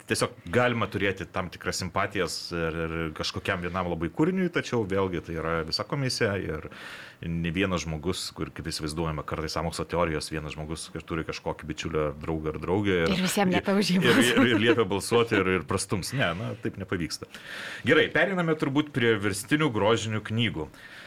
tiesiog 0.05 0.35
galima 0.53 0.85
turėti 0.91 1.25
tam 1.25 1.49
tikras 1.49 1.79
simpatijas 1.81 2.35
ir, 2.53 2.77
ir 2.77 2.93
kažkokiam 3.17 3.63
vienam 3.63 3.89
labai 3.89 4.11
kūriniui, 4.13 4.51
tačiau 4.53 4.83
vėlgi 4.85 5.23
tai 5.25 5.39
yra 5.39 5.55
visa 5.65 5.83
komisija 5.83 6.35
ir 6.37 6.69
ne 7.25 7.49
vienas 7.55 7.85
žmogus, 7.87 8.27
kur 8.35 8.51
kaip 8.53 8.67
įsivaizduojame, 8.69 9.23
kartais 9.25 9.55
samokslo 9.57 9.87
teorijos, 9.89 10.29
vienas 10.29 10.53
žmogus 10.53 10.91
turi 11.07 11.25
kažkokį 11.25 11.69
bičiulio 11.71 12.07
draugą 12.21 12.53
ar 12.53 12.59
draugę. 12.61 12.99
Ir, 13.07 13.15
ir 13.15 13.25
visiems 13.25 13.55
liepia 13.55 13.77
užimti. 13.79 14.11
Ir, 14.11 14.21
ir, 14.27 14.49
ir 14.53 14.65
liepia 14.67 14.85
balsuoti 14.85 15.39
ir, 15.39 15.53
ir 15.57 15.65
prastums. 15.69 16.13
Ne, 16.13 16.29
na, 16.37 16.53
taip 16.61 16.77
nepavyksta. 16.77 17.31
Gerai, 17.87 18.11
periname 18.13 18.53
turbūt 18.59 18.93
prie 18.93 19.15
verstinių 19.23 19.71
grožinių 19.73 20.21
knygų. 20.29 20.67
E, 20.67 21.01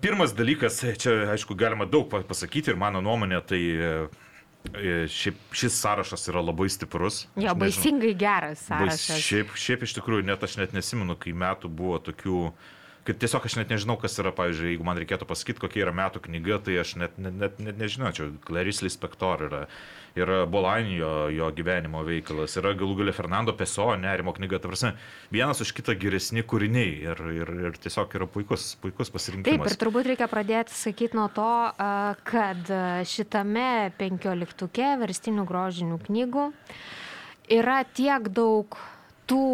pirmas 0.00 0.32
dalykas, 0.36 0.80
čia 1.00 1.18
aišku 1.34 1.56
galima 1.58 1.84
daug 1.88 2.08
pasakyti 2.08 2.72
ir 2.72 2.80
mano 2.80 3.02
nuomonė, 3.04 3.42
tai 3.44 3.60
E, 4.74 5.06
šiaip 5.08 5.54
šis 5.56 5.76
sąrašas 5.80 6.28
yra 6.32 6.42
labai 6.44 6.68
stiprus. 6.70 7.22
Jo, 7.40 7.54
baisingai 7.58 8.12
geras 8.18 8.66
sąrašas. 8.66 9.06
Bais, 9.08 9.24
šiaip, 9.24 9.54
šiaip 9.56 9.84
iš 9.86 9.94
tikrųjų, 9.96 10.26
net 10.28 10.42
aš 10.44 10.58
net 10.60 10.74
nesimenu, 10.76 11.16
kai 11.20 11.32
metų 11.32 11.70
buvo 11.72 12.00
tokių, 12.10 12.40
kad 13.08 13.20
tiesiog 13.24 13.46
aš 13.48 13.58
net 13.58 13.72
nežinau, 13.72 13.96
kas 14.00 14.18
yra, 14.20 14.34
pavyzdžiui, 14.36 14.74
jeigu 14.74 14.86
man 14.86 15.00
reikėtų 15.00 15.28
pasakyti, 15.28 15.64
kokia 15.64 15.86
yra 15.86 15.94
metų 15.96 16.22
knyga, 16.28 16.60
tai 16.66 16.76
aš 16.82 16.98
net, 17.00 17.16
net, 17.16 17.38
net, 17.40 17.62
net 17.64 17.80
nežinočiau. 17.80 18.34
Clarice 18.44 18.86
Lispector 18.86 19.48
yra 19.48 19.64
yra 20.18 20.46
Bolanio 20.46 21.28
jo 21.30 21.48
gyvenimo 21.54 22.02
veikalas, 22.06 22.56
yra 22.60 22.72
galų 22.78 22.98
galę 23.02 23.14
Fernando 23.16 23.54
Peso 23.56 23.88
nerimo 23.98 24.32
knyga, 24.36 24.60
ta 24.62 24.70
prasme, 24.70 24.92
vienas 25.34 25.62
už 25.62 25.72
kitą 25.76 25.94
geresni 26.00 26.44
kūriniai 26.46 26.94
ir, 27.10 27.22
ir, 27.34 27.52
ir 27.68 27.78
tiesiog 27.82 28.14
yra 28.18 28.28
puikus, 28.30 28.70
puikus 28.82 29.12
pasirinkimas. 29.14 29.50
Taip, 29.50 29.66
ir 29.70 29.80
turbūt 29.82 30.10
reikia 30.12 30.28
pradėti 30.30 30.74
sakyti 30.76 31.18
nuo 31.18 31.28
to, 31.34 31.50
kad 32.28 32.72
šitame 33.08 33.92
penkioliktuke 34.00 34.94
verstinių 35.02 35.46
grožinių 35.48 36.00
knygų 36.08 36.48
yra 37.58 37.82
tiek 37.86 38.30
daug 38.34 38.78
tų 39.28 39.44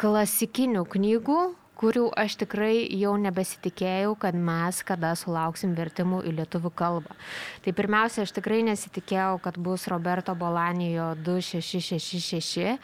klasikinių 0.00 0.86
knygų, 0.88 1.40
kurių 1.76 2.06
aš 2.16 2.38
tikrai 2.40 2.86
jau 2.96 3.12
nebesitikėjau, 3.20 4.14
kad 4.20 4.36
mes 4.38 4.80
kada 4.86 5.12
sulauksim 5.18 5.74
vertimų 5.76 6.22
į 6.28 6.34
lietuvių 6.40 6.72
kalbą. 6.76 7.16
Tai 7.64 7.74
pirmiausia, 7.76 8.24
aš 8.24 8.32
tikrai 8.38 8.62
nesitikėjau, 8.66 9.36
kad 9.44 9.58
bus 9.60 9.86
Roberto 9.92 10.34
Bolanijo 10.38 11.12
2666. 11.26 12.78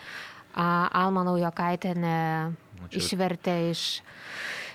Alma 0.52 1.22
Naujokaitėne 1.24 2.16
nu, 2.52 2.88
išvertė 2.92 3.54
iš 3.70 3.86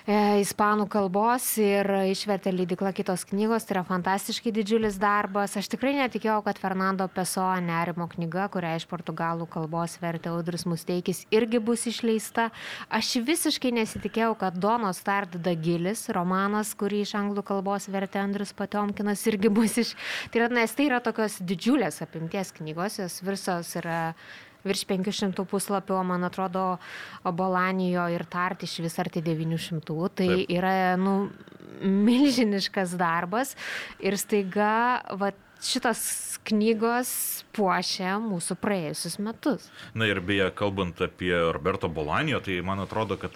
E, 0.07 0.39
ispanų 0.39 0.85
kalbos 0.87 1.43
ir 1.59 1.83
išvertė 2.07 2.53
leidikla 2.55 2.93
kitos 2.95 3.25
knygos. 3.27 3.65
Tai 3.67 3.73
yra 3.75 3.81
fantastiškai 3.89 4.53
didžiulis 4.55 4.95
darbas. 5.01 5.57
Aš 5.59 5.67
tikrai 5.73 5.97
netikėjau, 5.97 6.37
kad 6.45 6.61
Fernando 6.63 7.09
Pesoa 7.11 7.57
nerimo 7.59 8.07
knyga, 8.13 8.45
kurią 8.53 8.77
iš 8.79 8.85
portugalų 8.87 9.49
kalbos 9.51 9.97
vertė 9.99 10.31
Audris 10.31 10.63
Musteikis, 10.63 11.25
irgi 11.27 11.59
bus 11.59 11.83
išleista. 11.91 12.47
Aš 12.87 13.17
visiškai 13.27 13.73
nesitikėjau, 13.81 14.31
kad 14.39 14.55
Dono 14.63 14.93
Start 14.95 15.35
Dagilis, 15.43 16.05
romanas, 16.15 16.71
kurį 16.79 17.03
iš 17.03 17.17
anglų 17.19 17.43
kalbos 17.51 17.91
vertė 17.91 18.23
Andrius 18.23 18.55
Patomkinas, 18.55 19.27
irgi 19.27 19.51
bus 19.51 19.75
iš... 19.83 19.95
Tai 20.31 20.45
yra, 20.45 20.51
nes 20.61 20.71
tai 20.71 20.87
yra 20.87 21.03
tokios 21.03 21.41
didžiulės 21.43 21.99
apimties 22.07 22.55
knygos, 22.55 23.01
jos 23.03 23.19
visos 23.27 23.75
yra 23.83 23.99
virš 24.69 24.85
500 24.89 25.47
puslapių, 25.49 25.97
o 25.99 26.03
man 26.07 26.27
atrodo, 26.27 26.65
Bolanijo 27.23 28.07
ir 28.13 28.25
Tart 28.29 28.63
iš 28.67 28.79
vis 28.85 28.97
arti 29.01 29.23
900. 29.25 29.81
Tai 30.17 30.29
Taip. 30.33 30.45
yra, 30.53 30.73
nu, 30.99 31.17
milžiniškas 31.81 32.95
darbas 32.97 33.55
ir 33.99 34.17
staiga, 34.19 35.03
va, 35.19 35.31
šitos 35.63 36.01
knygos 36.47 37.11
puošia 37.55 38.17
mūsų 38.21 38.57
praėjusius 38.61 39.17
metus. 39.23 39.67
Na 39.97 40.07
ir 40.09 40.21
beje, 40.23 40.49
kalbant 40.57 41.01
apie 41.03 41.33
Roberto 41.33 41.89
Bolanijo, 41.89 42.41
tai 42.45 42.59
man 42.65 42.83
atrodo, 42.83 43.17
kad 43.19 43.35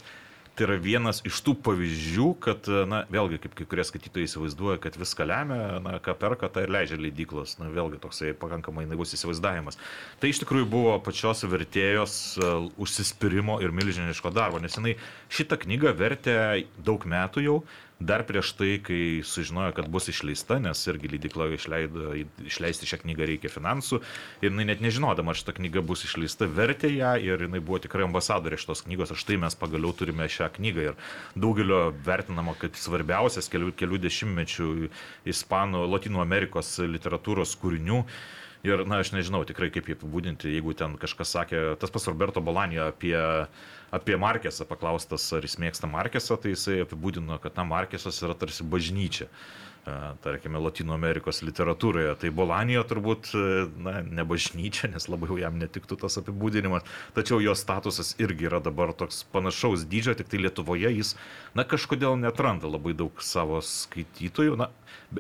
tai 0.56 0.66
yra 0.68 0.78
vienas 0.82 1.22
iš 1.28 1.40
tų 1.46 1.54
pavyzdžių, 1.64 2.28
kad, 2.44 2.68
na, 2.90 3.02
vėlgi, 3.12 3.40
kaip 3.44 3.56
kai 3.58 3.68
kurie 3.72 3.86
skaitytojai 3.88 4.28
įsivaizduoja, 4.28 4.80
kad 4.84 4.98
viską 5.00 5.28
lemia, 5.30 5.60
na, 5.84 5.96
ką 6.04 6.16
perka, 6.20 6.50
tai 6.52 6.66
ir 6.66 6.74
leidžia 6.76 7.00
leidyklos, 7.00 7.56
na, 7.62 7.70
vėlgi 7.72 8.02
toksai 8.04 8.34
pakankamai 8.38 8.84
naivus 8.90 9.16
įsivaizdavimas. 9.16 9.80
Tai 10.22 10.32
iš 10.32 10.42
tikrųjų 10.44 10.68
buvo 10.72 10.98
pačios 11.06 11.46
vertėjos 11.48 12.18
uh, 12.42 12.68
užsispyrimo 12.82 13.62
ir 13.64 13.74
milžiniško 13.76 14.34
darbo, 14.36 14.60
nes 14.64 14.76
jinai 14.76 14.98
šitą 15.32 15.60
knygą 15.64 15.96
vertė 15.98 16.36
daug 16.84 17.08
metų 17.08 17.48
jau, 17.48 17.58
dar 18.02 18.24
prieš 18.28 18.54
tai, 18.58 18.76
kai 18.84 19.22
sužinojo, 19.26 19.74
kad 19.78 19.90
bus 19.92 20.10
išleista, 20.12 20.58
nes 20.64 20.82
irgi 20.90 21.12
leidikla 21.12 21.52
išleido, 21.56 22.12
išleisti 22.48 22.90
šią 22.90 23.02
knygą 23.04 23.28
reikia 23.30 23.52
finansų, 23.54 24.02
ir 24.42 24.50
jinai 24.50 24.68
net 24.72 24.84
nežinodama, 24.84 25.34
ar 25.34 25.40
šita 25.40 25.56
knyga 25.58 25.84
bus 25.86 26.06
išleista, 26.08 26.50
vertė 26.50 26.92
ją 26.96 27.14
ir 27.22 27.46
jinai 27.46 27.62
buvo 27.62 27.82
tikrai 27.84 28.08
ambasadorė 28.08 28.60
šitos 28.62 28.84
knygos, 28.88 29.14
aš 29.16 29.26
tai 29.30 29.38
mes 29.42 29.58
pagaliau 29.60 29.94
turime 29.98 30.28
šią 30.32 30.50
knygą 30.58 30.90
ir 30.90 31.00
daugelio 31.36 31.84
vertinama 32.06 32.58
kaip 32.60 32.80
svarbiausias 32.80 33.52
kelių, 33.52 33.74
kelių 33.78 34.02
dešimtmečių 34.08 34.70
ispanų, 35.32 35.86
Latino 35.92 36.24
Amerikos 36.26 36.78
literatūros 36.82 37.58
kūrinių. 37.62 38.06
Ir, 38.62 38.84
na, 38.86 39.00
aš 39.02 39.10
nežinau 39.16 39.42
tikrai 39.50 39.72
kaip 39.74 39.88
jį 39.90 39.96
apibūdinti, 39.98 40.52
jeigu 40.54 40.76
ten 40.78 40.94
kažkas 41.02 41.32
sakė, 41.34 41.62
tas 41.82 41.90
pas 41.90 42.04
Roberto 42.06 42.44
Bolanijo 42.46 42.92
apie 42.92 43.16
apie 43.92 44.18
Markesą 44.20 44.68
paklaustas, 44.70 45.28
ar 45.36 45.48
jis 45.48 45.58
mėgsta 45.62 45.90
Markesą, 45.92 46.38
tai 46.42 46.56
jisai 46.56 46.82
apibūdino, 46.86 47.40
kad 47.44 47.60
na, 47.60 47.68
Markesas 47.68 48.22
yra 48.26 48.38
tarsi 48.38 48.68
bažnyčia 48.68 49.30
tarkime, 50.22 50.60
Latino 50.62 50.94
Amerikos 50.94 51.42
literatūroje. 51.42 52.14
Tai 52.22 52.32
Bolanijo 52.36 52.84
turbūt, 52.88 53.32
na, 53.82 54.02
ne 54.06 54.26
bažnyčia, 54.28 54.92
nes 54.94 55.08
labai 55.10 55.40
jam 55.42 55.58
netiktų 55.62 55.98
tas 56.04 56.20
apibūdinimas, 56.22 56.86
tačiau 57.16 57.42
jo 57.42 57.56
statusas 57.58 58.14
irgi 58.22 58.50
yra 58.50 58.62
dabar 58.62 58.94
toks 58.98 59.24
panašaus 59.34 59.88
dydžio, 59.90 60.16
tik 60.20 60.30
tai 60.32 60.44
Lietuvoje 60.44 60.92
jis, 60.94 61.16
na, 61.58 61.66
kažkodėl 61.66 62.20
netranda 62.22 62.70
labai 62.70 62.94
daug 62.98 63.24
savo 63.26 63.62
skaitytojų. 63.66 64.60
Na, 64.62 64.70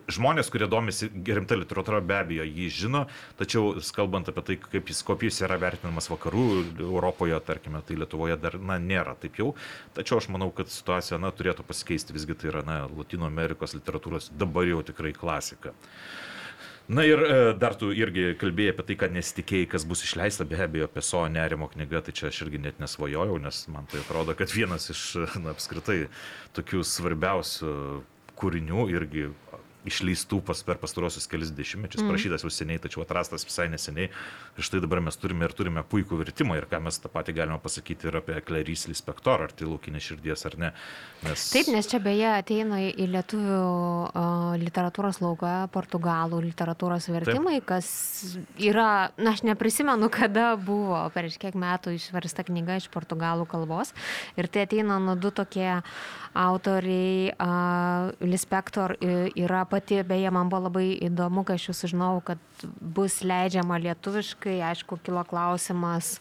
Žmonės, 0.07 0.47
kurie 0.47 0.69
domisi 0.71 1.09
rimta 1.11 1.57
literatūra, 1.59 1.99
be 2.05 2.15
abejo, 2.15 2.45
jį 2.47 2.67
žino, 2.71 3.01
tačiau 3.39 3.73
kalbant 3.91 4.29
apie 4.31 4.43
tai, 4.47 4.55
kaip 4.63 4.87
jis 4.87 5.01
kopijus 5.03 5.41
yra 5.43 5.57
vertinamas 5.59 6.07
vakarų 6.11 6.45
Europoje, 6.85 7.35
tarkime, 7.43 7.83
tai 7.83 7.99
Lietuvoje 7.99 8.37
dar 8.39 8.55
na, 8.55 8.79
nėra 8.79 9.17
taip 9.19 9.41
jau. 9.41 9.51
Tačiau 9.97 10.21
aš 10.21 10.29
manau, 10.31 10.47
kad 10.55 10.71
situacija 10.71 11.19
na, 11.19 11.33
turėtų 11.35 11.67
pasikeisti, 11.67 12.15
visgi 12.15 12.39
tai 12.39 12.53
yra 12.53 12.63
na, 12.67 12.81
Latino 12.87 13.27
Amerikos 13.27 13.75
literatūros 13.75 14.31
dabar 14.39 14.69
jau 14.69 14.79
tikrai 14.87 15.11
klasika. 15.17 15.75
Na 16.91 17.03
ir 17.07 17.19
e, 17.23 17.35
dar 17.55 17.75
tu 17.79 17.91
irgi 17.95 18.33
kalbėjai 18.39 18.73
apie 18.73 18.83
tai, 18.89 18.95
kad 19.03 19.13
nesitikėjai, 19.15 19.67
kas 19.75 19.85
bus 19.87 20.01
išleista, 20.03 20.47
be 20.47 20.57
abejo, 20.59 20.89
apie 20.89 21.03
savo 21.05 21.27
nerimo 21.31 21.69
knygą, 21.71 22.01
tai 22.03 22.15
čia 22.15 22.31
aš 22.31 22.41
irgi 22.47 22.59
net 22.63 22.81
nesvajojau, 22.83 23.37
nes 23.43 23.59
man 23.71 23.87
tai 23.91 24.01
atrodo, 24.01 24.35
kad 24.35 24.51
vienas 24.51 24.89
iš, 24.91 25.03
na, 25.39 25.53
apskritai, 25.53 26.01
tokių 26.57 26.83
svarbiausių 26.87 27.75
kūrinių 28.41 28.89
irgi 28.91 29.29
išleistų 29.87 30.41
pas, 30.45 30.61
per 30.65 30.79
pastarosius 30.81 31.27
kelias 31.31 31.51
dešimtmečius, 31.55 32.03
mm. 32.03 32.11
prašytas 32.11 32.45
jau 32.45 32.51
seniai, 32.53 32.81
tačiau 32.81 33.03
atrastas 33.05 33.45
visai 33.47 33.67
neseniai. 33.71 34.09
Ir 34.57 34.67
štai 34.67 34.81
dabar 34.83 35.01
mes 35.03 35.17
turime 35.17 35.47
ir 35.47 35.55
turime 35.57 35.83
puikų 35.87 36.19
vertimą 36.21 36.57
ir 36.59 36.67
ką 36.71 36.81
mes 36.85 36.99
tą 37.01 37.11
patį 37.13 37.35
galime 37.39 37.59
pasakyti 37.63 38.09
ir 38.09 38.19
apie 38.21 38.37
Klerys 38.45 38.87
Lispektor, 38.91 39.47
ar 39.47 39.55
tai 39.55 39.69
laukinė 39.69 40.01
širdies 40.03 40.45
ar 40.49 40.57
ne. 40.61 40.71
Nes... 41.25 41.47
Taip, 41.53 41.71
nes 41.73 41.89
čia 41.89 42.01
beje 42.03 42.29
ateina 42.33 42.81
į 42.89 43.09
lietuvių 43.15 43.61
uh, 43.61 44.40
literatūros 44.71 45.19
lauką 45.21 45.67
portugalų 45.73 46.39
literatūros 46.47 47.09
vertimai, 47.11 47.59
Taip. 47.59 47.67
kas 47.67 47.87
yra, 48.55 49.11
na 49.19 49.35
aš 49.35 49.43
neprisimenu, 49.43 50.07
kada 50.13 50.55
buvo 50.55 51.03
prieš 51.13 51.37
kiek 51.41 51.57
metų 51.59 51.97
išversta 51.97 52.45
knyga 52.47 52.79
iš 52.79 52.87
portugalų 52.93 53.45
kalbos. 53.51 53.91
Ir 54.39 54.47
tai 54.47 54.65
ateina 54.65 54.99
nu 55.03 55.17
du 55.19 55.33
tokie 55.35 55.81
autoriai, 56.31 57.33
uh, 57.35 58.13
Lispektor 58.23 58.95
yra 59.01 59.65
pati, 59.67 59.99
beje, 60.07 60.31
man 60.31 60.47
buvo 60.47 60.69
labai 60.69 60.87
įdomu, 61.09 61.43
kai 61.43 61.59
aš 61.59 61.67
jau 61.69 61.75
sužinojau, 61.81 62.23
kad 62.31 62.63
bus 62.79 63.19
leidžiama 63.27 63.81
lietuviškai, 63.83 64.61
aišku, 64.71 65.01
kilo 65.03 65.25
klausimas, 65.27 66.15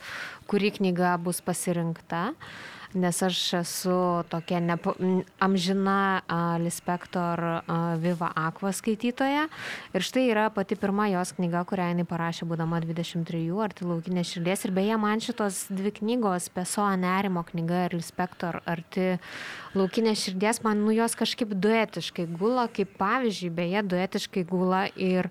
kuri 0.51 0.73
knyga 0.75 1.15
bus 1.23 1.39
pasirinkta. 1.47 2.33
Uh, 2.35 2.80
nes 2.95 3.23
aš 3.23 3.39
esu 3.61 3.97
tokia 4.29 4.61
nepo, 4.61 4.95
amžina 5.39 6.23
Lispektor 6.59 7.63
Viva 8.03 8.33
Aqua 8.35 8.73
skaitytoja. 8.75 9.47
Ir 9.95 10.07
štai 10.07 10.27
yra 10.31 10.49
pati 10.55 10.79
pirma 10.79 11.07
jos 11.13 11.35
knyga, 11.37 11.63
kurią 11.69 11.91
jinai 11.93 12.07
parašė 12.09 12.49
būdama 12.51 12.83
23, 12.83 13.45
Arti 13.63 13.87
laukinės 13.87 14.35
širdies. 14.35 14.67
Ir 14.67 14.75
beje, 14.75 14.99
man 15.01 15.23
šitos 15.23 15.65
dvi 15.71 15.95
knygos, 16.01 16.51
Peso 16.55 16.87
nerimo 16.99 17.45
knyga 17.47 17.87
ir 17.89 17.99
Lispektor 17.99 18.61
Arti 18.67 19.17
laukinės 19.79 20.27
širdies, 20.27 20.63
man 20.67 20.83
nu 20.85 20.95
jos 20.95 21.15
kažkaip 21.19 21.55
duetiškai 21.55 22.27
gula, 22.35 22.67
kaip 22.75 22.97
pavyzdžiui, 22.99 23.53
beje, 23.55 23.85
duetiškai 23.93 24.43
gula 24.51 24.87
ir 24.99 25.31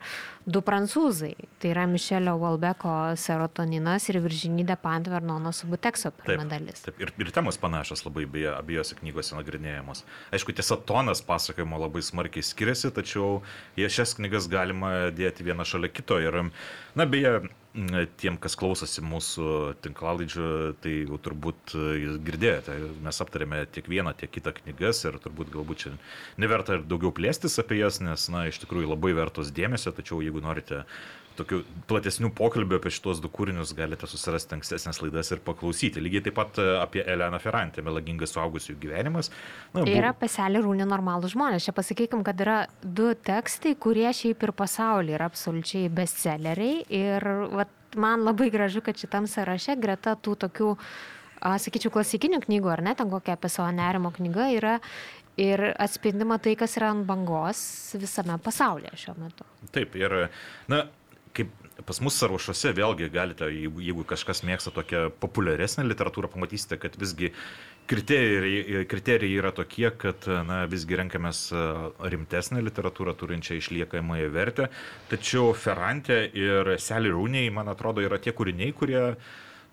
du 0.49 0.61
prancūzai. 0.65 1.33
Tai 1.59 1.71
yra 1.73 1.85
Mišelio 1.89 2.35
Valbeko 2.39 2.93
serotoninas 3.19 4.07
ir 4.09 4.21
Viržinydė 4.23 4.77
Pantvernono 4.81 5.51
Subutekso 5.55 6.11
pirma 6.15 6.47
dalis. 6.49 6.85
Taip, 6.85 7.01
ir, 7.03 7.11
ir 7.19 7.31
temos 7.49 7.57
panašios 7.57 8.05
labai 8.05 8.25
beje 8.29 8.51
abiejose 8.53 8.95
knygose 8.99 9.33
nagrinėjamos. 9.33 10.03
Aišku, 10.31 10.53
tiesa, 10.53 10.77
tonas 10.77 11.21
pasakojimo 11.25 11.79
labai 11.81 12.01
smarkiai 12.05 12.45
skiriasi, 12.45 12.91
tačiau 12.93 13.41
jie 13.75 13.89
šias 13.89 14.13
knygas 14.19 14.47
galima 14.47 15.09
dėti 15.09 15.43
vieną 15.43 15.65
šalia 15.65 15.89
kito. 15.89 16.19
Ir, 16.21 16.51
na, 16.93 17.05
beje, 17.09 17.49
tiem, 18.21 18.37
kas 18.37 18.53
klausosi 18.59 19.01
mūsų 19.01 19.79
tinklalaidžių, 19.81 20.49
tai 20.83 20.93
jau 21.07 21.17
turbūt 21.17 21.73
jūs 21.73 22.19
girdėjote, 22.27 22.77
mes 23.01 23.21
aptarėme 23.25 23.63
tiek 23.73 23.89
vieną, 23.89 24.13
tiek 24.19 24.29
kitą 24.29 24.53
knygas 24.61 25.01
ir 25.05 25.17
turbūt 25.23 25.49
galbūt 25.53 25.85
čia 25.85 25.95
neverta 26.37 26.77
ir 26.77 26.85
daugiau 26.85 27.09
plėstis 27.15 27.57
apie 27.61 27.81
jas, 27.81 27.97
nes, 28.01 28.29
na, 28.29 28.45
iš 28.49 28.61
tikrųjų 28.61 28.93
labai 28.93 29.15
vertos 29.17 29.49
dėmesio, 29.49 29.93
tačiau 29.97 30.21
jeigu 30.21 30.41
norite 30.45 30.83
tokių 31.39 31.61
platesnių 31.89 32.31
pokalbių 32.37 32.79
apie 32.79 32.91
šitos 32.93 33.21
du 33.23 33.31
kūrinius 33.33 33.73
galite 33.77 34.07
susirasti 34.09 34.57
ankstesnės 34.57 35.01
laidas 35.03 35.31
ir 35.33 35.41
paklausyti. 35.45 36.03
Lygiai 36.03 36.23
taip 36.27 36.37
pat 36.39 36.59
e, 36.61 36.67
apie 36.79 37.03
Eleną 37.03 37.39
Ferrantę, 37.43 37.83
melagingas 37.85 38.35
suaugusių 38.35 38.77
gyvenimas. 38.81 39.31
Na, 39.73 39.83
bu... 39.83 39.87
Yra 39.91 40.13
paselį 40.17 40.63
rūnį 40.65 40.89
normalų 40.89 41.31
žmonės. 41.33 41.67
Čia 41.67 41.75
pasakykim, 41.77 42.23
kad 42.27 42.41
yra 42.45 42.59
du 42.83 43.11
tekstai, 43.13 43.75
kurie 43.79 44.09
šiaip 44.15 44.47
ir 44.47 44.55
pasaulyje 44.57 45.19
yra 45.19 45.29
absoliučiai 45.31 45.91
bestselleriai. 45.93 46.83
Ir 46.99 47.29
vat, 47.55 47.71
man 47.99 48.27
labai 48.27 48.51
gražu, 48.53 48.83
kad 48.85 48.99
šitam 48.99 49.29
sąraše 49.29 49.79
greta 49.81 50.15
tų 50.19 50.35
tokių 50.45 50.75
a, 51.39 51.55
sakyčiau, 51.61 51.93
klasikinių 51.95 52.43
knygų, 52.45 52.73
ar 52.73 52.83
ne, 52.85 52.95
ten 52.99 53.11
kokia 53.11 53.37
apie 53.37 53.51
savo 53.51 53.71
nerimo 53.75 54.11
knyga 54.15 54.51
yra 54.55 54.77
ir 55.39 55.63
atspindima 55.79 56.39
tai, 56.43 56.55
kas 56.59 56.75
yra 56.79 56.91
ant 56.93 57.05
bangos 57.07 57.61
visame 57.99 58.35
pasaulyje 58.43 58.95
šiuo 59.03 59.15
metu. 59.19 59.47
Taip, 59.75 59.95
ir, 59.99 60.15
na, 60.71 60.83
kaip 61.37 61.51
pas 61.87 61.99
mus 62.03 62.17
sąrašuose 62.19 62.73
vėlgi 62.75 63.09
galite, 63.13 63.47
jeigu, 63.53 63.81
jeigu 63.83 64.05
kažkas 64.07 64.43
mėgsta 64.47 64.73
tokią 64.75 65.07
populiaresnę 65.21 65.85
literatūrą, 65.87 66.29
pamatysite, 66.33 66.77
kad 66.81 66.95
visgi 66.99 67.31
kriterijai, 67.89 68.83
kriterijai 68.89 69.39
yra 69.39 69.51
tokie, 69.55 69.87
kad 70.01 70.27
na, 70.47 70.61
visgi 70.69 70.99
renkamės 70.99 71.43
rimtesnę 72.13 72.63
literatūrą 72.67 73.15
turinčią 73.19 73.59
išliekamąją 73.59 74.31
vertę. 74.35 74.69
Tačiau 75.11 75.53
Ferrante 75.57 76.21
ir 76.37 76.75
Sally 76.79 77.13
Rooney, 77.13 77.49
man 77.53 77.71
atrodo, 77.71 78.03
yra 78.05 78.19
tie 78.21 78.35
kūriniai, 78.35 78.75
kurie 78.77 79.03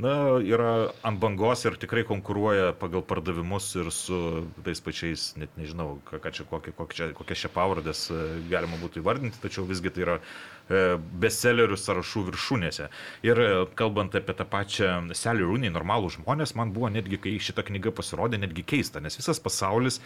na, 0.02 0.12
yra 0.44 0.90
ant 1.06 1.20
bangos 1.20 1.64
ir 1.64 1.76
tikrai 1.80 2.02
konkuruoja 2.08 2.74
pagal 2.76 3.04
pardavimus 3.06 3.70
ir 3.80 3.88
su 3.94 4.18
tais 4.64 4.82
pačiais, 4.84 5.30
net 5.40 5.54
nežinau, 5.56 5.96
ką, 6.08 6.20
čia, 6.28 6.44
kokie, 6.50 6.74
kokie 6.76 6.98
čia, 6.98 7.08
kokias 7.16 7.44
čia 7.46 7.50
pavardės 7.54 8.02
e, 8.12 8.20
galima 8.50 8.76
būtų 8.82 9.00
įvardinti, 9.00 9.40
tačiau 9.40 9.64
visgi 9.68 9.92
tai 9.96 10.04
yra 10.04 10.18
e, 10.20 10.82
bestsellerių 11.24 11.80
sąrašų 11.80 12.26
viršūnėse. 12.28 12.90
Ir 13.24 13.40
e, 13.40 13.48
kalbant 13.78 14.18
apie 14.20 14.36
tą 14.36 14.48
pačią 14.52 14.92
Sally 15.16 15.46
Rooney, 15.46 15.72
normalų 15.72 16.12
žmonės, 16.18 16.52
man 16.60 16.76
buvo 16.76 16.92
netgi, 16.92 17.20
kai 17.22 17.36
šita 17.40 17.64
knyga 17.64 17.94
pasirodė, 17.96 18.42
netgi 18.44 18.66
keista, 18.68 19.00
nes 19.00 19.16
visas 19.16 19.40
pasaulis 19.40 20.02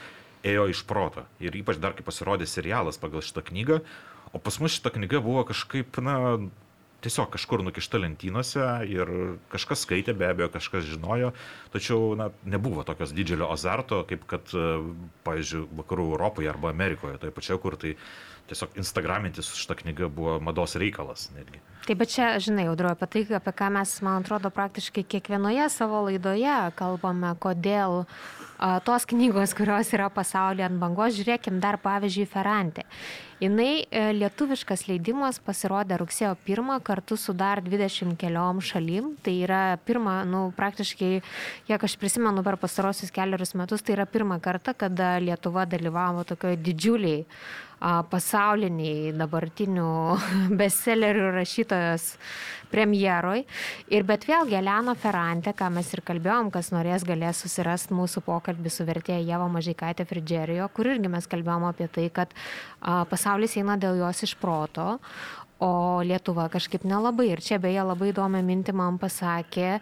ėjo 0.47 0.71
iš 0.71 0.87
proto. 0.89 1.27
Ir 1.43 1.59
ypač 1.59 1.83
dar 1.83 1.99
kai 1.99 2.07
pasirodė 2.07 2.47
serialas 2.49 3.01
pagal 3.01 3.27
šitą 3.27 3.43
knygą, 3.51 3.83
o 4.31 4.39
pas 4.39 4.63
mus 4.63 4.79
šita 4.79 4.95
knyga 4.95 5.19
buvo 5.25 5.43
kažkaip, 5.51 5.99
na, 6.07 6.17
tiesiog 7.05 7.31
kažkur 7.35 7.65
nukišta 7.65 8.01
lentynose 8.01 8.67
ir 8.89 9.13
kažkas 9.53 9.85
skaitė, 9.87 10.15
be 10.17 10.29
abejo, 10.31 10.51
kažkas 10.53 10.87
žinojo, 10.89 11.33
tačiau 11.75 12.15
na, 12.19 12.31
nebuvo 12.45 12.85
tokios 12.87 13.15
didžiulio 13.17 13.51
azarto, 13.53 14.03
kaip 14.09 14.27
kad, 14.31 14.53
e, 14.55 14.67
pavyzdžiui, 15.27 15.67
vakarų 15.83 16.11
Europoje 16.15 16.51
arba 16.53 16.73
Amerikoje, 16.75 17.21
toje 17.23 17.37
pačioje, 17.37 17.63
kur 17.65 17.79
tai 17.81 17.95
tiesiog 18.51 18.77
instagramintis 18.81 19.53
šitą 19.57 19.79
knygą 19.83 20.11
buvo 20.15 20.39
mados 20.43 20.77
reikalas 20.81 21.29
netgi. 21.37 21.63
Taip, 21.87 21.99
bet 22.03 22.13
čia, 22.13 22.35
žinai, 22.43 22.67
audroju 22.71 22.97
apie 22.97 23.09
tai, 23.09 23.25
apie 23.39 23.55
ką 23.57 23.71
mes, 23.79 23.95
man 24.05 24.21
atrodo, 24.21 24.51
praktiškai 24.55 25.07
kiekvienoje 25.15 25.71
savo 25.73 26.05
laidoje 26.09 26.59
kalbame, 26.79 27.33
kodėl 27.41 28.03
a, 28.05 28.77
tos 28.85 29.09
knygos, 29.09 29.55
kurios 29.57 29.95
yra 29.97 30.11
pasaulyje 30.13 30.69
ant 30.69 30.79
bangos, 30.83 31.17
žiūrėkim 31.17 31.63
dar 31.63 31.81
pavyzdžiui 31.81 32.29
Ferrantė. 32.31 32.85
Jinai 33.41 33.87
e, 33.89 34.01
lietuviškas 34.19 34.83
leidimas 34.85 35.39
pasirodė 35.41 35.97
rugsėjo 36.03 36.35
1 36.45 36.75
kartu 36.85 37.17
su 37.17 37.33
dar 37.33 37.63
20 37.65 38.19
keliom 38.21 38.61
šalim. 38.61 39.15
Tai 39.25 39.33
yra 39.33 39.63
pirma, 39.81 40.19
nu, 40.29 40.43
praktiškai, 40.59 41.09
kiek 41.71 41.87
aš 41.89 41.97
prisimenu 42.03 42.45
per 42.45 42.59
pastarosius 42.61 43.15
keliarius 43.17 43.57
metus, 43.57 43.81
tai 43.81 43.97
yra 43.97 44.05
pirmą 44.05 44.37
kartą, 44.45 44.77
kada 44.77 45.15
Lietuva 45.25 45.65
dalyvavo 45.65 46.27
tokioje 46.29 46.61
didžiuliai 46.61 47.25
pasauliniai 47.81 49.13
dabartinių 49.17 49.91
bestsellerių 50.61 51.31
rašytojos 51.39 52.07
premjeroj. 52.71 53.43
Ir 53.91 54.07
bet 54.07 54.27
vėlgi 54.29 54.59
Elena 54.61 54.95
Ferrante, 54.99 55.55
ką 55.57 55.71
mes 55.75 55.91
ir 55.95 56.05
kalbėjom, 56.07 56.53
kas 56.55 56.71
norės 56.75 57.05
galės 57.09 57.43
susirasti 57.43 57.97
mūsų 57.97 58.23
pokalbį 58.27 58.73
su 58.73 58.87
vertėja 58.89 59.25
Jeva 59.33 59.49
Mažikaitė 59.51 60.07
Fridžerijo, 60.07 60.69
kur 60.77 60.93
irgi 60.93 61.11
mes 61.11 61.27
kalbėjom 61.31 61.67
apie 61.71 61.91
tai, 61.91 62.07
kad 62.15 62.35
pasaulis 63.11 63.57
eina 63.59 63.79
dėl 63.81 63.99
jos 64.05 64.23
iš 64.29 64.37
proto, 64.41 65.01
o 65.61 66.01
Lietuva 66.07 66.49
kažkaip 66.53 66.87
nelabai. 66.89 67.31
Ir 67.35 67.43
čia 67.45 67.59
beje 67.61 67.83
labai 67.85 68.15
įdomią 68.15 68.41
mintį 68.47 68.77
man 68.77 69.01
pasakė 69.03 69.79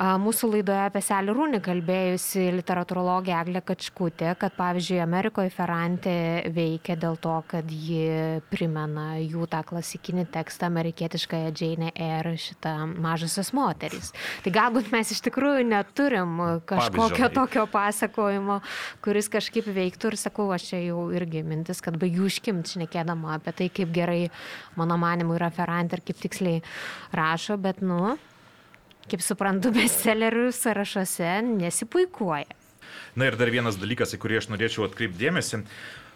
mūsų 0.00 0.48
laidoje 0.54 0.80
apie 0.86 1.00
Selį 1.04 1.32
Rūnį 1.36 1.58
kalbėjusi 1.60 2.46
literatūrologė 2.56 3.34
Eglė 3.36 3.60
Kačkutė, 3.68 4.30
kad 4.40 4.54
pavyzdžiui 4.56 5.00
Amerikoje 5.04 5.50
Ferrante 5.52 6.14
veikia 6.54 6.96
dėl 6.96 7.18
to, 7.20 7.34
kad 7.50 7.68
ji 7.68 8.40
primena 8.48 9.18
jų 9.20 9.44
tą 9.52 9.60
klasikinį 9.68 10.24
tekstą 10.32 10.70
amerikietiškąją 10.70 11.52
Jane 11.52 11.92
Eyre 11.92 12.32
šitą 12.40 12.72
mažasios 12.96 13.52
moterys. 13.56 14.14
Tai 14.44 14.54
galbūt 14.54 14.88
mes 14.94 15.12
iš 15.12 15.20
tikrųjų 15.28 15.68
neturim 15.68 16.40
kažkokio 16.64 16.96
Pavyzdžiui. 16.96 17.34
tokio 17.36 17.66
pasakojimo, 17.68 18.60
kuris 19.04 19.28
kažkaip 19.28 19.68
veiktų 19.68 20.14
ir 20.14 20.18
sakau, 20.22 20.48
aš 20.56 20.70
čia 20.72 20.82
jau 20.86 21.10
irgi 21.12 21.44
mintis, 21.44 21.84
kad 21.84 22.00
baigiu 22.00 22.30
iškimti 22.30 22.78
šnekėdama 22.78 23.36
apie 23.36 23.52
tai, 23.52 23.68
kaip 23.68 23.92
gerai 23.92 24.30
mano 24.80 24.96
manimu 24.96 25.36
yra 25.36 25.52
Ferrante 25.52 26.00
ir 26.00 26.06
kaip 26.08 26.24
tiksliai 26.24 26.64
rašo, 27.12 27.60
bet 27.60 27.84
nu, 27.84 28.16
kaip 29.10 29.24
suprantu, 29.24 29.72
bestsellerių 29.74 30.50
sąrašuose 30.54 31.40
nesipuikuoja. 31.46 32.58
Na 33.18 33.26
ir 33.26 33.36
dar 33.38 33.50
vienas 33.50 33.78
dalykas, 33.80 34.14
į 34.14 34.20
kurį 34.22 34.38
aš 34.40 34.50
norėčiau 34.52 34.86
atkreipdėmėsi. 34.86 35.64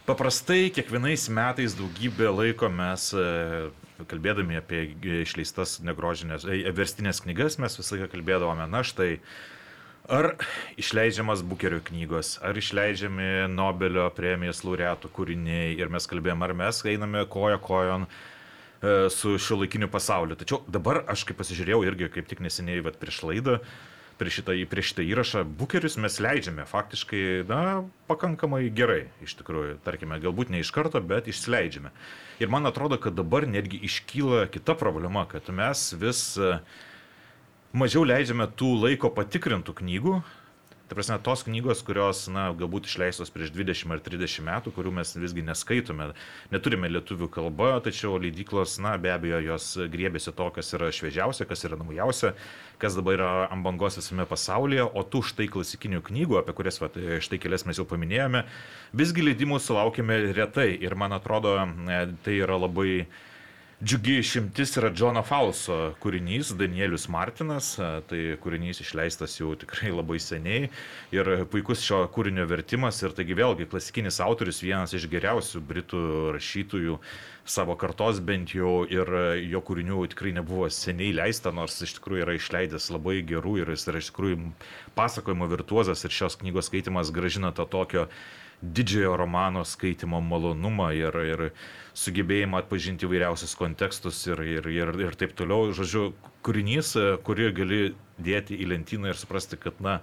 Paprastai 0.05 0.69
kiekvienais 0.75 1.27
metais 1.33 1.75
daugybę 1.79 2.29
laiko 2.31 2.69
mes, 2.69 3.09
e, 3.17 4.05
kalbėdami 4.11 4.61
apie 4.61 4.85
išleistas 5.23 5.79
negrožinės, 5.81 6.45
e, 6.45 6.61
verstinės 6.77 7.23
knygas, 7.25 7.59
mes 7.59 7.79
visą 7.79 7.97
laiką 7.97 8.11
kalbėdavome, 8.13 8.69
na 8.69 8.83
štai, 8.85 9.19
ar 10.09 10.35
išleidžiamas 10.77 11.43
Bukerio 11.43 11.81
knygos, 11.81 12.37
ar 12.45 12.55
išleidžiami 12.61 13.49
Nobelio 13.49 14.11
premijos 14.13 14.63
laureatų 14.67 15.09
kūriniai 15.09 15.75
ir 15.79 15.89
mes 15.89 16.07
kalbėjome, 16.07 16.45
ar 16.45 16.55
mes 16.55 16.85
einame 16.85 17.25
koja 17.27 17.59
kojon 17.59 18.07
E, 18.07 18.34
su 19.11 19.39
šiuo 19.41 19.63
laikiniu 19.63 19.89
pasauliu. 19.93 20.37
Tačiau 20.39 20.63
dabar 20.69 21.03
aš 21.11 21.25
kaip 21.29 21.39
pasižiūrėjau 21.41 21.83
irgi 21.87 22.11
kaip 22.19 22.31
tik 22.31 22.43
neseniai, 22.45 22.83
bet 22.85 22.99
prieš 23.01 23.23
laidą, 23.25 23.59
prieš 24.19 24.41
šitą, 24.41 24.55
prieš 24.71 24.93
šitą 24.93 25.07
įrašą, 25.09 25.43
bukerius 25.59 25.97
mes 26.01 26.19
leidžiame 26.23 26.67
faktiškai, 26.69 27.23
na, 27.49 27.85
pakankamai 28.11 28.69
gerai, 28.75 29.09
iš 29.25 29.37
tikrųjų, 29.41 29.79
tarkime, 29.87 30.21
galbūt 30.23 30.53
ne 30.55 30.63
iš 30.63 30.71
karto, 30.75 31.03
bet 31.03 31.29
išleidžiame. 31.31 31.93
Ir 32.43 32.53
man 32.53 32.67
atrodo, 32.71 32.99
kad 33.01 33.17
dabar 33.19 33.49
netgi 33.51 33.81
iškyla 33.89 34.47
kita 34.55 34.77
problema, 34.79 35.27
kad 35.31 35.51
mes 35.55 35.91
vis 35.99 36.23
e, 36.39 36.57
mažiau 37.75 38.05
leidžiame 38.07 38.47
tų 38.59 38.75
laiko 38.87 39.11
patikrintų 39.15 39.77
knygų, 39.83 40.19
Ta 40.95 41.01
prasme, 41.01 41.17
tos 41.19 41.41
knygos, 41.43 41.81
kurios, 41.83 42.19
na, 42.31 42.45
galbūt 42.55 42.87
išleistos 42.87 43.33
prieš 43.35 43.49
20 43.51 43.91
ar 43.91 43.99
30 43.99 44.45
metų, 44.47 44.71
kurių 44.77 44.93
mes 44.95 45.11
visgi 45.19 45.43
neskaitome, 45.43 46.07
neturime 46.55 46.87
lietuvių 46.87 47.27
kalbą, 47.35 47.73
tačiau 47.83 48.15
leidyklos, 48.23 48.77
na, 48.79 48.93
be 49.03 49.11
abejo, 49.11 49.41
jos 49.43 49.67
griebėsi 49.91 50.31
to, 50.39 50.47
kas 50.55 50.71
yra 50.79 50.93
šviežiausia, 50.95 51.49
kas 51.51 51.67
yra 51.67 51.81
naujausia, 51.81 52.31
kas 52.79 52.95
dabar 52.95 53.19
yra 53.19 53.33
ant 53.49 53.67
bangos 53.67 53.99
visame 53.99 54.23
pasaulyje, 54.31 54.87
o 54.87 55.03
tų 55.03 55.25
štai 55.33 55.51
klasikinių 55.51 55.99
knygų, 56.07 56.39
apie 56.45 56.55
kurias, 56.63 56.79
va, 56.79 56.93
štai 56.95 57.43
kelias 57.43 57.67
mes 57.67 57.83
jau 57.83 57.91
paminėjome, 57.91 58.47
visgi 58.95 59.27
leidimų 59.27 59.59
sulaukime 59.67 60.21
retai. 60.39 60.71
Ir 60.79 60.95
man 60.95 61.19
atrodo, 61.19 61.59
tai 62.23 62.39
yra 62.39 62.63
labai 62.69 63.01
Džiugi 63.85 64.15
išimtis 64.19 64.71
yra 64.81 64.89
Džono 64.97 65.21
Falso 65.29 65.75
kūrinys, 66.01 66.55
Danielius 66.57 67.03
Martinas, 67.13 67.75
tai 68.09 68.21
kūrinys 68.41 68.79
išleistas 68.81 69.35
jau 69.37 69.51
tikrai 69.61 69.91
labai 69.93 70.17
seniai 70.25 70.71
ir 71.13 71.29
puikus 71.53 71.83
šio 71.85 71.99
kūrinio 72.15 72.47
vertimas. 72.49 73.03
Ir 73.05 73.13
taigi 73.13 73.37
vėlgi 73.37 73.67
klasikinis 73.69 74.23
autorius, 74.25 74.63
vienas 74.65 74.95
iš 74.97 75.05
geriausių 75.13 75.61
britų 75.69 76.01
rašytojų 76.33 76.97
savo 77.45 77.77
kartos 77.77 78.23
bent 78.25 78.55
jau. 78.57 78.87
Ir 78.89 79.11
jo 79.51 79.61
kūrinių 79.69 80.07
tikrai 80.15 80.33
nebuvo 80.39 80.71
seniai 80.73 81.13
leista, 81.19 81.53
nors 81.53 81.77
iš 81.85 81.99
tikrųjų 81.99 82.25
yra 82.25 82.39
išleidęs 82.39 82.89
labai 82.95 83.19
gerų 83.21 83.59
ir 83.61 83.75
jis 83.75 83.85
yra 83.93 84.01
iš 84.01 84.09
tikrųjų 84.15 84.39
pasakojimo 84.97 85.51
virtuozas. 85.53 86.07
Ir 86.09 86.17
šios 86.23 86.41
knygos 86.41 86.73
skaitimas 86.73 87.13
gražina 87.13 87.53
tą 87.53 87.69
tokio 87.69 88.09
didžiojo 88.75 89.17
romano 89.21 89.65
skaitimo 89.69 90.21
malonumą 90.25 90.91
ir, 90.97 91.19
ir 91.29 91.43
sugebėjimą 91.95 92.63
atpažinti 92.63 93.07
įvairiausius 93.07 93.55
kontekstus 93.59 94.23
ir, 94.27 94.41
ir, 94.43 94.69
ir, 94.73 94.95
ir 95.07 95.19
taip 95.19 95.35
toliau. 95.39 95.73
Žodžiu, 95.77 96.13
kūrinys, 96.47 96.95
kurį 97.27 97.51
gali 97.57 97.83
dėti 98.19 98.59
į 98.59 98.71
lentyną 98.73 99.13
ir 99.13 99.21
suprasti, 99.21 99.59
kad, 99.61 99.79
na, 99.85 100.01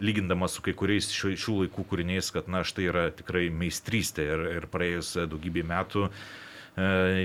lygindamas 0.00 0.56
su 0.56 0.64
kai 0.64 0.74
kuriais 0.76 1.08
šių, 1.12 1.34
šių 1.40 1.60
laikų 1.62 1.86
kūriniais, 1.90 2.28
kad, 2.34 2.50
na, 2.52 2.62
štai 2.66 2.88
yra 2.90 3.06
tikrai 3.16 3.48
meistrystė 3.52 4.26
ir, 4.34 4.44
ir 4.58 4.68
praėjus 4.72 5.14
daugybį 5.30 5.64
metų 5.70 6.06
e, 6.08 6.10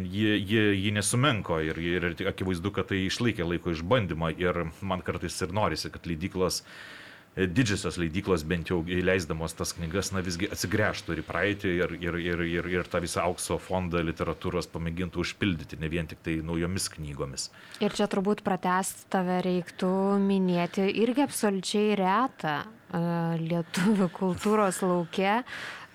ji, 0.05 0.37
ji, 0.39 0.63
ji 0.79 0.93
nesumenko 0.95 1.59
ir, 1.67 1.81
ir 1.83 2.07
akivaizdu, 2.31 2.71
kad 2.75 2.91
tai 2.91 3.03
išlaikė 3.07 3.47
laiko 3.47 3.75
išbandymą 3.75 4.31
ir 4.39 4.65
man 4.79 5.03
kartais 5.03 5.35
ir 5.43 5.55
norisi, 5.55 5.91
kad 5.91 6.07
leidyklos 6.07 6.63
didžiosios 7.35 7.95
leidyklos 8.01 8.43
bent 8.43 8.69
jau 8.71 8.81
leisdamos 8.83 9.55
tas 9.55 9.71
knygas, 9.77 10.11
na 10.11 10.19
visgi 10.23 10.49
atsigręžtų 10.51 11.15
ir 11.15 11.21
į 11.21 11.27
praeitį 11.27 11.71
ir, 11.77 11.93
ir, 12.03 12.17
ir, 12.19 12.43
ir, 12.43 12.67
ir 12.75 12.89
tą 12.91 12.99
visą 13.03 13.23
aukso 13.23 13.55
fondą 13.61 14.01
literatūros 14.03 14.67
pamėgintų 14.71 15.23
užpildyti, 15.23 15.79
ne 15.79 15.91
vien 15.91 16.09
tik 16.11 16.19
tai 16.25 16.41
naujomis 16.43 16.89
knygomis. 16.97 17.47
Ir 17.79 17.95
čia 17.95 18.09
turbūt 18.11 18.43
pratest 18.43 19.07
tave 19.13 19.39
reiktų 19.45 19.93
minėti 20.19 20.89
irgi 20.91 21.23
absoliučiai 21.23 21.95
retą 22.01 22.59
lietuvių 23.39 24.09
kultūros 24.11 24.81
laukia 24.83 25.39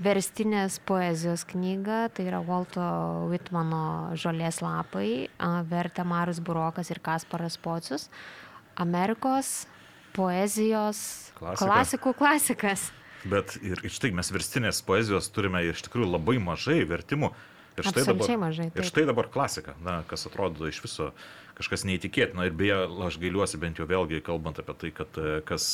verstinės 0.00 0.78
poezijos 0.88 1.44
knygą, 1.52 2.06
tai 2.16 2.30
yra 2.30 2.40
Walto 2.44 2.84
Whitmano 3.28 4.16
Žolės 4.16 4.62
lapai, 4.64 5.28
vertė 5.68 6.04
Marius 6.08 6.40
Burokas 6.40 6.88
ir 6.92 7.00
Kasparas 7.04 7.60
Pocius, 7.60 8.08
Amerikos 8.80 9.66
poezijos 10.16 11.00
Klasika. 11.36 11.66
klasikų 11.66 12.14
klasikas. 12.16 12.88
Bet 13.26 13.56
ir, 13.60 13.80
ir 13.82 13.92
štai 13.92 14.12
mes 14.14 14.30
verstinės 14.32 14.82
poezijos 14.86 15.28
turime 15.34 15.64
iš 15.66 15.84
tikrųjų 15.86 16.08
labai 16.14 16.38
mažai 16.42 16.80
vertimų. 16.88 17.32
Ir 17.76 17.84
štai 17.84 18.06
dabar, 18.06 18.14
Absoliučiai 18.14 18.38
mažai, 18.40 18.66
ir 18.70 18.78
taip. 18.78 18.88
štai 18.88 19.02
dabar 19.04 19.26
klasika, 19.28 19.74
na, 19.84 19.98
kas 20.08 20.24
atrodo 20.28 20.68
iš 20.68 20.78
viso 20.80 21.10
kažkas 21.56 21.84
neįtikėtino. 21.88 22.44
Ir 22.48 22.54
beje, 22.56 22.76
aš 23.06 23.18
gailiuosi 23.20 23.60
bent 23.60 23.80
jau 23.80 23.86
vėlgi, 23.88 24.22
kalbant 24.24 24.60
apie 24.60 24.74
tai, 24.80 24.90
kad 24.96 25.20
e, 25.20 25.38
kas, 25.48 25.66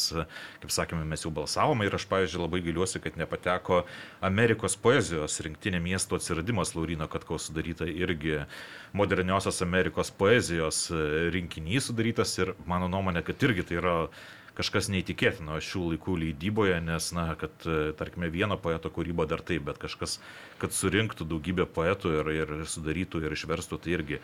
kaip 0.62 0.74
sakėme, 0.74 1.04
mes 1.08 1.24
jau 1.26 1.32
balsavome 1.34 1.86
ir 1.86 1.96
aš, 1.98 2.06
pavyzdžiui, 2.10 2.42
labai 2.44 2.62
gailiuosi, 2.66 3.02
kad 3.02 3.18
nepateko 3.20 3.82
Amerikos 4.24 4.78
poezijos 4.82 5.40
rinktinė 5.46 5.82
miesto 5.82 6.18
atsiradimas 6.18 6.74
Laurino 6.76 7.08
Katkaus 7.10 7.48
sudaryta 7.50 7.88
irgi 7.90 8.40
moderniosios 8.98 9.62
Amerikos 9.66 10.12
poezijos 10.14 10.84
e, 10.90 11.02
rinkinys 11.34 11.90
sudarytas 11.90 12.36
ir 12.38 12.54
mano 12.66 12.90
nuomonė, 12.92 13.24
kad 13.26 13.42
irgi 13.48 13.66
tai 13.70 13.82
yra 13.82 13.96
kažkas 14.58 14.90
neįtikėtino 14.92 15.56
šių 15.64 15.82
laikų 15.92 16.16
leidyboje, 16.20 16.76
nes, 16.84 17.08
na, 17.16 17.26
kad, 17.40 17.54
e, 17.64 17.92
tarkime, 17.96 18.28
vieno 18.32 18.58
poeto 18.60 18.90
kūryba 18.92 19.26
dar 19.28 19.40
taip, 19.44 19.64
bet 19.68 19.80
kažkas, 19.80 20.18
kad 20.60 20.74
surinktų 20.76 21.26
daugybę 21.30 21.66
poetų 21.66 22.12
ir, 22.20 22.32
ir 22.42 22.52
sudarytų 22.68 23.24
ir 23.24 23.36
išverstų, 23.36 23.78
tai 23.82 23.94
irgi 23.96 24.20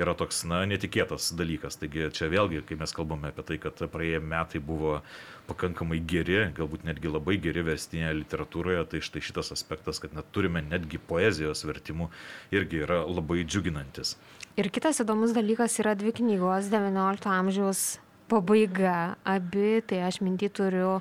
yra 0.00 0.14
toks, 0.18 0.44
na, 0.48 0.62
netikėtas 0.70 1.32
dalykas. 1.38 1.78
Taigi 1.80 2.10
čia 2.14 2.30
vėlgi, 2.32 2.62
kai 2.68 2.78
mes 2.80 2.94
kalbame 2.94 3.32
apie 3.32 3.44
tai, 3.48 3.58
kad 3.62 3.82
praėję 3.92 4.22
metai 4.22 4.62
buvo 4.62 5.00
pakankamai 5.48 5.98
geri, 6.06 6.38
galbūt 6.54 6.86
netgi 6.86 7.10
labai 7.10 7.36
geri 7.42 7.64
verstinėje 7.66 8.14
literatūroje, 8.20 8.84
tai 8.92 9.02
štai 9.02 9.24
šitas 9.26 9.50
aspektas, 9.56 9.98
kad 10.02 10.14
net 10.14 10.30
turime 10.32 10.62
netgi 10.62 11.02
poezijos 11.02 11.66
vertimų, 11.66 12.08
irgi 12.54 12.84
yra 12.86 13.02
labai 13.02 13.42
džiuginantis. 13.42 14.14
Ir 14.60 14.68
kitas 14.70 15.00
įdomus 15.02 15.34
dalykas 15.34 15.78
yra 15.80 15.96
dvi 15.98 16.12
knygos 16.20 16.70
19 16.70 17.30
amžiaus 17.32 17.84
pabaiga. 18.32 18.96
Abi, 19.28 19.82
tai 19.86 20.02
aš 20.08 20.22
mintį 20.24 20.48
turiu 20.56 20.96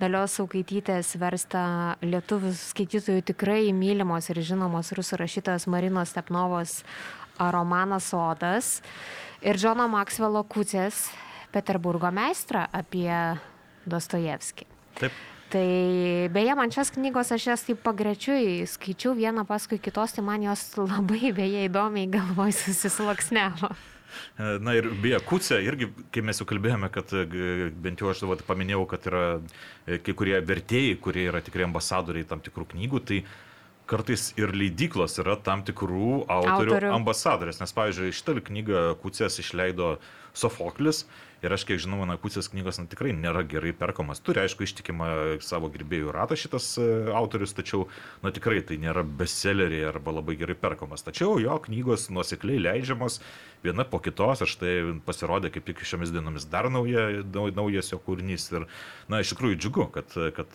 dalios 0.00 0.38
saukaitytės 0.38 1.16
versta 1.20 1.66
lietuvių 2.04 2.54
skaitytojų 2.60 3.26
tikrai 3.32 3.60
mylimos 3.74 4.30
ir 4.30 4.42
žinomos 4.46 4.94
rusų 4.96 5.20
rašytojos 5.24 5.68
Marinos 5.72 6.14
Stepnovos 6.14 6.80
romanas 7.38 8.10
Sodas 8.12 8.80
ir 9.44 9.58
Džono 9.58 9.88
Maksvelo 9.92 10.44
Kucės 10.48 11.08
Peterburgo 11.54 12.10
meistrą 12.14 12.66
apie 12.72 13.10
Dostojevskį. 13.86 14.68
Taip. 15.00 15.24
Tai 15.46 15.66
beje, 16.34 16.54
man 16.58 16.72
šias 16.74 16.90
knygos 16.90 17.30
aš 17.30 17.44
jas 17.52 17.62
taip 17.68 17.78
pagrečiui 17.86 18.64
skaičiau 18.66 19.14
vieną 19.14 19.44
paskui 19.46 19.78
kitos, 19.78 20.16
tai 20.16 20.24
man 20.26 20.42
jos 20.42 20.64
labai 20.80 21.30
beje 21.36 21.68
įdomiai 21.68 22.10
galvoj 22.10 22.50
susisloksnevo. 22.64 23.70
Na 24.36 24.74
ir 24.76 24.88
beje, 25.02 25.18
Kucija 25.26 25.58
irgi, 25.64 25.88
kai 26.14 26.22
mes 26.26 26.40
jau 26.40 26.46
kalbėjome, 26.48 26.90
kad 26.94 27.12
e, 27.16 27.70
bent 27.82 28.02
jau 28.02 28.10
aš 28.12 28.22
vat, 28.28 28.44
paminėjau, 28.46 28.84
kad 28.90 29.08
yra 29.10 29.24
e, 29.36 29.98
kai 30.04 30.14
kurie 30.18 30.36
vertėjai, 30.44 30.96
kurie 31.02 31.26
yra 31.30 31.42
tikrai 31.44 31.66
ambasadoriai 31.68 32.28
tam 32.28 32.42
tikrų 32.44 32.68
knygų, 32.74 33.02
tai 33.08 33.20
kartais 33.86 34.32
ir 34.38 34.50
leidyklos 34.56 35.14
yra 35.22 35.36
tam 35.46 35.62
tikrų 35.66 36.26
autorių, 36.26 36.72
Autorių. 36.74 36.92
ambasadorės. 36.96 37.60
Nes, 37.62 37.74
pavyzdžiui, 37.76 38.14
šitą 38.18 38.40
knygą 38.48 38.86
Kucijas 39.02 39.38
išleido 39.42 39.96
Sofoklis 40.36 41.04
ir 41.44 41.52
aš 41.52 41.66
kiek 41.68 41.80
žinau, 41.82 42.04
na, 42.08 42.16
Kucijas 42.20 42.48
knygos 42.52 42.80
na, 42.80 42.86
tikrai 42.90 43.12
nėra 43.16 43.42
gerai 43.48 43.72
perkamas. 43.76 44.22
Turi, 44.24 44.42
aišku, 44.44 44.64
ištikimą 44.66 45.08
savo 45.44 45.68
gerbėjų 45.72 46.14
ratą 46.14 46.38
šitas 46.38 46.72
e, 46.80 46.86
autorius, 47.16 47.54
tačiau, 47.56 47.86
na, 48.24 48.32
tikrai 48.34 48.62
tai 48.66 48.78
nėra 48.82 49.04
bestselleriai 49.04 49.86
arba 49.90 50.16
labai 50.18 50.38
gerai 50.40 50.56
perkamas. 50.58 51.04
Tačiau 51.06 51.36
jo 51.42 51.58
knygos 51.66 52.08
nuosekliai 52.14 52.62
leidžiamos 52.62 53.20
viena 53.64 53.84
po 53.88 53.98
kitos, 54.02 54.42
aš 54.44 54.56
tai 54.60 54.74
pasirodė 55.06 55.50
kaip 55.54 55.66
tik 55.66 55.82
šiomis 55.86 56.12
dienomis 56.14 56.46
dar 56.50 56.68
nauja, 56.70 57.08
nau- 57.34 57.50
naujas 57.54 57.90
jo 57.92 57.98
kūrinys. 58.02 58.48
Ir, 58.54 58.66
na, 59.10 59.20
iš 59.24 59.32
tikrųjų 59.34 59.58
džiugu, 59.58 59.86
kad, 59.94 60.12
kad, 60.36 60.52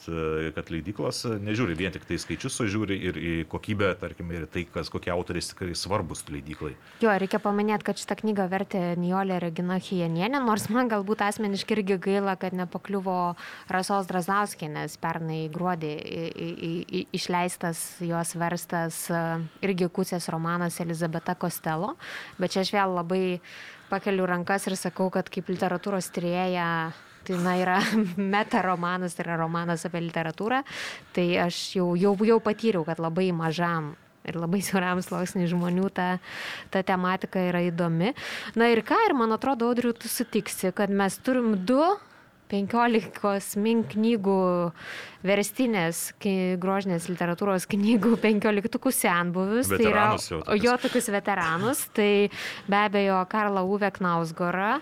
kad 0.55 0.71
leidyklos 0.73 1.25
nežiūri 1.43 1.75
vien 1.77 1.93
tik 1.93 2.07
tai 2.07 2.19
skaičius, 2.21 2.59
o 2.63 2.67
žiūri 2.71 2.97
ir 3.09 3.19
į 3.19 3.33
kokybę, 3.51 3.93
tarkim, 4.01 4.31
ir 4.35 4.47
tai, 4.51 4.65
kas, 4.71 4.91
kokie 4.93 5.11
autoriai 5.13 5.43
tikrai 5.43 5.75
svarbus 5.77 6.23
leidyklai. 6.31 6.73
Jo, 7.03 7.13
reikia 7.21 7.41
paminėti, 7.43 7.87
kad 7.89 7.99
šitą 7.99 8.17
knygą 8.21 8.47
vertė 8.51 8.83
Nijolė 9.01 9.41
Regina 9.43 9.79
Hijanienė, 9.81 10.43
nors 10.45 10.69
man 10.73 10.89
galbūt 10.91 11.23
asmeniškai 11.25 11.77
irgi 11.77 11.97
gaila, 12.01 12.35
kad 12.39 12.55
nepakliuvo 12.57 13.35
Rasos 13.71 14.09
Drazauskienės 14.09 14.97
pernai 15.01 15.43
gruodį 15.53 15.91
išleistas 17.15 17.83
jos 18.05 18.33
verstas 18.39 19.03
e, 19.11 19.21
irgi 19.65 19.89
Kucės 19.93 20.29
romanas 20.33 20.79
Elizabeta 20.83 21.35
Kostelo, 21.35 21.95
bet 22.39 22.55
čia 22.55 22.65
aš 22.65 22.73
vėl 22.75 22.97
labai 22.97 23.23
pakeliu 23.91 24.27
rankas 24.29 24.67
ir 24.69 24.77
sakau, 24.79 25.11
kad 25.13 25.29
kaip 25.31 25.51
literatūros 25.51 26.11
trėja 26.15 26.67
Tai 27.21 27.37
na, 27.37 27.51
yra 27.53 27.77
meta 28.33 28.63
romanas, 28.65 29.13
tai 29.13 29.27
yra 29.27 29.37
romanas 29.37 29.85
apie 29.85 30.01
literatūrą. 30.01 30.63
Tai 31.13 31.25
aš 31.43 31.59
jau, 31.77 31.91
jau, 31.99 32.15
jau 32.25 32.39
patyriau, 32.41 32.81
kad 32.87 33.01
labai 33.01 33.29
mažam 33.35 33.91
ir 34.27 34.37
labai 34.37 34.61
siauram 34.65 35.01
sluoksniui 35.03 35.49
žmonių 35.51 35.89
ta, 35.95 36.07
ta 36.73 36.83
tematika 36.85 37.41
yra 37.49 37.63
įdomi. 37.69 38.13
Na 38.59 38.69
ir 38.71 38.83
ką, 38.85 38.99
ir 39.07 39.17
man 39.17 39.33
atrodo, 39.35 39.71
Audriu, 39.71 39.93
tu 39.97 40.11
sutiksi, 40.11 40.73
kad 40.75 40.93
mes 40.93 41.17
turim 41.25 41.55
du 41.65 41.81
15 42.51 43.59
min 43.63 43.85
knygų 43.87 44.41
verstinės 45.23 46.01
grožinės 46.59 47.07
literatūros 47.07 47.67
knygų 47.71 48.17
15 48.19 48.91
senbuvius. 48.97 49.71
Tai 49.71 49.79
yra 49.87 50.07
tokius. 50.17 50.63
jo 50.65 50.75
tokius 50.83 51.09
veteranus. 51.13 51.85
Tai 51.95 52.11
be 52.67 52.81
abejo 52.81 53.21
Karla 53.31 53.63
Uve 53.63 53.91
Knausgora 53.95 54.79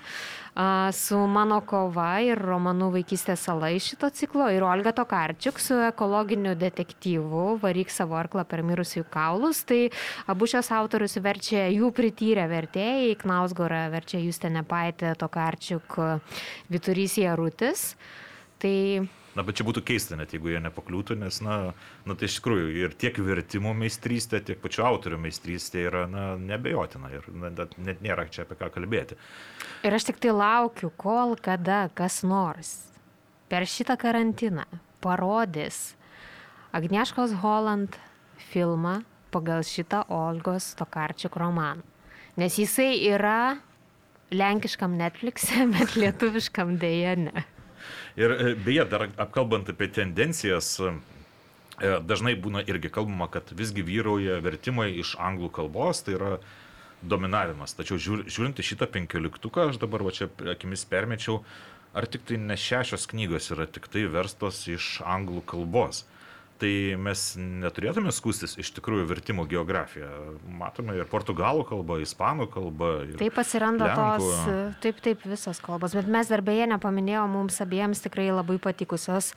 a, 0.59 0.91
su 0.91 1.17
mano 1.17 1.61
kova 1.63 2.19
ir 2.19 2.39
romanu 2.43 2.89
Vaikystės 2.91 3.45
sala 3.47 3.69
iš 3.71 3.93
šito 3.93 4.09
ciklo 4.11 4.49
ir 4.51 4.65
Olga 4.67 4.91
Tokarčiuk 4.97 5.59
su 5.63 5.77
ekologiniu 5.87 6.51
detektyvu 6.59 7.43
Varyk 7.61 7.93
savo 7.93 8.17
arklą 8.19 8.43
per 8.43 8.65
mirusiųjų 8.67 9.05
kaulus. 9.13 9.61
Tai 9.69 9.85
abu 10.27 10.49
šios 10.51 10.67
autorius 10.75 11.15
verčia 11.23 11.69
jų 11.71 11.93
prityrę 11.95 12.49
vertėjai. 12.51 13.15
Knausgora 13.21 13.85
verčia 13.93 14.19
Justė 14.19 14.51
Nepaitė, 14.51 15.13
Tokarčiuk, 15.21 15.95
Viturys 16.67 17.15
Jarutis. 17.23 17.93
Tai 18.59 18.75
Na, 19.37 19.43
bet 19.45 19.59
čia 19.59 19.65
būtų 19.67 19.83
keista, 19.85 20.17
net 20.17 20.33
jeigu 20.33 20.49
jie 20.49 20.59
nepakliūtų, 20.63 21.15
nes, 21.21 21.37
na, 21.45 21.57
na 22.07 22.15
tai 22.17 22.29
iš 22.29 22.39
tikrųjų 22.39 22.71
ir 22.81 22.95
tiek 22.97 23.19
vertimų 23.21 23.75
meistrystė, 23.77 24.41
tiek 24.45 24.59
pačių 24.63 24.85
autorių 24.87 25.19
meistrystė 25.21 25.85
yra, 25.85 26.05
na, 26.09 26.23
nebejotina 26.41 27.11
ir 27.13 27.29
na, 27.29 27.51
net, 27.53 28.01
nėra 28.01 28.25
čia 28.31 28.47
apie 28.47 28.57
ką 28.59 28.71
kalbėti. 28.73 29.19
Ir 29.85 29.95
aš 29.95 30.09
tik 30.09 30.21
tai 30.23 30.33
laukiu, 30.33 30.89
kol 30.97 31.37
kada 31.37 31.85
kas 31.93 32.23
nors 32.25 32.73
per 33.49 33.69
šitą 33.69 33.97
karantiną 34.01 34.65
parodys 35.01 35.93
Agnieškos 36.73 37.37
Holland 37.41 37.95
filmą 38.51 38.99
pagal 39.33 39.63
šitą 39.65 40.03
Olgos 40.09 40.73
Tokarčiuk 40.77 41.37
romaną. 41.37 41.85
Nes 42.37 42.57
jisai 42.57 42.93
yra 43.09 43.57
lenkiškam 44.31 44.93
Netflix'e, 44.97 45.65
bet 45.73 45.95
lietuviškam 46.01 46.77
dėja 46.81 47.15
ne. 47.17 47.45
Ir 48.17 48.33
e, 48.33 48.55
beje, 48.55 48.85
dar 48.89 49.07
apkalbant 49.17 49.69
apie 49.69 49.89
tendencijas, 49.93 50.71
e, 50.81 50.93
dažnai 52.05 52.35
būna 52.39 52.63
irgi 52.67 52.91
kalbama, 52.93 53.29
kad 53.31 53.51
visgi 53.55 53.85
vyrauja 53.85 54.39
vertimai 54.43 54.89
iš 54.99 55.15
anglų 55.19 55.51
kalbos, 55.59 56.03
tai 56.05 56.17
yra 56.17 56.31
dominavimas. 57.01 57.75
Tačiau 57.77 57.99
žiūr- 58.01 58.25
žiūrint 58.27 58.59
į 58.59 58.65
šitą 58.71 58.89
penkioliktuką, 58.91 59.69
aš 59.69 59.79
dabar 59.79 60.03
va 60.03 60.11
čia 60.15 60.27
akimis 60.51 60.83
permečiau, 60.89 61.43
ar 61.93 62.05
tik 62.05 62.25
tai 62.27 62.37
ne 62.37 62.57
šešios 62.59 63.07
knygos 63.09 63.51
yra 63.55 63.67
tik 63.69 63.87
tai 63.91 64.05
verstos 64.11 64.65
iš 64.67 64.99
anglų 65.05 65.45
kalbos. 65.47 66.03
Tai 66.59 66.71
mes 66.99 67.21
neturėtume 67.39 68.11
skūstis 68.11 68.57
iš 68.59 68.73
tikrųjų 68.75 69.05
vertimo 69.07 69.45
geografiją. 69.47 70.09
Matome 70.59 70.97
ir 70.97 71.07
portugalų 71.07 71.63
kalbą, 71.69 72.01
ispanų 72.03 72.49
kalbą. 72.51 72.89
Ir 73.07 73.19
Taip 73.21 73.39
atsiranda 73.39 73.87
lenkų. 73.87 74.07
tos, 74.19 74.79
taip, 74.83 74.99
taip, 75.05 75.23
visos 75.23 75.61
kalbos. 75.63 75.95
Bet 75.95 76.09
mes 76.11 76.27
dar 76.27 76.43
beje 76.43 76.67
nepaminėjome 76.67 77.31
mums 77.37 77.61
abiems 77.63 78.03
tikrai 78.03 78.27
labai 78.33 78.59
patikusios 78.59 79.31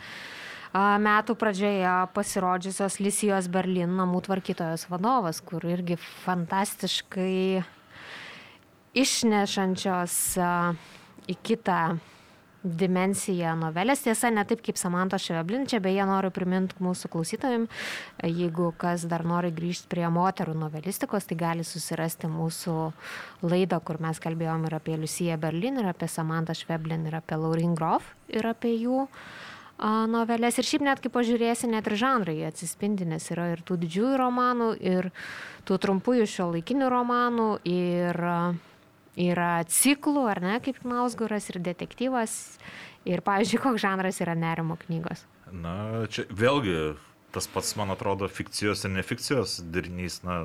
metų 0.72 1.36
pradžioje 1.38 1.94
pasirodžiusios 2.16 2.98
Lisijos 3.04 3.46
Berlin 3.52 3.92
namų 3.98 4.24
tvarkytojos 4.26 4.88
vadovas, 4.90 5.42
kur 5.44 5.62
irgi 5.68 5.98
fantastiškai 6.24 7.62
išnešančios 8.98 10.16
į 11.30 11.36
kitą 11.44 11.82
dimensiją 12.62 13.56
novelės. 13.58 14.04
Tiesa, 14.06 14.30
ne 14.30 14.44
taip 14.46 14.62
kaip 14.64 14.78
Samanto 14.78 15.18
Šveblin, 15.18 15.66
čia 15.70 15.80
beje 15.82 16.06
noriu 16.06 16.30
priminti 16.34 16.78
mūsų 16.82 17.10
klausytojim, 17.12 17.66
jeigu 18.22 18.70
kas 18.78 19.06
dar 19.10 19.26
nori 19.26 19.52
grįžti 19.54 19.90
prie 19.90 20.06
moterų 20.12 20.54
novelistikos, 20.60 21.26
tai 21.28 21.38
gali 21.40 21.66
susirasti 21.66 22.30
mūsų 22.30 22.76
laidą, 23.46 23.82
kur 23.82 23.98
mes 24.02 24.22
kalbėjom 24.22 24.68
ir 24.68 24.78
apie 24.78 24.98
Luciją 25.00 25.38
Berlin, 25.42 25.82
ir 25.82 25.90
apie 25.90 26.10
Samantą 26.10 26.56
Šveblin, 26.56 27.08
ir 27.10 27.18
apie 27.18 27.38
Laurin 27.40 27.74
Grof, 27.78 28.14
ir 28.30 28.46
apie 28.46 28.76
jų 28.78 29.08
novelės. 29.82 30.58
Ir 30.60 30.68
šiaip 30.68 30.84
net 30.86 31.00
kai 31.02 31.10
pažiūrėsi, 31.10 31.70
net 31.70 31.88
ir 31.90 31.98
žanrai 31.98 32.36
atsispindi, 32.46 33.08
nes 33.08 33.24
yra 33.34 33.52
ir 33.56 33.64
tų 33.66 33.80
didžiųjų 33.82 34.18
romanų, 34.20 34.74
ir 34.78 35.10
tų 35.66 35.78
trumpųjų 35.82 36.28
šio 36.30 36.52
laikinių 36.54 36.90
romanų, 36.92 37.48
ir 37.66 38.22
a, 38.22 38.36
yra 39.18 39.62
ciklų, 39.68 40.26
ar 40.30 40.42
ne, 40.44 40.56
kaip 40.64 40.80
Knausguras, 40.82 41.50
ir 41.52 41.60
detektyvas. 41.64 42.36
Ir, 43.08 43.22
pavyzdžiui, 43.26 43.60
koks 43.64 43.82
žanras 43.82 44.20
yra 44.22 44.36
nerimo 44.38 44.76
knygos. 44.84 45.24
Na, 45.50 46.06
čia 46.12 46.24
vėlgi 46.30 46.94
tas 47.34 47.48
pats, 47.50 47.74
man 47.80 47.90
atrodo, 47.90 48.28
fikcijos 48.30 48.84
ir 48.86 48.92
nefikcijos 48.94 49.56
derinys, 49.72 50.20
na, 50.26 50.44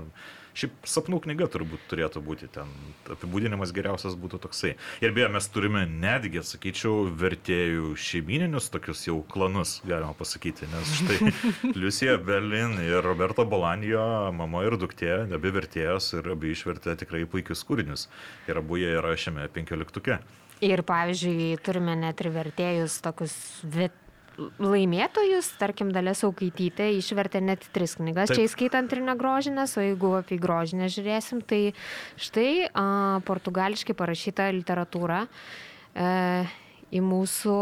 Šiaip 0.58 0.88
sapnų 0.89 1.20
knyga 1.22 1.45
turbūt 1.53 1.84
turėtų 1.91 2.22
būti 2.26 2.47
ten. 2.49 2.70
Apibūdinimas 3.14 3.70
geriausias 3.76 4.16
būtų 4.18 4.39
toksai. 4.47 4.72
Ir 5.05 5.12
beje, 5.14 5.28
mes 5.36 5.47
turime 5.53 5.84
netgi, 5.86 6.41
sakyčiau, 6.41 7.12
vertėjų 7.20 7.91
šeimininius 8.01 8.72
tokius 8.74 9.03
jau 9.05 9.20
klanus, 9.30 9.76
galima 9.86 10.16
pasakyti. 10.18 10.66
Nes 10.72 10.95
štai 10.97 11.30
Liusija 11.80 12.18
Berlin 12.18 12.74
ir 12.82 13.05
Roberto 13.05 13.45
Bolanijo, 13.45 14.01
mama 14.34 14.66
ir 14.66 14.80
duktė, 14.82 15.14
abi 15.38 15.53
vertėjos 15.60 16.10
ir 16.18 16.34
abi 16.34 16.55
išvertė 16.55 16.97
tikrai 17.03 17.28
puikius 17.30 17.62
kūrinius. 17.68 18.08
Ir 18.49 18.58
abu 18.64 18.82
jie 18.82 18.89
yra 18.97 19.14
šiame 19.14 19.45
penkioliktuke. 19.53 20.18
Ir 20.66 20.82
pavyzdžiui, 20.89 21.53
turime 21.62 21.93
net 22.01 22.26
ir 22.26 22.34
vertėjus 22.34 22.97
tokius 23.05 23.38
vet 23.62 24.07
laimėtojus, 24.38 25.49
tarkim, 25.57 25.89
Dalė 25.95 26.13
Saukaitytė 26.17 26.91
išvertė 26.97 27.41
net 27.43 27.65
tris 27.73 27.95
knygas, 27.97 28.29
Taip. 28.29 28.38
čia 28.38 28.45
įskaitant 28.45 28.93
ir 28.93 29.01
negrožinės, 29.07 29.73
o 29.79 29.85
jeigu 29.85 30.13
apie 30.19 30.38
grožinę 30.41 30.89
žiūrėsim, 30.93 31.41
tai 31.47 31.73
štai 32.21 32.69
a, 32.69 32.85
portugališkai 33.27 33.97
parašyta 33.97 34.51
literatūra 34.59 35.23
e, 35.25 36.45
į 36.93 37.03
mūsų, 37.05 37.57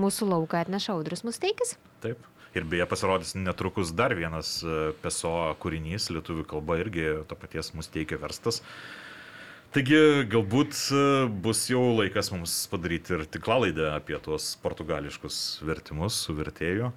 mūsų 0.00 0.30
lauką 0.32 0.64
atneša 0.64 0.96
Audrius 0.96 1.24
Musteikis. 1.28 1.76
Taip. 2.04 2.26
Ir 2.50 2.64
beje 2.66 2.82
pasirodys 2.90 3.36
netrukus 3.38 3.92
dar 3.94 4.10
vienas 4.18 4.56
e, 4.64 4.90
peso 5.04 5.30
kūrinys, 5.62 6.08
lietuvių 6.10 6.48
kalba 6.50 6.80
irgi 6.82 7.20
to 7.30 7.38
paties 7.38 7.70
Musteikio 7.76 8.18
verstas. 8.18 8.64
Taigi 9.70 10.26
galbūt 10.26 10.74
e, 10.90 11.00
bus 11.44 11.60
jau 11.70 11.82
laikas 11.94 12.32
mums 12.34 12.54
padaryti 12.72 13.14
ir 13.14 13.20
tiklalaidę 13.30 13.92
apie 13.92 14.18
tuos 14.18 14.56
portugališkus 14.64 15.60
vertimus 15.62 16.16
su 16.24 16.34
vertėju 16.34 16.88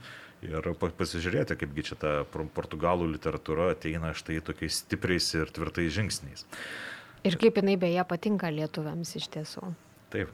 ir 0.48 0.70
pasižiūrėti, 0.82 1.58
kaipgi 1.62 1.86
čia 1.92 2.00
ta 2.02 2.16
portugalų 2.34 3.12
literatūra 3.14 3.70
ateina 3.76 4.16
štai 4.18 4.42
tokiais 4.42 4.82
stipriais 4.82 5.30
ir 5.38 5.54
tvirtais 5.54 5.94
žingsniais. 5.94 6.48
Ir 7.24 7.38
kaip 7.40 7.62
jinai 7.62 7.78
beje 7.80 8.04
patinka 8.10 8.50
lietuviams 8.50 9.14
iš 9.22 9.30
tiesų. 9.38 9.70
Taip. 10.14 10.34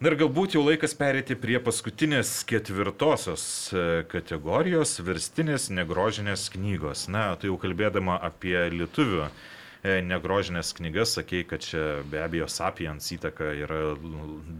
Na 0.00 0.12
ir 0.12 0.20
galbūt 0.20 0.54
jau 0.56 0.62
laikas 0.68 0.92
perėti 0.96 1.40
prie 1.40 1.56
paskutinės 1.60 2.42
ketvirtosios 2.48 3.44
e, 3.72 3.82
kategorijos- 4.12 4.98
verstinės 5.08 5.72
negrožinės 5.72 6.50
knygos. 6.52 7.08
Na, 7.08 7.30
tai 7.36 7.48
jau 7.48 7.56
kalbėdama 7.60 8.20
apie 8.28 8.60
lietuvių 8.76 9.30
negrožinės 9.84 10.72
knygas, 10.74 11.14
sakei, 11.18 11.44
kad 11.46 11.62
čia 11.62 12.02
be 12.10 12.20
abejo 12.24 12.48
Sapiens 12.50 13.06
įtaka 13.14 13.52
yra 13.54 13.80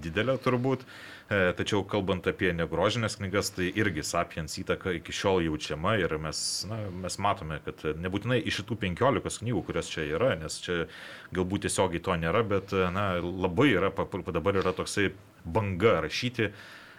didelė 0.05 0.37
turbūt, 0.45 0.85
e, 0.85 1.41
tačiau 1.59 1.83
kalbant 1.89 2.27
apie 2.31 2.53
negrožinės 2.55 3.19
knygas, 3.19 3.51
tai 3.57 3.73
irgi 3.75 4.05
Sapiens 4.07 4.55
įtaka 4.63 4.95
iki 5.01 5.15
šiol 5.15 5.43
jaučiama 5.49 5.97
ir 5.99 6.15
mes, 6.23 6.43
na, 6.71 6.81
mes 7.05 7.19
matome, 7.19 7.59
kad 7.67 7.83
nebūtinai 7.99 8.41
iš 8.45 8.63
šitų 8.63 8.79
penkiolikos 8.87 9.41
knygų, 9.43 9.65
kurios 9.67 9.91
čia 9.91 10.07
yra, 10.07 10.35
nes 10.39 10.61
čia 10.63 10.85
galbūt 11.35 11.67
tiesiogiai 11.67 12.05
to 12.05 12.19
nėra, 12.19 12.45
bet 12.47 12.75
na, 12.95 13.11
labai 13.19 13.73
yra, 13.75 13.91
dabar 14.31 14.63
yra 14.63 14.75
toksai 14.77 15.11
banga 15.45 15.99
rašyti 16.07 16.53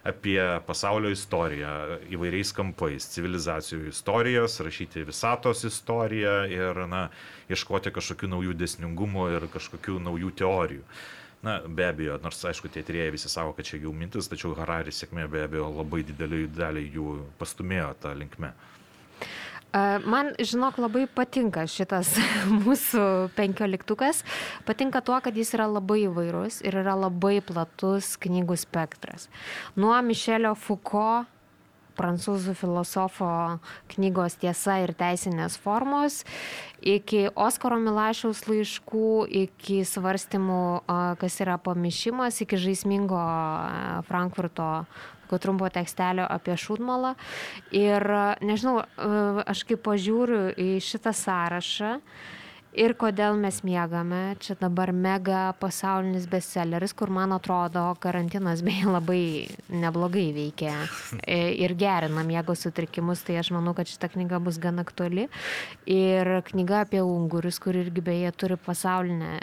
apie 0.08 0.40
pasaulio 0.68 1.12
istoriją 1.12 1.72
įvairiais 2.14 2.54
kampais, 2.56 3.08
civilizacijų 3.14 3.90
istorijas, 3.92 4.60
rašyti 4.64 5.04
visatos 5.08 5.66
istoriją 5.68 6.36
ir 6.52 6.84
na, 6.88 7.08
ieškoti 7.52 7.94
kažkokių 7.96 8.32
naujų 8.36 8.56
desningumų 8.60 9.30
ir 9.36 9.48
kažkokių 9.54 10.00
naujų 10.08 10.36
teorijų. 10.44 10.84
Na, 11.44 11.62
be 11.64 11.86
abejo, 11.88 12.18
nors 12.20 12.42
aišku, 12.44 12.68
tie 12.68 12.84
tyrėjai 12.84 13.14
visi 13.16 13.30
savo, 13.32 13.54
kad 13.56 13.68
čia 13.68 13.78
jų 13.80 13.94
mintis, 13.96 14.28
tačiau 14.28 14.52
Hararis 14.58 14.98
sėkmė 15.00 15.28
be 15.32 15.46
abejo 15.46 15.70
labai 15.72 16.02
didelį 16.08 16.42
dalį 16.52 16.84
jų 16.98 17.14
pastumėjo 17.40 17.94
tą 18.04 18.12
linkmę. 18.20 18.52
Man, 19.70 20.32
žinok, 20.42 20.80
labai 20.82 21.04
patinka 21.06 21.68
šitas 21.70 22.16
mūsų 22.64 23.30
penkioliktukas. 23.38 24.24
Patinka 24.66 25.04
tuo, 25.06 25.20
kad 25.22 25.36
jis 25.38 25.54
yra 25.54 25.68
labai 25.70 26.08
įvairus 26.08 26.64
ir 26.66 26.80
yra 26.82 26.96
labai 26.98 27.38
platus 27.46 28.16
knygų 28.18 28.58
spektras. 28.58 29.28
Nuo 29.78 29.94
Mišelio 30.06 30.56
Foucault 30.58 31.30
prancūzų 32.00 32.56
filosofo 32.56 33.30
knygos 33.92 34.38
Tiesa 34.40 34.80
ir 34.86 34.94
teisinės 34.98 35.58
formos, 35.60 36.22
iki 36.80 37.28
Oskaro 37.36 37.80
Milašiaus 37.84 38.46
laiškų, 38.48 39.12
iki 39.44 39.82
svarstymų, 39.88 40.64
kas 41.20 41.40
yra 41.44 41.60
pamišimas, 41.62 42.40
iki 42.46 42.60
žaismingo 42.62 43.20
Frankfurto 44.08 44.70
tokio 45.30 45.38
trumpo 45.46 45.70
tekstelio 45.70 46.26
apie 46.30 46.58
šūdmalą. 46.58 47.14
Ir 47.78 48.04
nežinau, 48.42 48.82
e, 48.82 49.46
aš 49.46 49.64
kaip 49.70 49.86
pažiūriu 49.86 50.50
į 50.58 50.74
šitą 50.82 51.14
sąrašą, 51.14 52.00
Ir 52.78 52.94
kodėl 52.94 53.34
mes 53.34 53.64
miegame, 53.66 54.36
čia 54.38 54.54
dabar 54.54 54.92
mega 54.94 55.56
pasaulinis 55.58 56.28
bestselleris, 56.30 56.94
kur 56.94 57.10
man 57.10 57.34
atrodo 57.34 57.82
karantinas 57.98 58.62
beje 58.62 58.86
labai 58.86 59.50
neblogai 59.74 60.28
veikia 60.36 60.76
e, 61.26 61.56
ir 61.66 61.74
gerina 61.74 62.22
miego 62.24 62.54
sutrikimus, 62.54 63.24
tai 63.26 63.40
aš 63.42 63.50
manau, 63.58 63.74
kad 63.74 63.90
šita 63.90 64.12
knyga 64.14 64.38
bus 64.38 64.62
gan 64.62 64.78
aktuali. 64.86 65.26
Ir 65.90 66.30
knyga 66.52 66.84
apie 66.86 67.02
ungurius, 67.02 67.58
kur 67.58 67.74
irgi 67.74 68.06
beje 68.06 68.32
turi 68.38 68.60
pasaulinę 68.62 69.34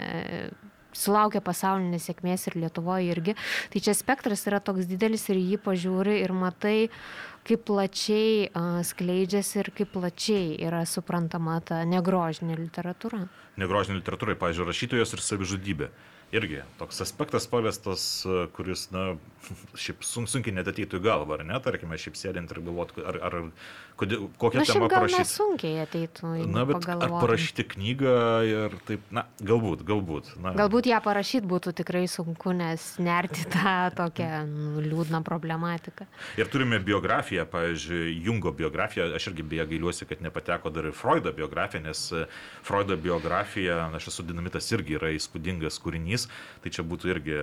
sulaukė 0.97 1.41
pasaulinės 1.45 2.09
sėkmės 2.09 2.47
ir 2.49 2.59
Lietuvoje 2.63 3.13
irgi. 3.13 3.37
Tai 3.73 3.83
čia 3.83 3.95
spektras 3.97 4.45
yra 4.49 4.59
toks 4.63 4.89
didelis 4.89 5.27
ir 5.31 5.39
jį 5.39 5.61
pažiūri 5.63 6.19
ir 6.23 6.33
matai, 6.35 6.89
kaip 7.47 7.63
plačiai 7.69 8.49
uh, 8.49 8.81
skleidžiasi 8.83 9.61
ir 9.61 9.71
kaip 9.77 9.93
plačiai 9.95 10.57
yra 10.67 10.83
suprantama 10.89 11.61
ta 11.63 11.83
negrožinė 11.87 12.59
literatūra. 12.59 13.23
Negrožinė 13.57 14.01
literatūra, 14.01 14.35
pavyzdžiui, 14.41 14.69
rašytojas 14.73 15.15
ir 15.15 15.23
savižudybė 15.23 15.91
irgi 16.31 16.61
toks 16.79 16.99
aspektas 17.01 17.47
paliestas, 17.47 18.03
kuris, 18.55 18.87
na, 18.91 19.15
šiaip 19.83 20.03
sunkiai 20.03 20.55
net 20.57 20.67
ateitų 20.67 20.99
į 20.99 21.05
galvą, 21.07 21.37
ar 21.39 21.45
ne, 21.47 21.59
tarkime, 21.63 21.99
šiaip 21.99 22.19
sėdint 22.19 22.51
ir 22.51 22.61
galvot, 22.65 22.93
ar, 22.99 23.19
ar 23.29 23.37
kodėl, 23.99 24.27
kokią 24.41 24.61
na, 24.61 24.65
temą 24.69 24.89
parašyti. 24.91 25.27
Sunkiai 25.31 25.81
ateitų. 25.83 26.31
Na, 26.47 26.65
bet 26.69 26.79
pagalvoti. 26.79 27.07
ar 27.07 27.23
parašyti 27.25 27.65
knygą 27.73 28.15
ir 28.47 28.77
taip, 28.87 29.07
na, 29.13 29.25
galbūt, 29.41 29.83
galbūt. 29.87 30.31
Na. 30.43 30.53
Galbūt 30.57 30.89
ją 30.91 31.01
parašyti 31.05 31.49
būtų 31.49 31.73
tikrai 31.81 32.05
sunku, 32.11 32.53
nes 32.57 32.85
nerti 33.03 33.47
tą 33.53 33.75
tokią 33.97 34.43
nu, 34.49 34.83
liūdną 34.85 35.23
problematiką. 35.27 36.07
Ir 36.39 36.51
turime 36.53 36.79
biografiją, 36.83 37.47
pavyzdžiui, 37.51 38.15
Jungo 38.27 38.53
biografiją, 38.55 39.09
aš 39.17 39.31
irgi 39.31 39.45
beje 39.55 39.67
gailiuosi, 39.73 40.07
kad 40.09 40.23
nepateko 40.25 40.71
dar 40.73 40.89
ir 40.91 40.97
Freudo 40.97 41.33
biografija, 41.35 41.83
nes 41.87 42.05
Freudo 42.65 42.97
biografija, 42.99 43.87
aš 43.97 44.11
esu 44.13 44.25
dinamitas, 44.27 44.69
irgi 44.75 44.97
yra 44.99 45.13
įspūdingas 45.15 45.81
kūrinys 45.83 46.27
tai 46.63 46.73
čia 46.73 46.85
būtų 46.85 47.11
irgi, 47.13 47.37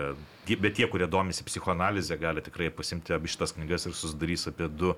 bet 0.60 0.76
tie, 0.78 0.88
kurie 0.90 1.08
domisi 1.10 1.46
psichoanalizė, 1.46 2.18
gali 2.20 2.44
tikrai 2.44 2.70
pasimti 2.74 3.14
abi 3.16 3.30
šitas 3.30 3.54
knygas 3.56 3.88
ir 3.88 3.96
susidarys 3.96 4.48
apie 4.50 4.68
du 4.68 4.94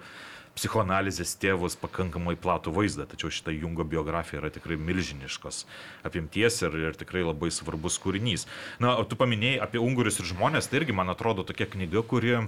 psichoanalizės 0.57 1.35
tėvus 1.41 1.77
pakankamai 1.81 2.37
platų 2.41 2.73
vaizdą, 2.77 3.07
tačiau 3.11 3.33
šita 3.33 3.53
Jungo 3.55 3.85
biografija 3.85 4.41
yra 4.41 4.51
tikrai 4.53 4.79
milžiniškos 4.81 5.65
apimties 6.09 6.63
ir, 6.65 6.79
ir 6.89 6.97
tikrai 6.97 7.27
labai 7.27 7.53
svarbus 7.53 8.01
kūrinys. 8.03 8.47
Na, 8.83 8.97
tu 9.05 9.19
paminėjai 9.21 9.61
apie 9.67 9.83
ungurius 9.83 10.23
ir 10.23 10.31
žmonės, 10.33 10.71
tai 10.71 10.81
irgi 10.81 10.97
man 10.97 11.13
atrodo 11.13 11.45
tokia 11.47 11.69
knyga, 11.69 12.03
kuri 12.09 12.39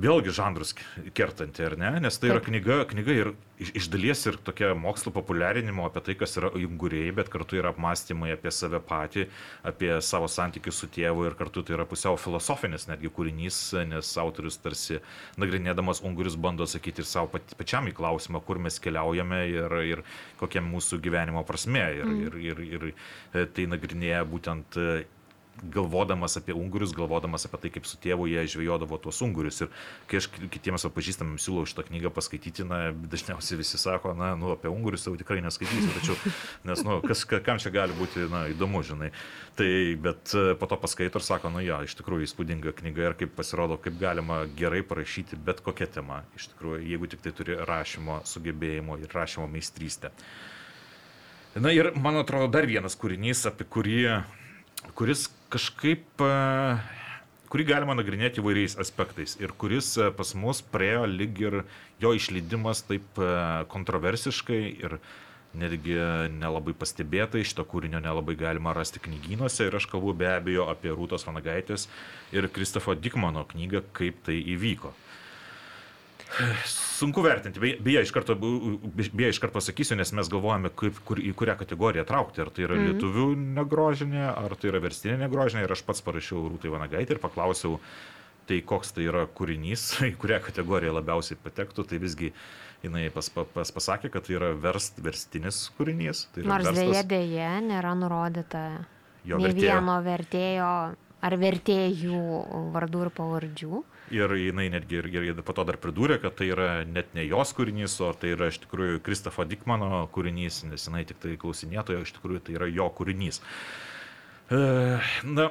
vėlgi 0.00 0.32
žanrus 0.34 0.74
kertanti, 1.14 1.62
ar 1.66 1.76
ne? 1.78 1.92
Nes 2.02 2.18
tai 2.18 2.32
yra 2.32 2.40
knyga, 2.42 2.82
knyga 2.90 3.14
ir 3.14 3.30
iš, 3.62 3.86
dalies 3.92 4.24
ir 4.26 4.38
tokia 4.42 4.72
mokslo 4.78 5.12
populiarinimo 5.14 5.86
apie 5.86 6.02
tai, 6.08 6.16
kas 6.18 6.34
yra 6.40 6.50
unguriai, 6.58 7.12
bet 7.14 7.30
kartu 7.32 7.58
yra 7.60 7.70
apmąstymai 7.70 8.32
apie 8.34 8.50
save 8.54 8.80
patį, 8.84 9.28
apie 9.66 9.92
savo 10.02 10.28
santykius 10.30 10.82
su 10.82 10.90
tėvu 10.90 11.28
ir 11.28 11.38
kartu 11.38 11.62
tai 11.62 11.76
yra 11.78 11.86
pusiau 11.88 12.18
filosofinis 12.20 12.88
netgi 12.90 13.12
kūrinys, 13.14 13.60
nes 13.90 14.10
autorius 14.20 14.58
tarsi 14.62 15.00
nagrinėdamas 15.40 16.02
ungurius 16.04 16.38
bando 16.40 16.66
atsakyti 16.66 17.04
ir 17.04 17.10
savo 17.10 17.42
pačiam 17.54 17.88
į 17.90 17.94
klausimą, 17.94 18.42
kur 18.44 18.58
mes 18.62 18.80
keliaujame 18.82 19.44
ir, 19.52 19.78
ir 19.94 20.04
kokia 20.42 20.64
mūsų 20.64 20.98
gyvenimo 21.04 21.46
prasme. 21.46 21.86
Ir, 21.94 22.06
mm. 22.08 22.22
ir, 22.26 22.40
ir, 22.50 22.64
ir 22.66 22.88
e, 22.90 23.46
tai 23.46 23.68
nagrinėja 23.70 24.24
būtent 24.26 24.78
galvodamas 25.62 26.36
apie 26.36 26.54
ungurius, 26.54 26.92
galvodamas 26.92 27.46
apie 27.46 27.58
tai, 27.62 27.70
kaip 27.76 27.86
su 27.86 27.98
tėvu 28.02 28.26
jie 28.30 28.42
žvejodavo 28.50 28.98
tuos 29.02 29.20
ungurius. 29.24 29.60
Ir 29.64 29.70
kai 30.10 30.18
aš 30.20 30.28
kitiems 30.52 30.86
pažįstamams 30.94 31.46
siūlau 31.46 31.64
šitą 31.68 31.86
knygą 31.88 32.10
paskaityti, 32.14 32.66
na, 32.68 32.80
dažniausiai 32.92 33.60
visi 33.60 33.80
sako, 33.80 34.14
na, 34.18 34.32
nu, 34.38 34.52
apie 34.54 34.70
ungurius 34.72 35.06
jau 35.06 35.14
tikrai 35.18 35.40
neskaitysiu, 35.44 35.92
tačiau, 35.94 36.34
nes, 36.68 36.84
nu, 36.86 36.98
kas, 37.06 37.24
kam 37.46 37.62
čia 37.62 37.72
gali 37.74 37.96
būti, 37.96 38.26
na, 38.32 38.44
įdomu, 38.52 38.82
žinai. 38.86 39.12
Tai, 39.58 39.70
bet 40.04 40.34
e, 40.34 40.44
po 40.58 40.68
to 40.70 40.78
paskaito 40.82 41.22
ir 41.22 41.26
sako, 41.26 41.52
nu, 41.54 41.62
ja, 41.64 41.80
iš 41.86 41.96
tikrųjų 42.00 42.28
įspūdinga 42.28 42.74
knyga 42.80 43.10
ir 43.10 43.18
kaip 43.22 43.36
pasirodo, 43.38 43.78
kaip 43.80 43.98
galima 44.00 44.42
gerai 44.58 44.82
parašyti 44.86 45.38
bet 45.38 45.62
kokią 45.64 45.90
temą, 46.00 46.22
iš 46.38 46.50
tikrųjų, 46.52 46.82
jeigu 46.90 47.10
tik 47.12 47.22
tai 47.24 47.34
turi 47.36 47.60
rašymo 47.62 48.22
sugebėjimo 48.28 48.98
ir 49.02 49.14
rašymo 49.14 49.46
meistrystę. 49.50 50.10
Na 51.54 51.70
ir 51.70 51.92
man 51.94 52.18
atrodo 52.18 52.48
dar 52.50 52.66
vienas 52.66 52.96
kūrinys, 52.98 53.44
apie 53.46 53.62
kurį 53.70 54.00
kuris 54.92 55.28
kažkaip, 55.54 56.22
kurį 57.54 57.66
galima 57.68 57.94
nagrinėti 57.94 58.42
įvairiais 58.42 58.74
aspektais 58.82 59.36
ir 59.38 59.52
kuris 59.54 59.92
e, 59.94 60.08
pas 60.18 60.32
mus 60.34 60.58
praėjo 60.74 61.04
lyg 61.06 61.38
ir 61.38 61.60
jo 62.02 62.10
išleidimas 62.18 62.82
taip 62.88 63.20
e, 63.22 63.28
kontroversiškai 63.70 64.58
ir 64.82 64.96
netgi 65.54 65.94
nelabai 66.34 66.74
pastebėtai, 66.74 67.44
šito 67.46 67.62
kūrinio 67.70 68.00
nelabai 68.02 68.34
galima 68.34 68.72
rasti 68.74 68.98
knygynuose 69.04 69.68
ir 69.68 69.76
aš 69.78 69.86
kalbu 69.92 70.16
be 70.18 70.26
abejo 70.32 70.66
apie 70.72 70.90
Rūtos 70.90 71.28
Vanagaitės 71.28 71.86
ir 72.34 72.50
Kristofo 72.50 72.96
Dikmano 72.98 73.46
knygą, 73.52 73.84
kaip 73.94 74.18
tai 74.26 74.40
įvyko. 74.56 74.90
Sunku 76.66 77.22
vertinti, 77.22 77.60
beje, 77.60 78.02
iš 78.02 78.10
karto, 78.14 78.34
beje, 78.34 79.28
iš 79.30 79.38
karto 79.42 79.58
pasakysiu, 79.58 79.96
nes 79.98 80.10
mes 80.16 80.30
galvojame, 80.30 80.70
kaip, 80.74 80.98
kur, 81.06 81.20
į 81.22 81.34
kurią 81.36 81.54
kategoriją 81.60 82.06
traukti. 82.08 82.42
Ar 82.42 82.50
tai 82.54 82.66
yra 82.66 82.78
mm. 82.78 82.88
lietuvių 82.90 83.26
negrožinė, 83.58 84.24
ar 84.32 84.56
tai 84.58 84.72
yra 84.72 84.82
verstinė 84.82 85.20
negrožinė. 85.24 85.64
Ir 85.66 85.74
aš 85.76 85.84
pats 85.86 86.02
parašiau 86.06 86.46
Rūtai 86.48 86.72
Vanagaitį 86.74 87.16
ir 87.16 87.22
paklausiau, 87.22 87.78
tai 88.48 88.60
koks 88.66 88.94
tai 88.96 89.06
yra 89.10 89.24
kūrinys, 89.30 89.86
į 90.10 90.14
kurią 90.22 90.40
kategoriją 90.48 90.96
labiausiai 90.98 91.38
patektų. 91.44 91.86
Tai 91.92 92.02
visgi 92.02 92.32
jinai 92.84 93.06
pas, 93.14 93.30
pas, 93.30 93.70
pasakė, 93.78 94.10
kad 94.14 94.26
tai 94.26 94.38
yra 94.40 94.50
verst, 94.58 94.98
verstinis 95.04 95.68
kūrinys. 95.78 96.26
Tai 96.34 96.48
Nors 96.50 96.72
dėje 96.74 97.06
dėje 97.14 97.52
nėra 97.70 97.94
nurodyta 97.98 98.64
jo 99.24 99.40
vertėjo. 99.40 99.78
vieno 99.78 99.98
vertėjo 100.04 100.72
ar 101.24 101.36
vertėjų 101.40 102.20
vardų 102.74 103.06
ir 103.06 103.10
pavardžių. 103.16 103.82
Ir 104.14 104.34
jinai 104.36 104.66
netgi 104.74 104.98
ir, 105.00 105.08
ir 105.32 105.40
po 105.46 105.54
to 105.56 105.64
dar 105.64 105.78
pridūrė, 105.80 106.18
kad 106.22 106.36
tai 106.36 106.50
yra 106.52 106.68
net 106.84 107.14
ne 107.16 107.24
jos 107.24 107.54
kūrinys, 107.56 107.96
o 108.04 108.10
tai 108.12 108.34
yra 108.34 108.50
iš 108.52 108.60
tikrųjų 108.66 109.00
Kristofo 109.04 109.46
Dikmano 109.48 110.04
kūrinys, 110.12 110.62
nes 110.68 110.84
jinai 110.88 111.06
tik 111.08 111.22
tai 111.22 111.38
klausinėtoja, 111.40 112.04
iš 112.04 112.12
tikrųjų 112.18 112.44
tai 112.44 112.58
yra 112.58 112.68
jo 112.68 112.90
kūrinys. 112.98 113.40
E, 114.52 114.60
na, 115.24 115.48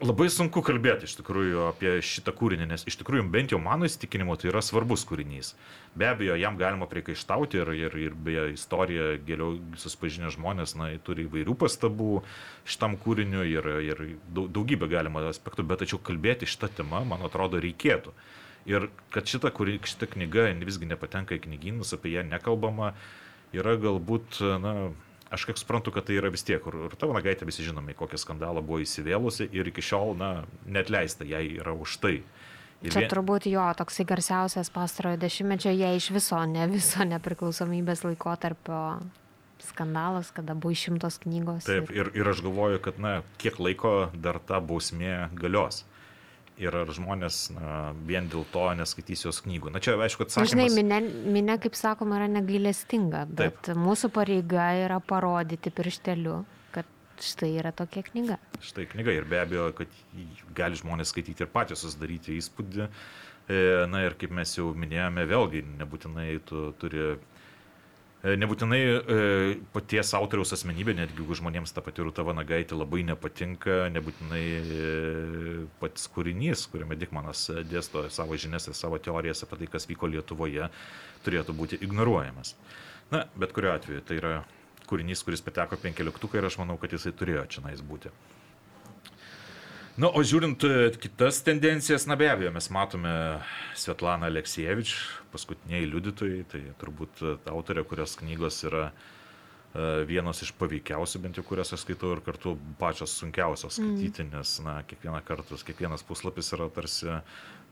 Labai 0.00 0.30
sunku 0.32 0.62
kalbėti 0.64 1.04
iš 1.04 1.12
tikrųjų 1.18 1.66
apie 1.66 1.90
šitą 2.00 2.32
kūrinį, 2.32 2.70
nes 2.70 2.86
iš 2.88 2.94
tikrųjų 3.02 3.26
bent 3.34 3.52
jau 3.52 3.58
mano 3.60 3.84
įsitikinimu 3.84 4.32
tai 4.40 4.48
yra 4.48 4.62
svarbus 4.64 5.02
kūrinys. 5.04 5.50
Be 5.92 6.06
abejo, 6.08 6.38
jam 6.40 6.56
galima 6.56 6.88
priekaištauti 6.88 7.60
ir, 7.60 7.72
ir, 7.76 7.96
ir 8.06 8.16
beje 8.16 8.46
istoriją 8.54 9.10
geriau 9.28 9.58
susipažinę 9.76 10.30
žmonės 10.32 10.72
na, 10.80 10.88
turi 11.04 11.26
įvairių 11.28 11.52
pastabų 11.60 12.22
šitam 12.64 12.96
kūriniu 13.02 13.44
ir, 13.44 13.68
ir 13.90 14.00
daugybę 14.32 14.88
galima 14.88 15.26
aspektų, 15.28 15.66
bet 15.68 15.84
tačiau 15.84 16.00
kalbėti 16.00 16.48
šitą 16.48 16.72
temą, 16.80 17.02
man 17.12 17.28
atrodo, 17.28 17.60
reikėtų. 17.60 18.16
Ir 18.72 18.88
kad 19.12 19.28
šita, 19.28 19.52
kuri, 19.52 19.76
šita 19.84 20.08
knyga 20.14 20.48
visgi 20.64 20.88
nepatenka 20.88 21.36
į 21.36 21.44
knygynus, 21.44 21.92
apie 21.92 22.16
ją 22.16 22.24
nekalbama, 22.24 22.94
yra 23.52 23.76
galbūt, 23.76 24.40
na, 24.64 24.74
aš 25.30 25.46
kiek 25.48 25.60
suprantu, 25.60 25.92
kad 25.94 26.06
tai 26.08 26.18
yra 26.18 26.30
vis 26.32 26.44
tiek, 26.46 26.62
ir 26.62 26.96
tavo 26.98 27.14
nagaitė 27.16 27.46
visi 27.48 27.64
žinomi, 27.66 27.94
kokią 27.98 28.18
skandalą 28.20 28.62
buvo 28.66 28.80
įsivėlusi 28.82 29.48
ir 29.54 29.70
iki 29.70 29.84
šiol, 29.84 30.16
na, 30.18 30.30
net 30.66 30.90
leista 30.90 31.26
jai 31.26 31.46
yra 31.60 31.74
už 31.74 31.98
tai. 32.02 32.16
Ir 32.80 32.94
Čia 32.94 33.04
vien... 33.04 33.10
turbūt 33.12 33.46
jo 33.50 33.64
toksai 33.76 34.06
garsiausias 34.08 34.72
pastarojo 34.72 35.20
dešimtmečio, 35.20 35.72
jie 35.76 35.92
iš 35.98 36.10
viso, 36.16 36.38
ne 36.48 36.64
viso 36.70 37.04
nepriklausomybės 37.04 38.06
laikotarpio 38.08 38.80
skandalas, 39.60 40.30
kada 40.32 40.56
buvo 40.56 40.72
išimtos 40.72 41.20
knygos. 41.20 41.68
Taip, 41.68 41.92
ir, 41.92 42.08
ir 42.16 42.30
aš 42.32 42.40
galvoju, 42.46 42.80
kad, 42.82 42.98
na, 42.98 43.20
kiek 43.42 43.60
laiko 43.60 44.08
dar 44.16 44.40
ta 44.40 44.62
bausmė 44.64 45.28
galios 45.36 45.84
ir 46.60 46.76
ar 46.82 46.92
žmonės 46.94 47.38
na, 47.54 47.74
vien 48.06 48.28
dėl 48.30 48.44
to 48.52 48.66
neskaitys 48.78 49.24
jos 49.26 49.40
knygų. 49.44 49.72
Na 49.74 49.82
čia, 49.82 49.96
aišku, 49.96 50.26
atsakymas. 50.26 50.52
Žinai, 50.52 50.68
minė, 50.76 51.00
minė, 51.36 51.56
kaip 51.62 51.78
sakoma, 51.78 52.18
yra 52.20 52.28
negailestinga, 52.30 53.24
bet 53.30 53.58
Taip. 53.70 53.80
mūsų 53.80 54.12
pareiga 54.14 54.70
yra 54.84 55.00
parodyti 55.00 55.72
piršteliu, 55.74 56.42
kad 56.74 56.88
štai 57.24 57.54
yra 57.62 57.72
tokia 57.76 58.04
knyga. 58.06 58.38
Štai 58.64 58.86
knyga 58.92 59.16
ir 59.16 59.28
be 59.30 59.40
abejo, 59.40 59.70
kad 59.80 59.98
gali 60.56 60.78
žmonės 60.80 61.14
skaityti 61.14 61.46
ir 61.46 61.52
patys 61.52 61.84
susidaryti 61.84 62.36
įspūdį. 62.38 62.88
E, 63.50 63.60
na 63.90 64.04
ir 64.06 64.14
kaip 64.20 64.32
mes 64.36 64.52
jau 64.54 64.70
minėjome, 64.76 65.24
vėlgi 65.26 65.64
nebūtinai 65.80 66.28
tu 66.46 66.70
turi 66.78 67.14
nebūtinai 68.24 68.80
e, 68.80 69.18
paties 69.72 70.12
autoriaus 70.18 70.52
asmenybė, 70.52 70.92
netgi 70.98 71.22
jeigu 71.22 71.38
žmonėms 71.38 71.72
ta 71.72 71.80
pati 71.84 72.04
Rūta 72.04 72.24
Vanagaitė 72.26 72.76
labai 72.76 73.00
nepatinka, 73.08 73.86
nebūtinai 73.94 74.42
e, 74.60 74.90
pats 75.80 76.04
kūrinys, 76.12 76.66
kuriame 76.72 76.98
Dikmanas 77.00 77.46
dėsto 77.70 78.04
savo 78.12 78.36
žinias 78.36 78.68
ir 78.68 78.76
savo 78.76 79.00
teorijas 79.00 79.44
apie 79.46 79.62
tai, 79.62 79.70
kas 79.72 79.88
vyko 79.88 80.10
Lietuvoje, 80.12 80.68
turėtų 81.24 81.56
būti 81.56 81.80
ignoruojamas. 81.80 82.54
Na, 83.10 83.24
bet 83.40 83.56
kuriuo 83.56 83.72
atveju 83.74 84.04
tai 84.06 84.20
yra 84.20 84.34
kūrinys, 84.90 85.24
kuris 85.24 85.42
pateko 85.46 85.80
penkioliktuką 85.80 86.40
ir 86.40 86.50
aš 86.50 86.60
manau, 86.60 86.76
kad 86.80 86.92
jisai 86.92 87.14
turėjo 87.16 87.46
čia 87.56 87.64
nais 87.64 87.80
būti. 87.80 88.12
Na, 89.98 90.10
o 90.14 90.22
žiūrint 90.22 90.62
e, 90.66 90.74
kitas 91.02 91.40
tendencijas, 91.42 92.06
na 92.06 92.14
be 92.18 92.28
abejo, 92.30 92.52
mes 92.54 92.68
matome 92.70 93.10
Svetlaną 93.78 94.28
Aleksievič, 94.28 94.94
paskutiniai 95.32 95.88
liudytojai, 95.90 96.44
tai 96.50 96.60
turbūt 96.78 97.22
e, 97.24 97.32
autorė, 97.50 97.82
kurios 97.88 98.14
knygos 98.20 98.60
yra 98.68 98.84
e, 98.90 98.92
vienos 100.06 100.44
iš 100.46 100.52
paveikiausių, 100.60 101.22
bent 101.24 101.40
jau 101.40 101.44
kurias 101.48 101.74
aš 101.74 101.82
skaitau 101.82 102.12
ir 102.14 102.22
kartu 102.26 102.54
pačios 102.78 103.16
sunkiausios 103.18 103.80
mm. 103.80 103.88
skaityti, 103.90 104.28
mm. 104.28 104.36
nes, 104.36 104.54
na, 104.66 104.76
kiekvieną 104.92 105.24
kartą, 105.26 105.58
kiekvienas 105.66 106.06
puslapis 106.06 106.52
yra 106.54 106.70
tarsi 106.76 107.18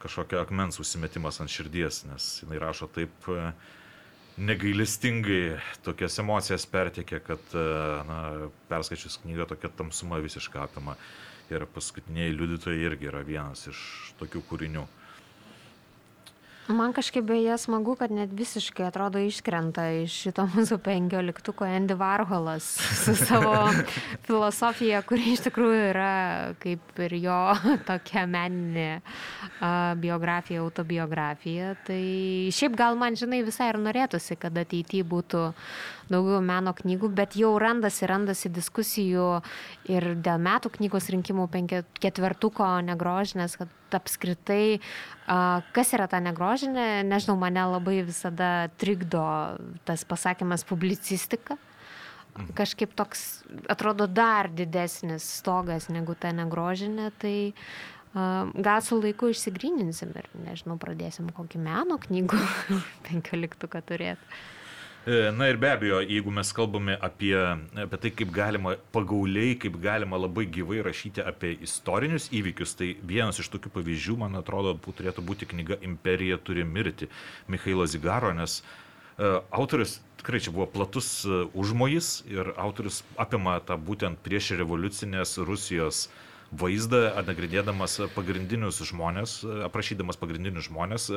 kažkokia 0.02 0.42
akmens 0.42 0.82
užsimetimas 0.82 1.38
ant 1.42 1.54
širdies, 1.54 2.02
nes 2.10 2.28
jinai 2.42 2.58
rašo 2.62 2.90
taip 2.98 3.30
negailestingai 4.38 5.56
tokias 5.86 6.18
emocijas 6.22 6.66
pertiekia, 6.70 7.18
kad, 7.22 7.56
na, 8.10 8.20
perskaičius 8.70 9.18
knygą 9.24 9.48
tokia 9.50 9.70
tamsuma 9.80 10.20
visiškai 10.22 10.62
apima 10.66 10.94
ir 11.54 11.66
paskutiniai 11.74 12.34
liudytojai 12.36 12.86
irgi 12.90 13.10
yra 13.10 13.24
vienas 13.26 13.66
iš 13.70 13.82
tokių 14.20 14.44
kūrinių. 14.50 14.86
Man 16.68 16.92
kažkaip 16.92 17.24
beje 17.24 17.54
smagu, 17.58 17.94
kad 17.96 18.10
net 18.12 18.28
visiškai 18.36 18.84
atrodo 18.90 19.22
iškrenta 19.24 19.86
iš 20.02 20.12
šito 20.26 20.44
mūsų 20.52 20.76
penkioliktuko 20.84 21.64
Andy 21.64 21.96
Varholas 21.96 22.66
su 22.76 23.14
savo 23.28 23.54
filosofija, 24.26 25.00
kuri 25.08 25.32
iš 25.32 25.46
tikrųjų 25.46 25.78
yra 25.94 26.10
kaip 26.60 27.00
ir 27.06 27.14
jo 27.22 27.38
tokia 27.88 28.26
meninė 28.28 29.00
uh, 29.00 29.96
biografija, 29.96 30.60
autobiografija. 30.60 31.72
Tai 31.88 32.02
šiaip 32.52 32.76
gal 32.76 33.00
man, 33.00 33.16
žinai, 33.16 33.40
visai 33.48 33.70
ir 33.72 33.80
norėtųsi, 33.88 34.36
kad 34.36 34.60
ateityje 34.60 35.08
būtų 35.08 35.46
daugiau 36.12 36.40
meno 36.44 36.72
knygų, 36.76 37.10
bet 37.14 37.36
jau 37.38 37.52
randasi, 37.60 38.06
randasi 38.10 38.50
diskusijų 38.52 39.28
ir 39.90 40.10
dėl 40.24 40.40
metų 40.42 40.72
knygos 40.78 41.10
rinkimų 41.14 41.48
ketvertuko 42.00 42.68
negrožinės, 42.86 43.58
kad 43.60 43.98
apskritai, 43.98 44.80
kas 45.76 45.94
yra 45.96 46.08
ta 46.10 46.20
negrožinė, 46.24 47.04
nežinau, 47.08 47.38
mane 47.40 47.64
labai 47.74 48.02
visada 48.06 48.68
trikdo 48.80 49.24
tas 49.88 50.04
pasakymas 50.08 50.66
publicistika. 50.68 51.56
Mhm. 52.38 52.54
Kažkaip 52.54 52.92
toks 52.94 53.44
atrodo 53.72 54.06
dar 54.06 54.50
didesnis 54.52 55.24
stogas 55.40 55.88
negu 55.90 56.14
ta 56.14 56.30
negrožinė, 56.30 57.08
tai 57.18 57.36
uh, 57.50 57.88
gal 58.14 58.80
su 58.82 58.98
laiku 59.00 59.28
išsigryninsim 59.32 60.12
ir, 60.16 60.28
nežinau, 60.44 60.78
pradėsim 60.80 61.28
kokį 61.34 61.60
meno 61.62 61.98
knygų 62.00 62.40
penkioliktuką 63.08 63.82
turėti. 63.84 64.38
E, 65.08 65.30
na 65.32 65.48
ir 65.48 65.56
be 65.56 65.70
abejo, 65.72 66.02
jeigu 66.04 66.30
mes 66.36 66.50
kalbame 66.52 66.92
apie, 67.00 67.32
apie 67.80 67.98
tai, 68.02 68.10
kaip 68.12 68.32
galima 68.34 68.74
pagauliai, 68.92 69.54
kaip 69.56 69.78
galima 69.80 70.18
labai 70.20 70.44
gyvai 70.52 70.82
rašyti 70.84 71.22
apie 71.24 71.54
istorinius 71.64 72.26
įvykius, 72.36 72.74
tai 72.76 72.90
vienas 73.12 73.40
iš 73.40 73.48
tokių 73.54 73.72
pavyzdžių, 73.78 74.18
man 74.20 74.36
atrodo, 74.36 74.74
turėtų 74.84 75.24
būti 75.24 75.48
knyga 75.48 75.80
Imperija 75.88 76.36
turi 76.44 76.66
mirti 76.68 77.08
Mikhailo 77.48 77.88
Zigaro, 77.88 78.34
nes 78.36 78.60
uh, 78.60 79.40
autorius 79.48 79.96
tikrai 80.20 80.42
čia 80.44 80.52
buvo 80.52 80.68
platus 80.76 81.08
uh, 81.24 81.46
užmojis 81.56 82.26
ir 82.28 82.52
autorius 82.60 83.00
apima 83.16 83.56
tą 83.64 83.80
būtent 83.80 84.20
prieš 84.20 84.58
revoliucinės 84.60 85.38
Rusijos 85.40 86.10
vaizdą, 86.52 87.10
nagrinėdamas 87.28 87.98
pagrindinius 88.14 88.80
žmonės, 88.88 89.40
aprašydamas 89.66 90.16
pagrindinius 90.20 90.68
žmonės, 90.68 91.10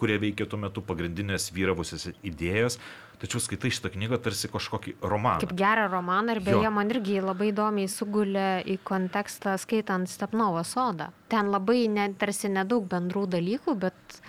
kurie 0.00 0.16
veikė 0.20 0.46
tuo 0.48 0.60
metu 0.60 0.84
pagrindinės 0.84 1.50
vyravusias 1.52 2.08
idėjas, 2.24 2.78
tačiau 3.22 3.42
skaitai 3.42 3.70
šitą 3.74 3.90
knygą 3.94 4.18
tarsi 4.22 4.50
kažkokį 4.52 4.96
romaną. 5.02 5.42
Kaip 5.42 5.54
gerą 5.58 5.86
romaną 5.92 6.36
ir 6.36 6.42
beje, 6.46 6.64
jo. 6.66 6.72
man 6.74 6.90
irgi 6.94 7.18
labai 7.24 7.50
įdomiai 7.52 7.90
sugulė 7.90 8.48
į 8.68 8.78
kontekstą 8.86 9.56
skaitant 9.60 10.10
Stepnovo 10.10 10.62
sodą. 10.66 11.10
Ten 11.32 11.52
labai 11.54 11.86
ne, 11.92 12.08
tarsi 12.18 12.50
nedaug 12.52 12.86
bendrų 12.90 13.26
dalykų, 13.34 13.74
bet 13.86 14.20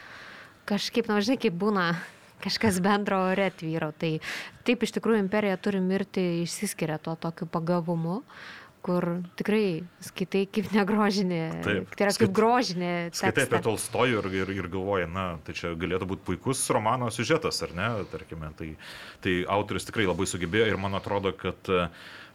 kažkaip, 0.70 1.10
na, 1.10 1.20
žinai, 1.26 1.40
kaip 1.42 1.60
būna 1.62 1.90
kažkas 2.46 2.80
bendro 2.84 3.22
ore 3.32 3.50
tvyro. 3.60 3.92
Tai 4.00 4.16
taip 4.68 4.86
iš 4.86 4.96
tikrųjų 4.98 5.26
imperija 5.26 5.60
turi 5.62 5.84
mirti, 5.84 6.26
išsiskiria 6.46 7.00
to 7.04 7.18
tokiu 7.20 7.50
pagavumu 7.50 8.24
kur 8.86 9.06
tikrai 9.40 9.82
skaitai 10.04 10.46
kaip 10.48 10.70
negrožinė, 10.76 11.42
Taip. 11.66 11.90
tai 11.96 12.06
yra 12.06 12.14
Skait- 12.16 12.28
kaip 12.28 12.36
grožinė. 12.40 12.92
Skaitai 13.12 13.30
apie 13.32 13.46
tekstą. 13.46 13.62
Tolstojų 13.70 14.22
ir, 14.22 14.30
ir, 14.42 14.54
ir 14.64 14.70
galvoji, 14.72 15.10
na, 15.12 15.26
tai 15.46 15.54
čia 15.58 15.74
galėtų 15.80 16.08
būti 16.14 16.26
puikus 16.30 16.64
romano 16.74 17.10
siužetas, 17.14 17.62
ar 17.68 17.76
ne, 17.78 17.90
tarkime. 18.12 18.54
Tai, 18.60 18.70
tai 19.26 19.36
autorius 19.48 19.86
tikrai 19.90 20.08
labai 20.10 20.26
sugebėjo 20.30 20.72
ir 20.72 20.78
man 20.82 20.96
atrodo, 21.00 21.34
kad 21.36 21.70
e, 21.70 21.88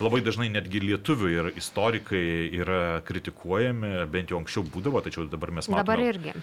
labai 0.02 0.20
dažnai 0.24 0.48
netgi 0.52 0.80
lietuvių 0.82 1.30
ir 1.30 1.48
istorikai 1.58 2.50
yra 2.56 3.00
kritikuojami, 3.06 3.92
bent 4.10 4.32
jau 4.32 4.40
anksčiau 4.40 4.64
būdavo, 4.66 5.02
tačiau 5.04 5.26
dabar 5.30 5.52
mes 5.54 5.68
matome. 5.70 5.84
Dabar 5.84 6.02
irgi. 6.02 6.34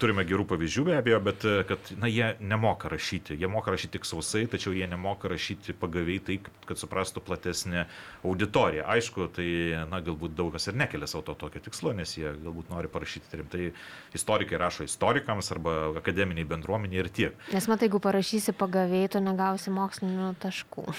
Turime 0.00 0.24
gerų 0.28 0.46
pavyzdžių 0.52 0.86
be 0.88 0.96
abejo, 0.96 1.20
bet 1.26 1.46
kad, 1.68 1.90
na, 2.00 2.10
jie 2.10 2.32
nemoka 2.40 2.90
rašyti. 2.92 3.36
Jie 3.36 3.50
moka 3.50 3.74
rašyti 3.74 3.96
tik 3.98 4.08
sausai, 4.08 4.46
tačiau 4.50 4.74
jie 4.76 4.88
nemoka 4.90 5.30
rašyti 5.32 5.76
pagaviai 5.76 6.22
taip, 6.24 6.50
kad 6.68 6.80
suprastų 6.80 7.22
platesnė 7.26 7.86
auditorija. 8.26 8.86
Aišku, 8.96 9.28
tai, 9.36 9.48
na, 9.90 10.00
galbūt 10.04 10.36
daug 10.38 10.54
kas 10.56 10.70
ir 10.70 10.78
nekelia 10.78 11.08
savo 11.10 11.26
to 11.28 11.36
tokio 11.46 11.62
tikslo, 11.68 11.92
nes 11.96 12.16
jie 12.16 12.32
galbūt 12.44 12.72
nori 12.72 12.90
parašyti 12.92 13.42
rimtai. 13.42 13.70
Istorikai 14.16 14.60
rašo 14.60 14.86
istorikams 14.86 15.52
arba 15.54 15.76
akademiniai 16.00 16.48
bendruomeniai 16.48 17.04
ir 17.04 17.12
tiek. 17.12 17.46
Nes 17.52 17.68
matai, 17.70 17.90
jeigu 17.90 18.00
parašysi 18.02 18.56
pagavėjai, 18.56 19.12
tu 19.16 19.22
negausi 19.24 19.74
mokslinių 19.74 20.32
taškų. 20.42 20.88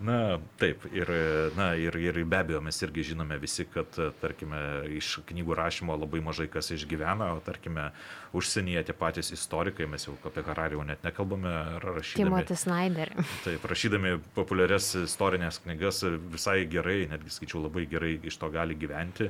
Na, 0.00 0.38
taip, 0.56 0.86
ir, 0.96 1.10
na, 1.58 1.74
ir, 1.76 1.96
ir 2.00 2.16
be 2.24 2.38
abejo 2.40 2.62
mes 2.64 2.78
irgi 2.86 3.02
žinome 3.10 3.36
visi, 3.40 3.66
kad, 3.68 3.98
tarkime, 4.22 4.60
iš 4.96 5.18
knygų 5.28 5.56
rašymo 5.58 5.92
labai 5.92 6.22
mažai 6.24 6.46
kas 6.48 6.72
išgyvena, 6.72 7.34
o 7.36 7.42
tarkime, 7.44 7.90
užsienyje 8.36 8.86
tie 8.88 8.96
patys 8.96 9.28
istorikai, 9.36 9.88
mes 9.92 10.08
jau 10.08 10.16
apie 10.24 10.44
Hararį 10.46 10.78
jau 10.78 10.88
net 10.88 11.04
nekalbame, 11.04 11.52
rašydami. 11.84 12.30
Timothy 12.30 12.56
Snyder. 12.56 13.12
Taip, 13.44 13.68
rašydami 13.68 14.16
populiarias 14.38 14.94
istorinės 15.04 15.60
knygas 15.66 16.00
visai 16.32 16.62
gerai, 16.70 17.02
netgi 17.12 17.36
skaičiau 17.36 17.66
labai 17.68 17.84
gerai 17.90 18.16
iš 18.24 18.40
to 18.40 18.48
gali 18.56 18.80
gyventi. 18.80 19.28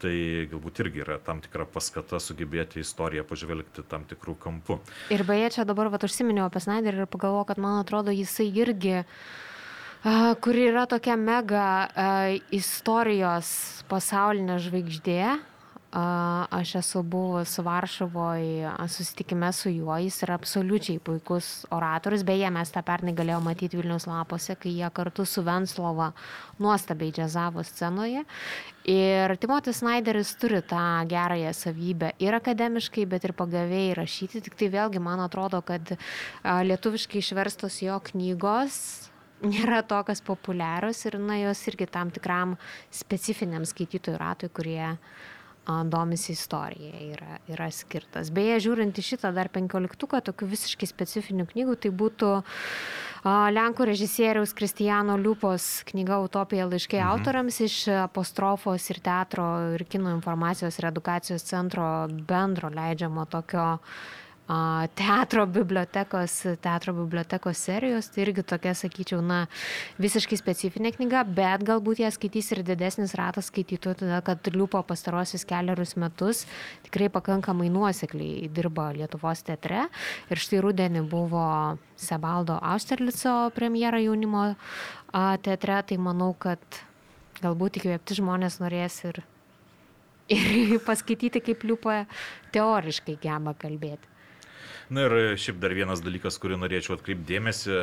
Tai 0.00 0.16
galbūt 0.48 0.78
irgi 0.80 1.02
yra 1.02 1.18
tam 1.20 1.42
tikra 1.44 1.66
paskata 1.68 2.16
sugebėti 2.24 2.80
istoriją 2.80 3.24
pažvelgti 3.28 3.84
tam 3.88 4.06
tikrų 4.08 4.36
kampų. 4.40 4.78
Ir 5.12 5.24
beje, 5.28 5.50
čia 5.58 5.66
dabar 5.68 5.90
vat, 5.92 6.04
užsiminiau 6.08 6.46
apie 6.48 6.62
Snyder 6.64 7.02
ir 7.02 7.08
pagalvojau, 7.12 7.44
kad 7.50 7.60
man 7.60 7.82
atrodo, 7.82 8.14
jisai 8.16 8.48
irgi, 8.48 9.02
a, 9.02 9.04
kuri 10.40 10.70
yra 10.70 10.86
tokia 10.88 11.12
mega 11.20 11.88
istorijos 12.56 13.84
pasaulinė 13.90 14.56
žvaigždė. 14.64 15.22
Aš 15.90 16.76
esu 16.78 17.00
buvus 17.02 17.56
Varšuvoje 17.66 18.70
susitikime 18.88 19.48
su 19.52 19.72
juo, 19.74 19.96
jis 19.98 20.20
yra 20.22 20.36
absoliučiai 20.38 21.00
puikus 21.02 21.66
oratorius, 21.74 22.22
beje, 22.22 22.46
mes 22.54 22.70
tą 22.70 22.84
pernai 22.86 23.10
galėjome 23.18 23.48
matyti 23.50 23.80
Vilnius 23.80 24.06
lapose, 24.06 24.54
kai 24.54 24.70
jie 24.70 24.86
kartu 24.94 25.26
su 25.26 25.42
Venslova 25.42 26.12
nuostabiai 26.62 27.10
džiazavo 27.18 27.66
scenoje. 27.66 28.22
Ir 28.86 29.34
Timotis 29.42 29.82
Snyderis 29.82 30.32
turi 30.38 30.62
tą 30.62 31.02
gerąją 31.10 31.50
savybę 31.58 32.14
ir 32.22 32.38
akademiškai, 32.38 33.08
bet 33.10 33.26
ir 33.26 33.34
pagaviai 33.34 33.90
rašyti. 33.98 34.46
Tik 34.46 34.56
tai 34.62 34.70
vėlgi 34.70 35.02
man 35.02 35.26
atrodo, 35.26 35.58
kad 35.60 35.96
lietuviškai 36.46 37.18
išverstos 37.18 37.82
jo 37.82 37.98
knygos 38.12 39.09
nėra 39.46 39.82
tokios 39.86 40.22
populiarios 40.24 41.04
ir 41.08 41.18
na, 41.22 41.38
jos 41.40 41.64
irgi 41.70 41.88
tam 41.90 42.12
tikram 42.14 42.56
specifiniam 42.94 43.66
skaitytojų 43.68 44.20
ratui, 44.20 44.50
kurie 44.52 44.96
domisi 45.86 46.32
istorija 46.32 47.00
yra, 47.12 47.36
yra 47.52 47.68
skirtas. 47.70 48.30
Beje, 48.34 48.56
žiūrint 48.64 48.96
į 48.98 49.04
šitą 49.06 49.30
dar 49.36 49.50
penkioliktuką, 49.52 50.22
tokių 50.26 50.48
visiškai 50.50 50.88
specifinių 50.88 51.46
knygų, 51.52 51.76
tai 51.84 51.92
būtų 51.94 52.30
a, 52.40 53.34
Lenkų 53.52 53.86
režisieriaus 53.90 54.54
Kristijano 54.56 55.18
Liupos 55.20 55.84
knyga 55.90 56.20
Utopija 56.24 56.66
laiškai 56.66 57.02
mhm. 57.02 57.10
autoriams 57.12 57.60
iš 57.66 57.76
apostrofos 58.06 58.88
ir 58.90 59.02
teatro 59.04 59.46
ir 59.76 59.84
kino 59.84 60.14
informacijos 60.16 60.80
ir 60.80 60.88
edukacijos 60.90 61.44
centro 61.46 62.08
bendro 62.08 62.72
leidžiamo 62.72 63.28
tokio 63.30 63.76
teatro 64.94 65.46
bibliotekos, 65.46 66.46
teatro 66.60 66.94
bibliotekos 66.94 67.58
serijos, 67.58 68.08
tai 68.10 68.24
irgi 68.24 68.42
tokia, 68.42 68.72
sakyčiau, 68.74 69.20
na, 69.22 69.44
visiškai 70.02 70.38
specifinė 70.40 70.90
knyga, 70.96 71.22
bet 71.24 71.62
galbūt 71.68 72.02
ją 72.02 72.10
skaitys 72.14 72.50
ir 72.56 72.62
didesnis 72.66 73.14
ratas 73.18 73.50
skaitytojų, 73.52 74.00
todėl 74.02 74.24
kad 74.26 74.50
Liupo 74.50 74.82
pastarosius 74.86 75.46
keliarius 75.46 75.94
metus 76.00 76.42
tikrai 76.88 77.10
pakankamai 77.12 77.70
nuosekliai 77.70 78.50
dirba 78.50 78.90
Lietuvos 78.96 79.44
teatre. 79.46 79.86
Ir 80.30 80.42
štai 80.42 80.62
rudenį 80.64 81.04
buvo 81.10 81.46
Sebaldo 82.00 82.58
Austerlico 82.58 83.52
premjera 83.54 84.02
jaunimo 84.02 84.54
teatre, 85.46 85.82
tai 85.86 86.00
manau, 86.02 86.32
kad 86.34 86.60
galbūt 87.40 87.78
įkvėpti 87.80 88.18
žmonės 88.18 88.58
norės 88.58 88.98
ir, 89.06 89.22
ir 90.32 90.78
paskaityti, 90.88 91.44
kaip 91.44 91.68
Liupo 91.68 92.00
teoriškai 92.50 93.20
geba 93.22 93.54
kalbėti. 93.54 94.09
Na 94.90 95.06
ir 95.06 95.38
šiaip 95.38 95.60
dar 95.62 95.74
vienas 95.76 96.02
dalykas, 96.02 96.38
kurį 96.42 96.58
norėčiau 96.58 96.96
atkreipdėmėsi, 96.96 97.74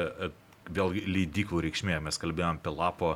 vėl 0.76 0.96
leidyklų 1.08 1.62
reikšmė. 1.68 2.00
Mes 2.04 2.20
kalbėjom 2.20 2.60
apie 2.60 2.74
lapo 2.74 3.14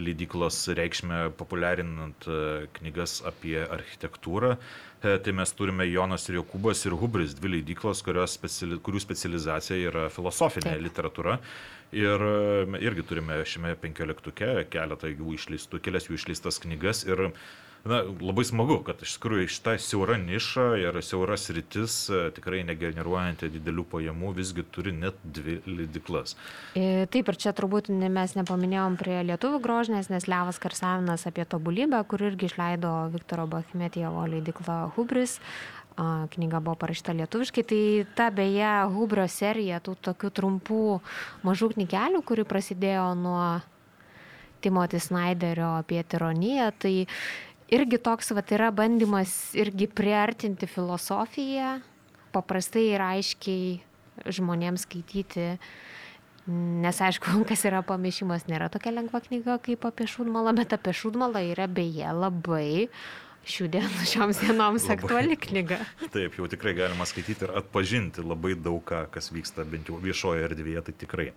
leidyklos 0.00 0.58
reikšmę 0.76 1.32
populiarinant 1.38 2.26
e, 2.28 2.66
knygas 2.78 3.20
apie 3.26 3.58
architektūrą. 3.64 4.54
E, 5.02 5.16
Tai 5.24 5.34
mes 5.36 5.52
turime 5.56 5.86
Jonas 5.88 6.28
ir 6.28 6.38
Jokūbas 6.38 6.84
ir 6.86 6.96
Hubris, 7.00 7.34
dvi 7.38 7.56
leidyklos, 7.56 8.04
speciali, 8.30 8.78
kurių 8.78 9.02
specializacija 9.02 9.90
yra 9.90 10.08
filosofinė 10.12 10.76
Taip. 10.76 10.84
literatūra. 10.86 11.38
Ir 11.96 12.26
e, 12.28 12.82
irgi 12.86 13.06
turime 13.08 13.40
šiame 13.44 13.74
penkioliktuke 13.82 14.68
keletą 14.70 15.10
jų 15.10 15.34
išleistų, 15.38 15.82
kelias 15.82 16.06
jų 16.08 16.20
išleistas 16.20 16.62
knygas. 16.62 17.04
Ir 17.08 17.30
na, 17.84 18.02
labai 18.20 18.44
smagu, 18.44 18.76
kad 18.84 19.00
iš 19.04 19.14
tikrųjų 19.16 19.48
šitą 19.54 19.74
siaurą 19.80 20.18
nišą 20.20 20.66
ir 20.82 20.98
siauras 21.04 21.48
rytis, 21.54 21.96
e, 22.12 22.20
tikrai 22.36 22.60
negeneruojanti 22.68 23.50
didelių 23.54 23.86
pajamų, 23.92 24.34
visgi 24.36 24.64
turi 24.74 24.92
net 24.96 25.18
dvi 25.24 25.60
leidiklas. 25.68 26.36
E, 26.76 27.06
Taip, 27.10 27.32
ir 27.32 27.40
čia 27.40 27.54
turbūt 27.56 27.88
mes 27.90 28.36
nepaminėjom 28.36 29.00
prie 29.00 29.18
lietuvių 29.32 29.62
grožinės, 29.64 30.12
nes 30.12 30.28
Levas 30.30 30.60
Karsavinas 30.62 31.26
apie 31.30 31.48
tobulybę, 31.48 32.02
kur 32.10 32.22
irgi 32.28 32.50
išleido 32.50 32.94
Viktoro 33.14 33.48
Bachmetievo 33.50 34.26
leidikla 34.28 34.82
Hubris. 34.96 35.40
Knyga 36.00 36.62
buvo 36.64 36.78
parašyta 36.80 37.12
lietuviškai, 37.12 37.62
tai 37.66 37.80
ta 38.16 38.30
beje 38.32 38.68
Hubrio 38.94 39.26
serija 39.28 39.82
tų 39.84 39.98
tokių 40.00 40.30
trumpų 40.32 40.84
mažų 41.44 41.74
knygelių, 41.74 42.22
kuri 42.24 42.46
prasidėjo 42.48 43.10
nuo 43.20 43.42
Timothy 44.60 45.00
Snyderio 45.00 45.74
apie 45.80 46.00
tironiją, 46.04 46.70
tai 46.78 46.94
irgi 47.74 48.00
toks 48.02 48.32
vat, 48.36 48.50
yra 48.54 48.70
bandymas 48.74 49.54
irgi 49.58 49.88
priartinti 49.90 50.68
filosofiją, 50.70 51.78
paprastai 52.34 52.90
ir 52.94 53.04
aiškiai 53.04 53.78
žmonėms 54.30 54.86
skaityti. 54.88 55.54
Nes 56.50 57.00
aišku, 57.04 57.40
kas 57.50 57.64
yra 57.68 57.82
pamišimas, 57.86 58.48
nėra 58.50 58.70
tokia 58.72 58.94
lengva 58.96 59.22
knyga 59.24 59.60
kaip 59.62 59.86
apie 59.88 60.08
šūdmalą, 60.10 60.54
bet 60.58 60.76
apie 60.76 60.94
šūdmalą 60.96 61.44
yra 61.52 61.68
beje 61.70 62.14
labai 62.16 62.88
šių 63.50 63.68
dienų 63.72 64.06
šioms 64.12 64.40
dienoms 64.42 64.86
Labai. 64.86 64.96
aktuali 64.98 65.36
knyga. 65.40 65.80
Taip, 66.14 66.36
jau 66.38 66.48
tikrai 66.50 66.74
galima 66.78 67.06
skaityti 67.08 67.46
ir 67.46 67.54
atpažinti 67.60 68.24
labai 68.24 68.56
daug 68.58 68.82
ką, 68.86 69.06
kas 69.14 69.30
vyksta 69.34 69.64
bent 69.68 69.88
jau 69.88 70.00
viešoje 70.00 70.44
erdvėje, 70.48 70.84
tai 70.88 70.96
tikrai. 71.04 71.28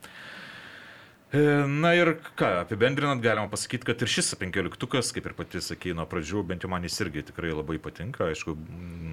E, 1.34 1.66
Na 1.66 1.96
ir 1.98 2.12
ką, 2.38 2.46
apibendrinant, 2.62 3.22
galima 3.24 3.50
pasakyti, 3.50 3.88
kad 3.90 4.02
ir 4.06 4.10
šis 4.12 4.36
penkioliktukas, 4.38 5.10
kaip 5.16 5.26
ir 5.26 5.34
pati 5.34 5.64
sakė 5.66 5.96
nuo 5.98 6.06
pradžių, 6.06 6.44
bent 6.46 6.62
jau 6.62 6.70
man 6.70 6.86
jis 6.86 7.00
irgi 7.02 7.24
tikrai 7.32 7.50
labai 7.50 7.80
patinka. 7.82 8.28
Aišku, 8.30 8.54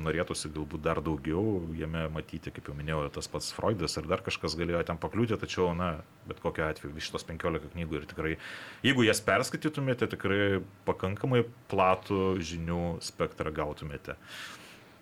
norėtųsi 0.04 0.50
galbūt 0.52 0.84
dar 0.84 1.00
daugiau 1.00 1.62
jame 1.78 2.04
matyti, 2.12 2.52
kaip 2.52 2.68
jau 2.68 2.76
minėjau, 2.76 3.06
tas 3.16 3.30
pats 3.32 3.48
Freudas 3.56 3.96
ar 3.96 4.10
dar 4.12 4.20
kažkas 4.26 4.58
galėjo 4.60 4.84
ten 4.90 5.00
pakliūti, 5.00 5.40
tačiau, 5.40 5.72
na, 5.72 5.94
bet 6.28 6.44
kokiu 6.44 6.68
atveju, 6.68 6.92
iš 7.00 7.08
tos 7.16 7.24
penkiolika 7.24 7.72
knygų 7.72 8.02
ir 8.02 8.08
tikrai, 8.12 8.36
jeigu 8.84 9.08
jas 9.08 9.24
perskaitytumėte, 9.24 10.12
tikrai 10.12 10.60
pakankamai 10.84 11.46
platų 11.72 12.34
žinių 12.52 12.98
spektrą 13.00 13.48
gautumėte. 13.62 14.20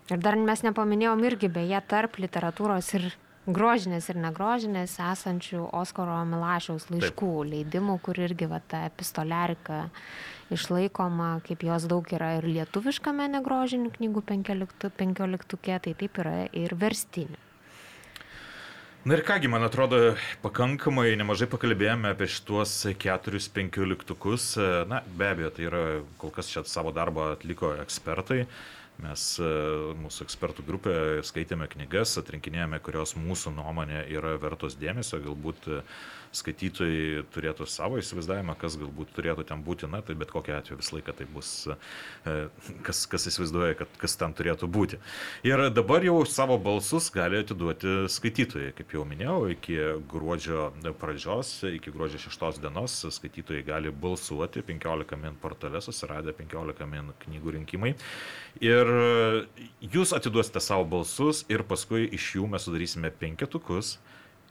Ir 0.08 0.22
dar 0.22 0.38
mes 0.38 0.62
nepaminėjom 0.62 1.26
irgi 1.32 1.50
beje 1.50 1.82
tarp 1.90 2.22
literatūros 2.22 2.94
ir 2.94 3.10
grožinės 3.48 4.10
ir 4.12 4.20
negrožinės 4.20 4.98
esančių 5.00 5.68
Oskaro 5.76 6.18
Milašiaus 6.28 6.88
laiškų 6.92 7.30
Taip. 7.32 7.50
leidimų, 7.52 7.98
kur 8.04 8.20
irgi 8.20 8.48
va, 8.50 8.60
ta 8.60 8.84
epistolerika 8.88 9.88
išlaikoma, 10.52 11.40
kaip 11.48 11.64
jos 11.66 11.88
daug 11.88 12.06
yra 12.12 12.36
ir 12.38 12.48
lietuviškame 12.48 13.28
negrožinių 13.34 13.92
knygų 13.96 14.24
penkioliktu- 14.30 14.92
penkioliktuke, 14.96 15.80
tai 15.80 15.94
taip 15.94 16.18
yra 16.24 16.48
ir 16.52 16.74
verstinių. 16.76 17.44
Na 19.08 19.14
ir 19.14 19.22
kągi, 19.24 19.48
man 19.48 19.62
atrodo, 19.62 20.16
pakankamai 20.42 21.14
nemažai 21.16 21.46
pakalbėjome 21.48 22.10
apie 22.12 22.26
šituos 22.28 22.72
keturis 22.98 23.46
penkioliktukus. 23.48 24.56
Na, 24.90 25.00
be 25.16 25.30
abejo, 25.30 25.50
tai 25.54 25.68
yra 25.68 25.82
kol 26.18 26.32
kas 26.34 26.50
čia 26.50 26.64
savo 26.68 26.92
darbą 26.92 27.30
atliko 27.36 27.70
ekspertai. 27.78 28.42
Mes 28.98 29.24
mūsų 30.02 30.24
ekspertų 30.26 30.64
grupė 30.66 30.94
skaitėme 31.26 31.68
knygas, 31.70 32.16
atrinkinėjome, 32.18 32.80
kurios 32.82 33.14
mūsų 33.14 33.52
nuomonė 33.54 34.02
yra 34.10 34.34
vertos 34.42 34.74
dėmesio, 34.80 35.20
galbūt 35.22 35.68
skaitytojai 36.34 37.22
turėtų 37.32 37.66
savo 37.68 37.98
įsivaizdavimą, 38.00 38.56
kas 38.60 38.76
galbūt 38.80 39.12
turėtų 39.16 39.44
ten 39.48 39.62
būti, 39.64 39.88
na, 39.90 40.00
tai 40.04 40.16
bet 40.18 40.32
kokia 40.32 40.58
atveju 40.58 40.80
visą 40.80 40.98
laiką 40.98 41.14
tai 41.16 41.26
bus, 41.32 41.52
e, 41.68 42.36
kas, 42.86 43.04
kas 43.10 43.28
įsivaizduoja, 43.30 43.78
kad 43.80 43.98
kas 44.00 44.16
ten 44.20 44.34
turėtų 44.36 44.68
būti. 44.72 45.00
Ir 45.48 45.68
dabar 45.74 46.04
jau 46.04 46.18
savo 46.28 46.58
balsus 46.60 47.08
gali 47.14 47.40
atiduoti 47.42 48.08
skaitytojai, 48.12 48.74
kaip 48.78 48.94
jau 48.96 49.06
minėjau, 49.08 49.38
iki 49.54 49.78
gruodžio 50.10 50.68
pradžios, 51.00 51.54
iki 51.70 51.92
gruodžio 51.94 52.20
6 52.26 52.60
dienos 52.62 53.00
skaitytojai 53.18 53.64
gali 53.66 53.92
balsuoti 53.92 54.64
15 54.66 55.16
min 55.22 55.38
portale, 55.40 55.80
susiradę 55.84 56.36
15 56.36 56.88
min 56.90 57.12
knygų 57.24 57.56
rinkimai. 57.58 57.94
Ir 58.64 58.87
jūs 58.88 60.12
atiduosite 60.16 60.60
savo 60.62 60.84
balsus 60.88 61.44
ir 61.50 61.64
paskui 61.66 62.06
iš 62.14 62.34
jų 62.36 62.46
mes 62.52 62.64
sudarysime 62.66 63.10
penketukus 63.10 63.96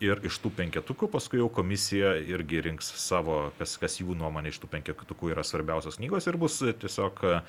ir 0.03 0.21
iš 0.27 0.37
tų 0.43 0.51
penketukų 0.57 1.09
paskui 1.13 1.41
jau 1.41 1.47
komisija 1.53 2.15
irgi 2.21 2.61
rinks 2.67 2.89
savo, 3.01 3.47
kas, 3.57 3.77
kas 3.81 3.97
jų 4.01 4.17
nuomonė 4.17 4.53
iš 4.53 4.61
tų 4.61 4.69
penketukų 4.75 5.33
yra 5.33 5.45
svarbiausios 5.47 5.97
knygos 5.99 6.29
ir 6.29 6.37
bus 6.37 6.59
tiesiog 6.61 7.23
e, 7.25 7.39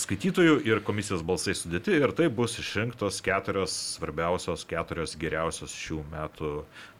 skaitytojų 0.00 0.56
ir 0.68 0.82
komisijos 0.86 1.24
balsai 1.26 1.54
sudėti 1.58 1.98
ir 1.98 2.14
tai 2.16 2.30
bus 2.32 2.56
išrinktos 2.62 3.20
keturios 3.24 3.76
svarbiausios, 3.98 4.64
keturios 4.68 5.16
geriausios 5.20 5.76
šių 5.76 6.02
metų, 6.14 6.52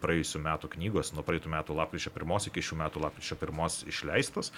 praėjusių 0.05 0.45
metų 0.45 0.73
knygos, 0.77 1.15
nuo 1.16 1.24
praeitų 1.27 1.53
metų 1.57 1.81
lapkričio 1.81 2.12
pirmos 2.15 2.51
iki 2.51 2.65
šių 2.65 2.83
metų 2.85 3.05
lapkričio 3.07 3.41
pirmos 3.41 3.83
išleistos 3.89 4.53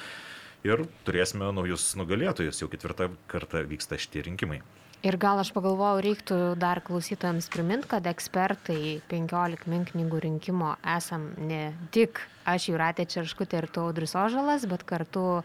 ir 0.66 0.86
turėsime 1.06 1.50
naujus 1.54 1.92
nugalėtojus, 1.98 2.62
jau 2.62 2.70
ketvirtą 2.72 3.10
kartą 3.30 3.64
vyksta 3.68 3.98
šitie 4.00 4.26
rinkimai. 4.28 4.62
Ir 5.02 5.16
gal 5.18 5.40
aš 5.42 5.48
pagalvojau, 5.50 5.98
reiktų 6.04 6.36
dar 6.62 6.78
klausytojams 6.86 7.48
priminti, 7.50 7.88
kad 7.90 8.06
ekspertai 8.06 9.00
15 9.10 9.66
min 9.66 9.82
knygų 9.88 10.20
rinkimo 10.28 10.76
esam 10.86 11.32
ne 11.42 11.72
tik 11.90 12.20
aš 12.46 12.68
Juratė 12.70 13.08
Čerškutė 13.10 13.58
ir 13.58 13.66
tu 13.74 13.82
Audris 13.82 14.14
Ožalas, 14.14 14.62
bet 14.70 14.84
kartu 14.86 15.42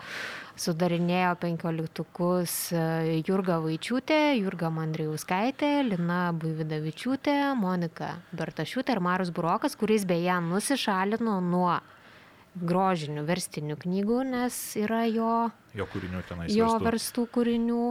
sudarinėjo 0.61 1.33
15-tukus 1.41 2.53
e, 2.77 3.17
Jurga 3.25 3.57
Vaičiūtė, 3.65 4.19
Jurga 4.37 4.69
Mandrijauskaitė, 4.77 5.71
Lina 5.89 6.21
Buividavičiūtė, 6.37 7.37
Monika 7.57 8.13
Bertašiūtė 8.37 8.93
ir 8.93 9.05
Marius 9.09 9.33
Burokas, 9.33 9.73
kuris 9.77 10.05
beje 10.05 10.37
nusišalino 10.51 11.39
nuo 11.41 11.79
grožinių 12.61 13.25
verstinių 13.27 13.77
knygų, 13.83 14.21
nes 14.31 14.55
yra 14.79 15.03
jo, 15.09 15.33
jo 15.77 15.87
kūrinių 15.91 16.23
tenais. 16.29 16.53
Jo 16.55 16.71
verstų, 16.75 16.87
verstų 16.89 17.27
kūrinių. 17.37 17.83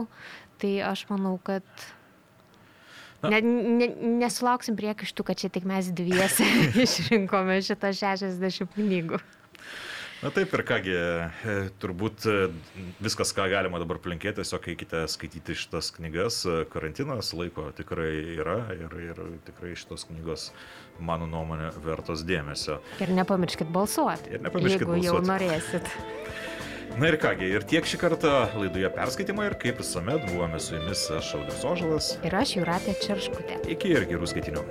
Tai 0.57 0.73
aš 0.89 1.03
manau, 1.11 1.35
kad 1.45 1.63
ne, 3.25 3.41
ne, 3.41 3.87
nesulauksim 4.23 4.77
priekaištų, 4.79 5.25
kad 5.27 5.41
čia 5.41 5.51
tik 5.53 5.67
mes 5.69 5.91
dviese 5.93 6.47
išrinkome 6.85 7.59
šitą 7.65 7.93
60 7.95 8.73
knygų. 8.77 9.21
Na 10.17 10.31
taip 10.33 10.53
ir 10.57 10.63
kągi, 10.65 10.93
e, 10.97 11.55
turbūt 11.77 12.25
e, 12.25 12.35
viskas, 13.05 13.29
ką 13.37 13.45
galima 13.51 13.77
dabar 13.77 13.99
plinkėti, 14.01 14.39
tiesiog 14.39 14.65
eikite 14.73 15.03
skaityti 15.13 15.53
šitas 15.61 15.91
knygas. 15.93 16.39
E, 16.49 16.55
karantinas 16.73 17.29
laiko 17.37 17.67
tikrai 17.77 18.09
yra 18.39 18.57
ir, 18.73 18.95
ir 19.11 19.21
tikrai 19.45 19.75
šitos 19.77 20.07
knygos, 20.09 20.47
mano 20.97 21.29
nuomonė, 21.29 21.69
vertos 21.85 22.25
dėmesio. 22.25 22.79
Ir 23.03 23.13
nepamirškit 23.13 23.69
balsuoti. 23.69 24.33
Ir 24.33 24.45
nepamirškit 24.47 24.87
jeigu 24.87 24.95
balsuoti. 24.95 25.05
jau 25.05 25.21
norėsit. 25.29 25.93
Na 26.97 27.11
ir 27.11 27.19
kągi, 27.21 27.53
ir 27.53 27.69
tiek 27.69 27.85
šį 27.85 28.01
kartą 28.01 28.33
laidoje 28.57 28.89
perskaitimą 28.97 29.51
ir 29.51 29.57
kaip 29.61 29.83
visuomet 29.83 30.25
buvome 30.31 30.57
su 30.57 30.79
jumis 30.79 31.05
aš 31.13 31.35
Audris 31.37 31.61
Ožalas. 31.61 32.09
Ir 32.25 32.41
aš 32.41 32.57
Juratė 32.57 32.97
Čerškutė. 33.05 33.61
Iki 33.77 33.93
ir 33.99 34.09
gerų 34.09 34.33
skaitinių. 34.33 34.65